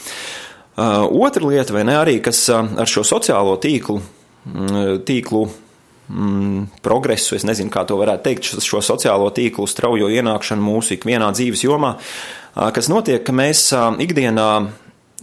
Uh, 0.78 1.08
otra 1.26 1.42
lieta, 1.48 1.74
vai 1.74 1.88
ne, 1.88 1.96
arī 1.98 2.20
kas 2.22 2.44
uh, 2.54 2.62
ar 2.78 2.90
šo 2.90 3.02
sociālo 3.08 3.56
tīklu, 3.62 3.98
mm, 4.46 5.00
tīklu 5.08 5.40
mm, 5.48 6.68
progresu, 6.86 7.34
es 7.40 7.48
nezinu, 7.50 7.74
kā 7.74 7.82
to 7.90 7.98
varētu 7.98 8.28
teikt, 8.28 8.52
šo 8.62 8.84
sociālo 8.86 9.32
tīklu 9.34 9.66
straujo 9.70 10.12
ienākšanu 10.14 10.62
mūsu 10.62 10.94
ikvienā 11.00 11.32
dzīves 11.34 11.66
jomā, 11.66 11.96
uh, 11.98 12.68
kas 12.76 12.92
notiek, 12.94 13.26
ka 13.26 13.34
mēs 13.34 13.72
uh, 13.74 13.90
ikdienā 14.06 14.52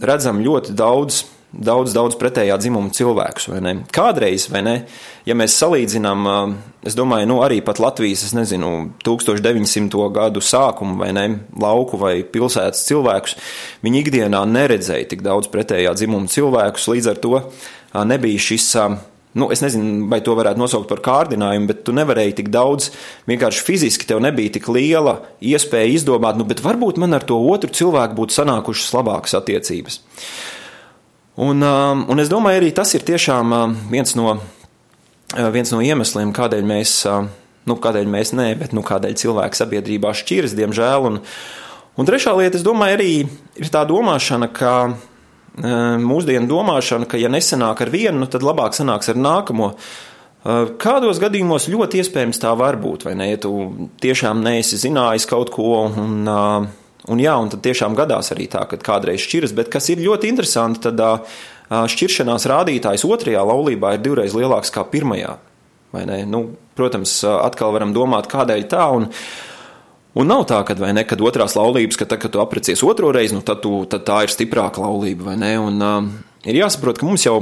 redzam 0.03 0.43
ļoti 0.43 0.75
daudz 0.75 1.23
daudz, 1.55 1.93
daudz 1.95 2.17
pretējā 2.19 2.57
dzimuma 2.59 2.91
cilvēkus. 2.95 3.49
Kādreiz, 3.95 4.47
vai 4.51 4.61
ne, 4.65 4.75
ja 5.27 5.35
mēs 5.37 5.57
salīdzinām, 5.61 6.27
es 6.85 6.97
domāju, 6.97 7.29
nu, 7.31 7.39
arī 7.45 7.61
Latvijas, 7.65 8.25
es 8.27 8.35
nezinu, 8.37 8.91
1900. 9.05 10.09
gadu 10.15 10.43
sākumu 10.43 10.99
vai 11.01 11.11
ne, 11.15 11.25
lauku 11.61 11.99
vai 12.01 12.19
pilsētas 12.23 12.85
cilvēkus, 12.89 13.35
viņi 13.85 14.03
ikdienā 14.03 14.45
neredzēja 14.49 15.09
tik 15.11 15.25
daudz 15.25 15.51
pretējā 15.53 15.95
dzimuma 15.95 16.31
cilvēkus, 16.31 16.87
līdz 16.93 17.11
ar 17.11 17.21
to 17.23 17.43
nebija 18.05 18.47
šis. 18.51 18.71
Nu, 19.35 19.49
es 19.51 19.59
nezinu, 19.59 20.05
vai 20.07 20.21
to 20.23 20.31
varētu 20.31 20.61
nosaukt 20.61 20.87
par 20.87 21.01
kārdinājumu, 21.03 21.67
bet 21.67 21.81
tu 21.83 21.91
nevarēji 21.91 22.37
tik 22.37 22.51
daudz, 22.53 22.87
vienkārši 23.27 23.65
fiziski 23.67 24.07
tev 24.07 24.21
nebija 24.23 24.53
tik 24.55 24.69
liela 24.71 25.17
iespēja 25.43 25.91
izdomāt, 25.91 26.39
nu, 26.39 26.47
bet 26.47 26.63
varbūt 26.63 27.01
man 27.03 27.17
ar 27.17 27.25
to 27.27 27.41
otru 27.51 27.67
cilvēku 27.75 28.15
būtu 28.15 28.37
sanākušas 28.37 28.93
labākas 28.95 29.35
attiecības. 29.35 29.99
Un, 31.35 31.63
um, 31.67 32.05
un 32.11 32.23
es 32.23 32.29
domāju, 32.31 32.61
arī 32.61 32.69
tas 32.75 32.93
ir 32.95 33.03
tiešām 33.03 33.51
um, 33.51 33.73
viens 33.91 34.15
no, 34.15 34.37
uh, 34.37 35.49
viens 35.51 35.73
no 35.73 35.81
iemesliem, 35.83 36.31
kādēļ 36.35 36.69
mēs, 36.69 36.93
um, 37.11 37.27
nu, 37.67 37.75
kādēļ 37.83 38.07
mēs 38.11 38.31
nē, 38.37 38.53
bet 38.61 38.75
nu, 38.77 38.85
kādēļ 38.87 39.17
cilvēki 39.19 39.59
sabiedrībā 39.59 40.13
šķiras, 40.15 40.55
diemžēl. 40.55 41.09
Un, 41.09 41.19
un 41.99 42.07
trešā 42.07 42.31
lieta, 42.39 42.55
es 42.55 42.63
domāju, 42.63 42.99
arī 42.99 43.11
ir 43.59 43.73
tā 43.73 43.83
domāšana, 43.89 44.51
ka 44.55 44.77
mūsdienu 45.55 46.49
domāšana, 46.49 47.07
ka 47.07 47.19
ja 47.19 47.29
nesanāk 47.31 47.85
ar 47.85 47.91
vienu, 47.91 48.19
nu, 48.23 48.27
tad 48.31 48.43
labāk 48.43 48.75
sanāks 48.75 49.11
ar 49.11 49.19
nākamo. 49.19 49.71
Uh, 50.45 50.71
kādos 50.81 51.19
gadījumos 51.21 51.69
ļoti 51.71 52.03
iespējams 52.03 52.41
tā 52.43 52.51
var 52.57 52.77
būt, 52.81 53.07
vai 53.07 53.15
ne? 53.17 53.31
Ja 53.31 53.39
tu 53.41 53.53
tiešām 54.03 54.43
neesi 54.45 54.77
zinājis 54.77 55.25
kaut 55.29 55.49
ko 55.55 55.87
un 55.87 56.27
uh, 56.29 56.67
Un, 57.11 57.21
jā, 57.21 57.35
un 57.37 57.51
tad 57.53 57.61
tiešām 57.65 57.93
gadās 57.97 58.31
arī 58.33 58.47
tā, 58.49 58.63
ka 58.69 58.79
kādreiz 58.81 59.21
šķiras, 59.21 59.53
bet 59.57 59.69
kas 59.73 59.91
ir 59.93 60.01
ļoti 60.01 60.31
interesanti, 60.31 60.81
tad 60.87 61.27
šķiršanās 61.69 62.47
rādītājs 62.49 63.05
otrajā 63.05 63.43
laulībā 63.45 63.95
ir 63.95 64.05
divreiz 64.05 64.33
lielāks 64.37 64.73
kā 64.73 64.85
pirmajā. 64.89 65.35
Nu, 66.27 66.41
protams, 66.77 67.19
atkal 67.23 67.75
varam 67.75 67.93
domāt, 67.95 68.29
kādēļ 68.31 68.65
tā. 68.71 68.87
Un, 68.97 69.11
Un 70.15 70.29
nav 70.31 70.45
tā, 70.47 70.61
ka, 70.63 70.77
ne, 70.95 71.03
kad 71.03 71.19
otrās 71.19 71.57
laulības, 71.59 71.97
ka 71.99 72.05
tad, 72.07 72.21
kad 72.23 72.31
tu 72.31 72.39
aprecies 72.39 72.79
otro 72.87 73.09
reizi, 73.11 73.35
nu, 73.35 73.41
tad, 73.43 73.59
tu, 73.65 73.81
tad 73.91 74.05
tā 74.07 74.21
ir 74.23 74.31
stiprāka 74.31 74.79
laulība, 74.79 75.25
vai 75.27 75.33
ne? 75.41 75.49
Un 75.59 75.83
uh, 75.83 76.07
ir 76.47 76.61
jāsaprot, 76.61 77.01
ka 77.01 77.03
mums 77.03 77.25
jau 77.25 77.33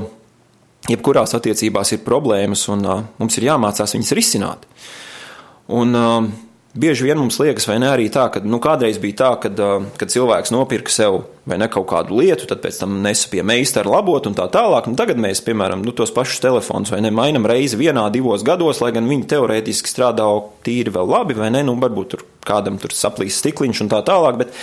jebkurās 0.90 1.36
attiecībās 1.38 1.94
ir 1.94 2.02
problēmas, 2.02 2.66
un 2.74 2.82
uh, 2.82 3.04
mums 3.22 3.38
ir 3.38 3.46
jāmācās 3.46 3.94
viņas 3.94 4.10
risināt. 4.18 4.66
Un, 5.70 5.94
uh, 5.94 6.26
Bieži 6.74 7.06
vien 7.06 7.20
mums 7.22 7.36
liekas, 7.38 7.68
vai 7.70 7.76
ne 7.78 7.86
arī 7.86 8.08
tā, 8.10 8.24
ka 8.34 8.40
nu, 8.42 8.58
kādreiz 8.58 8.96
bija 8.98 9.18
tā, 9.20 9.28
kad, 9.44 9.60
kad 10.00 10.10
cilvēks 10.10 10.50
nopirka 10.56 10.90
sev 10.90 11.20
ne 11.46 11.68
kaut 11.70 11.86
kādu 11.92 12.18
lietu, 12.18 12.48
tad 12.50 12.64
pēc 12.64 12.80
tam 12.82 12.96
nesa 13.04 13.30
pie 13.30 13.44
meistara 13.46 13.92
labot 13.94 14.26
un 14.26 14.34
tā 14.34 14.48
tālāk. 14.50 14.88
Un 14.90 14.98
tagad 14.98 15.22
mēs, 15.22 15.44
piemēram, 15.46 15.84
nu, 15.86 15.94
tos 15.94 16.10
pašus 16.16 16.42
telefonus 16.42 16.90
vai 16.90 17.04
ne 17.06 17.12
mainām 17.14 17.46
reizi 17.46 17.78
vienā, 17.78 18.08
divos 18.16 18.42
gados, 18.48 18.82
lai 18.82 18.90
gan 18.96 19.06
viņi 19.06 19.30
teorētiski 19.36 19.92
strādā 19.92 20.26
tīri 20.66 20.96
vēl 20.96 21.14
labi, 21.14 21.38
vai 21.38 21.52
ne, 21.54 21.62
nu, 21.68 21.78
varbūt 21.78 22.10
tur 22.16 22.26
kādam 22.50 22.82
tur 22.82 22.98
saplīs 22.98 23.38
stikliņš 23.44 23.84
un 23.86 23.94
tā 23.94 24.02
tālāk. 24.10 24.42
Bet, 24.42 24.58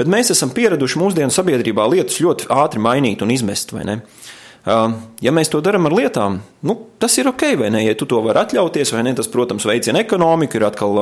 bet 0.00 0.12
mēs 0.16 0.32
esam 0.32 0.56
pieraduši 0.56 1.04
mūsdienu 1.04 1.36
sabiedrībā 1.36 1.84
lietas 1.92 2.16
ļoti 2.24 2.48
ātri 2.64 2.80
mainīt 2.80 3.20
un 3.20 3.36
izmest, 3.36 3.76
vai 3.76 3.84
ne? 3.84 4.00
Ja 4.66 5.30
mēs 5.30 5.46
to 5.46 5.60
darām 5.62 5.86
ar 5.86 5.94
lietām, 5.94 6.40
nu, 6.66 6.74
tas 6.98 7.14
ir 7.20 7.28
ok, 7.30 7.42
vai 7.60 7.68
ne? 7.70 7.84
Ja 7.84 7.92
tu 7.94 8.08
to 8.10 8.18
vari 8.24 8.40
atļauties, 8.40 8.90
vai 8.96 9.04
ne? 9.06 9.12
Tas, 9.14 9.28
protams, 9.30 9.62
veicina 9.68 10.00
ekonomiku, 10.02 10.58
ir 10.58 10.64
atkal, 10.66 10.98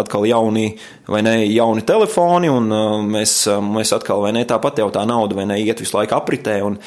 atkal 0.00 0.24
jauni, 0.30 0.70
ne, 1.12 1.34
jauni 1.52 1.84
telefoni, 1.84 2.48
un 2.48 2.72
mēs, 3.12 3.34
mēs 3.66 3.92
atkal, 3.98 4.22
vai 4.24 4.30
ne, 4.32 4.46
tāpat 4.48 4.80
jau 4.80 4.88
tā 4.94 5.04
nauda, 5.08 5.36
vai 5.36 5.44
ne, 5.50 5.60
iet 5.60 5.82
visu 5.84 5.98
laiku 5.98 6.16
apritē, 6.16 6.56
un, 6.64 6.78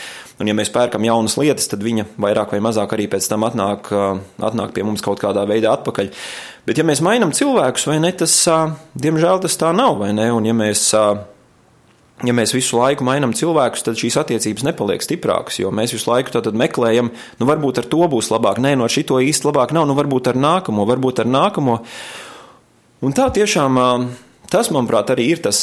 un 0.41 0.49
ja 0.49 0.57
mēs 0.57 0.73
pērkam 0.73 1.05
jaunas 1.05 1.37
lietas, 1.37 1.69
tad 1.69 1.85
viņa 1.85 2.07
vairāk 2.17 2.57
vai 2.57 2.63
mazāk 2.71 2.97
arī 2.97 3.05
pēc 3.11 3.29
tam 3.29 3.45
atnāk, 3.45 3.93
atnāk 4.49 4.73
pie 4.73 4.87
mums 4.87 5.05
kaut 5.05 5.21
kādā 5.21 5.45
veidā 5.45 5.77
atpakaļ. 5.77 6.09
Bet 6.65 6.81
ja 6.81 6.89
mēs 6.89 7.05
mainām 7.05 7.37
cilvēkus, 7.37 7.85
vai 7.91 8.01
ne, 8.01 8.09
tas, 8.17 8.33
diemžēl, 8.97 9.45
tas 9.45 9.61
tā 9.61 9.69
nav, 9.77 10.01
vai 10.01 10.09
ne, 10.17 10.31
un 10.33 10.49
ja 10.49 10.57
mēs 10.57 10.89
ja 12.23 12.35
mēs 12.35 12.53
visu 12.55 12.77
laiku 12.79 13.03
mainām 13.07 13.33
cilvēkus, 13.35 13.83
tad 13.83 13.99
šīs 13.99 14.15
attiecības 14.21 14.65
nepaliek 14.67 15.03
stiprākas. 15.03 15.59
Jo 15.59 15.71
mēs 15.75 15.95
visu 15.95 16.11
laiku 16.11 16.43
meklējam, 16.55 17.11
nu, 17.39 17.47
varbūt 17.49 17.81
ar 17.81 17.89
to 17.91 18.05
būs 18.11 18.31
labāk, 18.31 18.61
nē, 18.63 18.75
no 18.79 18.87
šito 18.87 19.19
īsti 19.19 19.49
labāk 19.49 19.75
nav, 19.75 19.89
nu, 19.89 19.97
varbūt 19.97 20.31
ar 20.31 20.39
nākamo, 20.39 20.87
varbūt 20.87 21.25
ar 21.25 21.31
nākamo. 21.31 21.79
Un 23.05 23.15
tā 23.15 23.27
tiešām 23.35 23.79
tas, 24.51 24.71
manuprāt, 24.71 25.11
arī 25.11 25.27
ir 25.33 25.41
tas, 25.43 25.59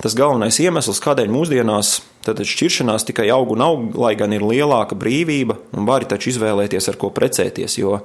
tas 0.00 0.16
galvenais 0.16 0.56
iemesls, 0.62 1.02
kādēļ 1.04 1.32
mūsdienās 1.34 1.98
šķiršanās 2.24 3.04
tikai 3.08 3.28
aug 3.34 3.52
un 3.52 3.64
aug, 3.64 3.90
lai 4.00 4.14
gan 4.18 4.32
ir 4.32 4.44
lielāka 4.44 4.96
brīvība 4.98 5.58
un 5.76 5.88
vari 5.88 6.08
taču 6.08 6.32
izvēlēties, 6.32 6.88
ar 6.92 7.00
ko 7.00 7.12
precēties. 7.16 7.76
Jo, 7.80 8.00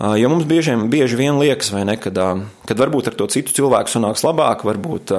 Jo 0.00 0.30
mums 0.32 0.46
bieži, 0.48 0.72
bieži 0.88 1.16
vien 1.18 1.36
liekas, 1.36 1.74
ne, 1.76 1.92
kad, 2.00 2.16
kad 2.64 2.78
varbūt 2.80 3.10
ar 3.10 3.16
to 3.18 3.26
citu 3.28 3.52
cilvēku 3.52 3.92
sanāks 3.92 4.22
labāk, 4.24 4.62
varbūt, 4.64 5.12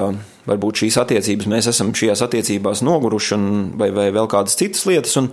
varbūt 0.47 0.83
šīs 0.83 0.97
attiecības 1.01 1.49
mēs 1.51 1.69
esam 1.71 1.91
šajās 1.97 2.23
attiecībās 2.25 2.83
noguruši, 2.85 3.35
un, 3.37 3.51
vai, 3.79 3.91
vai 3.95 4.09
vēl 4.13 4.29
kādas 4.31 4.57
citas 4.59 4.85
lietas. 4.89 5.15
Un, 5.21 5.31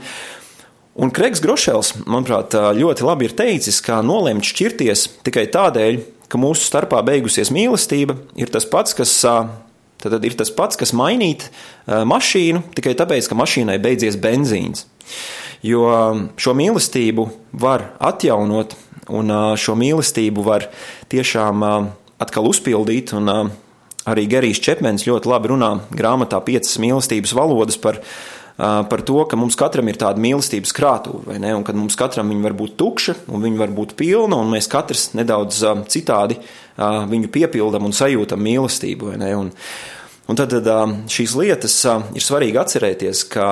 un 0.98 1.12
Kreigs 1.14 1.42
Grošels, 1.44 1.94
manuprāt, 2.04 2.56
ļoti 2.78 3.06
labi 3.06 3.28
ir 3.28 3.36
teicis, 3.38 3.80
ka 3.84 4.00
nolemt 4.06 4.46
šķirties 4.48 5.06
tikai 5.28 5.48
tādēļ, 5.54 6.02
ka 6.28 6.40
mūsu 6.40 6.66
starpā 6.68 7.00
beigusies 7.06 7.52
mīlestība, 7.54 8.18
ir 8.36 8.52
tas 8.52 8.68
pats, 8.68 8.96
kas. 8.98 9.20
Tad 9.98 10.22
ir 10.22 10.36
tas 10.38 10.52
pats, 10.54 10.78
kas 10.78 10.92
mainīt 10.94 11.48
mašīnu 11.90 12.60
tikai 12.76 12.92
tāpēc, 12.94 13.26
ka 13.26 13.34
mašīnai 13.34 13.80
beidzies 13.82 14.14
benzīns. 14.22 14.84
Jo 15.66 15.88
šo 16.38 16.52
mīlestību 16.54 17.24
var 17.58 17.88
atjaunot 18.06 18.76
Un 19.08 19.32
šo 19.56 19.72
mīlestību 19.78 20.44
var 20.44 20.68
tiešām 21.08 21.64
atkal 22.20 22.48
uzpildīt. 22.50 23.14
Un 23.16 23.50
arī 24.08 24.26
Gerijs 24.30 24.60
Čepmens 24.64 25.06
ļoti 25.08 25.30
labi 25.30 25.52
runā 25.52 25.70
grāmatā 25.94 26.40
Piecas 26.44 26.78
mīlestības 26.82 27.34
valodas 27.36 27.78
par, 27.80 28.00
par 28.56 29.04
to, 29.06 29.18
ka 29.28 29.38
mums 29.40 29.58
katram 29.58 29.90
ir 29.90 30.00
tāda 30.00 30.22
mīlestības 30.22 30.74
krātuve, 30.76 31.36
un 31.36 31.66
ka 31.66 31.76
mums 31.76 31.98
katram 31.98 32.32
viņa 32.32 32.46
var 32.48 32.56
būt 32.58 32.78
tukša, 32.80 33.18
un 33.28 33.44
viņa 33.44 33.62
var 33.62 33.76
būt 33.76 33.94
pilna, 33.98 34.40
un 34.40 34.50
mēs 34.54 34.70
katrs 34.72 35.12
nedaudz 35.18 35.60
citādi 35.92 36.40
viņu 36.78 37.30
piepildam 37.34 37.88
un 37.88 37.96
sajūtam 37.96 38.42
mīlestību. 38.48 39.14
Un, 39.38 39.54
Un 40.28 40.36
tad, 40.36 40.52
tad 40.52 40.90
šīs 41.08 41.32
lietas 41.40 41.74
ir 42.12 42.20
svarīgi 42.20 42.58
atcerēties, 42.60 43.22
ka, 43.32 43.46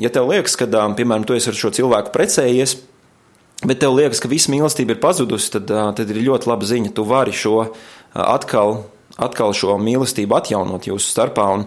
ja 0.00 0.08
tev 0.08 0.30
liekas, 0.30 0.54
ka, 0.56 0.64
piemēram, 0.96 1.26
tu 1.28 1.36
esi 1.36 1.50
ar 1.50 1.58
šo 1.58 1.68
cilvēku 1.76 2.08
precējies, 2.14 2.72
bet 3.68 3.82
tev 3.82 3.98
liekas, 3.98 4.22
ka 4.22 4.30
visa 4.32 4.48
mīlestība 4.54 4.96
ir 4.96 5.02
pazudusi, 5.02 5.50
tad, 5.58 5.68
tad 5.98 6.08
ir 6.08 6.22
ļoti 6.24 6.48
laba 6.48 6.68
ziņa. 6.70 6.94
Tu 6.96 7.04
vari 7.04 7.36
šo 7.36 7.58
atkal, 8.16 8.78
atkal 9.20 9.54
šo 9.56 9.76
mīlestību 9.82 10.38
atjaunot 10.38 10.88
jūsu 10.88 11.12
starpā. 11.12 11.48
Un, 11.58 11.66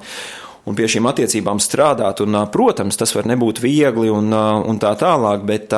un 0.65 0.77
pie 0.77 0.87
šīm 0.89 1.05
attiecībām 1.09 1.61
strādāt. 1.61 2.23
Un, 2.25 2.37
protams, 2.53 2.97
tas 2.97 3.13
var 3.15 3.27
nebūt 3.29 3.61
viegli 3.63 4.09
un, 4.13 4.33
un 4.33 4.81
tā 4.81 4.95
tālāk, 4.99 5.45
bet 5.45 5.75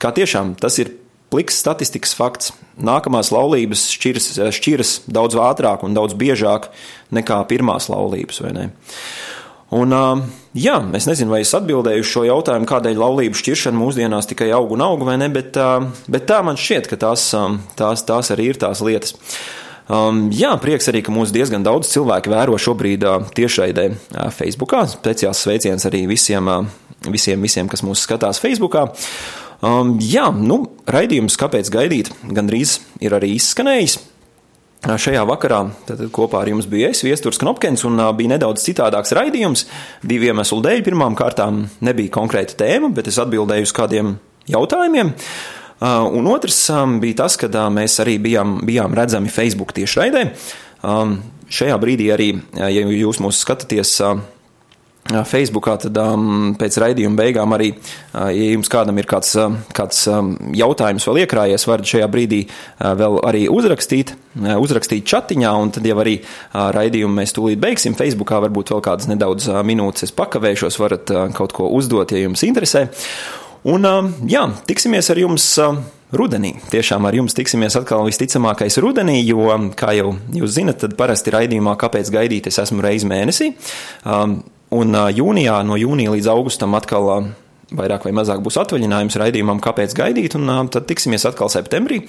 kā 0.00 0.12
tiešām 0.16 0.56
tas 0.60 0.76
ir 0.82 0.92
pliks 1.30 1.60
statistikas 1.62 2.14
fakts. 2.18 2.52
Nākamās 2.80 3.30
laulības 3.34 3.88
šķiras, 3.94 4.30
šķiras 4.56 4.94
daudz 5.10 5.36
ātrāk 5.40 5.84
un 5.86 5.96
daudz 5.96 6.16
biežāk 6.18 6.70
nekā 7.14 7.42
pirmās 7.50 7.90
laulības. 7.92 8.42
Un, 9.70 9.94
jā, 10.58 10.76
es 10.98 11.06
nezinu, 11.06 11.30
vai 11.30 11.44
es 11.44 11.52
atbildēju 11.54 12.02
uz 12.02 12.10
šo 12.10 12.24
jautājumu, 12.26 12.66
kādēļ 12.66 12.98
laulību 12.98 13.38
šķiršana 13.38 13.78
mūsdienās 13.78 14.26
tikai 14.32 14.48
aug 14.56 14.72
un 14.74 14.82
aug, 14.82 15.04
vai 15.06 15.14
ne, 15.20 15.28
bet, 15.30 15.54
bet 16.10 16.26
tā 16.26 16.40
man 16.46 16.58
šķiet, 16.58 16.90
ka 16.90 16.98
tās, 17.04 17.28
tās, 17.78 18.02
tās 18.08 18.32
arī 18.34 18.50
ir 18.50 18.58
tās 18.64 18.82
lietas. 18.82 19.14
Um, 19.90 20.28
jā, 20.30 20.52
prieks 20.62 20.86
arī, 20.90 21.00
ka 21.02 21.10
mūs 21.10 21.32
diezgan 21.34 21.64
daudz 21.66 21.88
cilvēku 21.90 22.30
vēro 22.30 22.54
šobrīd 22.62 23.02
uh, 23.08 23.24
tiešraidē 23.34 23.88
uh, 23.90 24.28
Facebookā. 24.30 24.84
Speciāls 24.86 25.40
sveiciens 25.42 25.86
arī 25.88 26.04
visiem, 26.06 26.46
uh, 26.46 26.68
visiem, 27.10 27.42
visiem, 27.42 27.66
kas 27.70 27.82
mūs 27.82 28.04
skatās 28.06 28.38
Facebookā. 28.42 28.86
Um, 29.66 29.96
jā, 29.98 30.28
nu, 30.30 30.62
raidījums, 30.86 31.34
kāpēc 31.40 31.72
gaidīt, 31.74 32.12
gandrīz 32.22 32.78
ir 33.02 33.18
arī 33.18 33.34
izskanējis. 33.40 33.98
Šajā 34.80 35.26
vakarā 35.28 35.58
kopā 36.14 36.38
ar 36.40 36.48
jums 36.48 36.64
bija 36.70 36.88
es, 36.94 37.02
Viestures 37.04 37.36
Knopkins, 37.42 37.82
un 37.84 38.00
bija 38.16 38.36
nedaudz 38.36 38.62
citādāks 38.64 39.12
raidījums. 39.12 39.66
Divu 40.00 40.30
iemeslu 40.30 40.62
dēļ. 40.64 40.84
Pirmām 40.86 41.18
kārtām 41.18 41.66
nebija 41.84 42.14
konkrēta 42.14 42.56
tēma, 42.62 42.88
bet 42.96 43.10
es 43.10 43.18
atbildēju 43.20 43.68
uz 43.68 43.74
kādiem 43.76 44.14
jautājumiem. 44.48 45.12
Un 45.80 46.26
otrs 46.28 46.58
bija 47.00 47.22
tas, 47.22 47.38
ka 47.40 47.48
mēs 47.72 48.00
arī 48.04 48.18
bijām, 48.20 48.58
bijām 48.68 48.96
redzami 48.96 49.32
Facebook 49.32 49.72
tiešraidē. 49.76 50.26
Šajā 51.50 51.78
brīdī 51.80 52.10
arī, 52.12 52.34
ja 52.60 52.68
jūs 52.84 53.22
mūs 53.24 53.40
skatāties 53.42 53.96
Facebookā, 55.10 55.74
tad 55.80 55.96
um, 55.98 56.52
pēc 56.58 56.76
raidījuma 56.78 57.18
beigām 57.18 57.54
arī, 57.56 57.70
uh, 57.74 58.28
ja 58.30 58.50
jums 58.52 58.70
kādam 58.70 58.98
ir 59.00 59.08
kāds, 59.10 59.32
uh, 59.40 59.56
kāds 59.74 60.04
um, 60.12 60.34
jautājums 60.54 61.06
vēl 61.08 61.22
iekrājies, 61.24 61.66
varat 61.66 61.88
šajā 61.90 62.06
brīdī 62.12 62.40
uh, 62.46 62.92
vēl 62.98 63.18
arī 63.26 63.42
uzrakstīt, 63.50 64.12
uh, 64.14 64.54
uzrakstīt 64.62 65.08
chatiņā, 65.10 65.50
un 65.64 65.74
tad 65.74 65.88
jau 65.88 65.98
arī 66.04 66.20
uh, 66.20 66.68
raidījumu 66.76 67.16
mēs 67.16 67.34
tūlīt 67.34 67.62
beigsim. 67.62 67.98
Facebookā 67.98 68.38
varbūt 68.46 68.74
vēl 68.74 68.84
kādas 68.86 69.10
nedaudz 69.10 69.50
uh, 69.50 69.62
minūtes 69.66 70.06
es 70.06 70.14
pakavēšos, 70.14 70.78
varat 70.82 71.14
uh, 71.14 71.26
kaut 71.34 71.56
ko 71.56 71.72
uzdot, 71.80 72.14
ja 72.14 72.22
jums 72.28 72.46
interesē. 72.46 72.86
Un 73.68 73.88
uh, 73.88 74.12
jā, 74.30 74.46
tiksimies 74.68 75.10
ar 75.12 75.26
jums. 75.26 75.48
Uh, 75.60 75.80
rudenī. 76.10 76.56
Tiešām 76.72 77.04
ar 77.06 77.14
jums 77.14 77.36
tiksimies 77.38 77.76
atkal 77.78 78.02
visticamākais 78.02 78.80
rudenī, 78.82 79.20
jo, 79.22 79.44
kā 79.78 79.92
jau 79.94 80.16
jūs 80.34 80.56
zinat, 80.56 80.80
tad 80.82 80.96
parasti 80.98 81.30
raidījumā, 81.30 81.76
kāpēc 81.78 82.10
gaidīt, 82.10 82.48
es 82.50 82.58
esmu 82.58 82.82
reizi 82.82 83.06
mēnesī. 83.06 83.52
Um, 84.02 84.40
Un 84.70 84.94
jūnijā, 84.94 85.56
no 85.66 85.74
jūnija 85.74 86.12
līdz 86.14 86.28
augustam 86.30 86.76
atkal 86.78 87.08
vairāk 87.74 88.04
vai 88.06 88.12
mazāk 88.14 88.42
būs 88.42 88.58
atvaļinājums 88.62 89.18
raidījumam, 89.18 89.58
kāpēc 89.62 89.94
gaidīt, 89.98 90.36
un 90.38 90.46
uh, 90.50 90.62
tad 90.70 90.86
tiksimies 90.90 91.26
atkal 91.26 91.50
septembrī. 91.52 92.00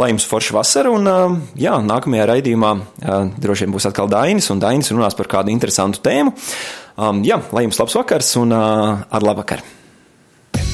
Lai 0.00 0.10
jums 0.12 0.28
forša 0.28 0.56
vasara, 0.56 0.92
un 0.92 1.08
uh, 1.08 1.40
jā, 1.60 1.78
nākamajā 1.84 2.28
raidījumā 2.34 2.76
uh, 2.76 3.18
droši 3.40 3.66
vien 3.66 3.76
būs 3.76 3.88
atkal 3.88 4.12
Dainis, 4.12 4.48
un 4.52 4.60
Dainis 4.60 4.92
runās 4.92 5.16
par 5.16 5.32
kādu 5.32 5.52
interesantu 5.52 6.04
tēmu. 6.04 6.36
Um, 7.00 7.24
jā, 7.24 7.40
lai 7.56 7.66
jums 7.68 7.80
labs 7.80 8.00
vakars 8.00 8.32
un 8.40 8.56
uh, 8.56 9.04
ar 9.08 9.28
labvakar! 9.28 9.64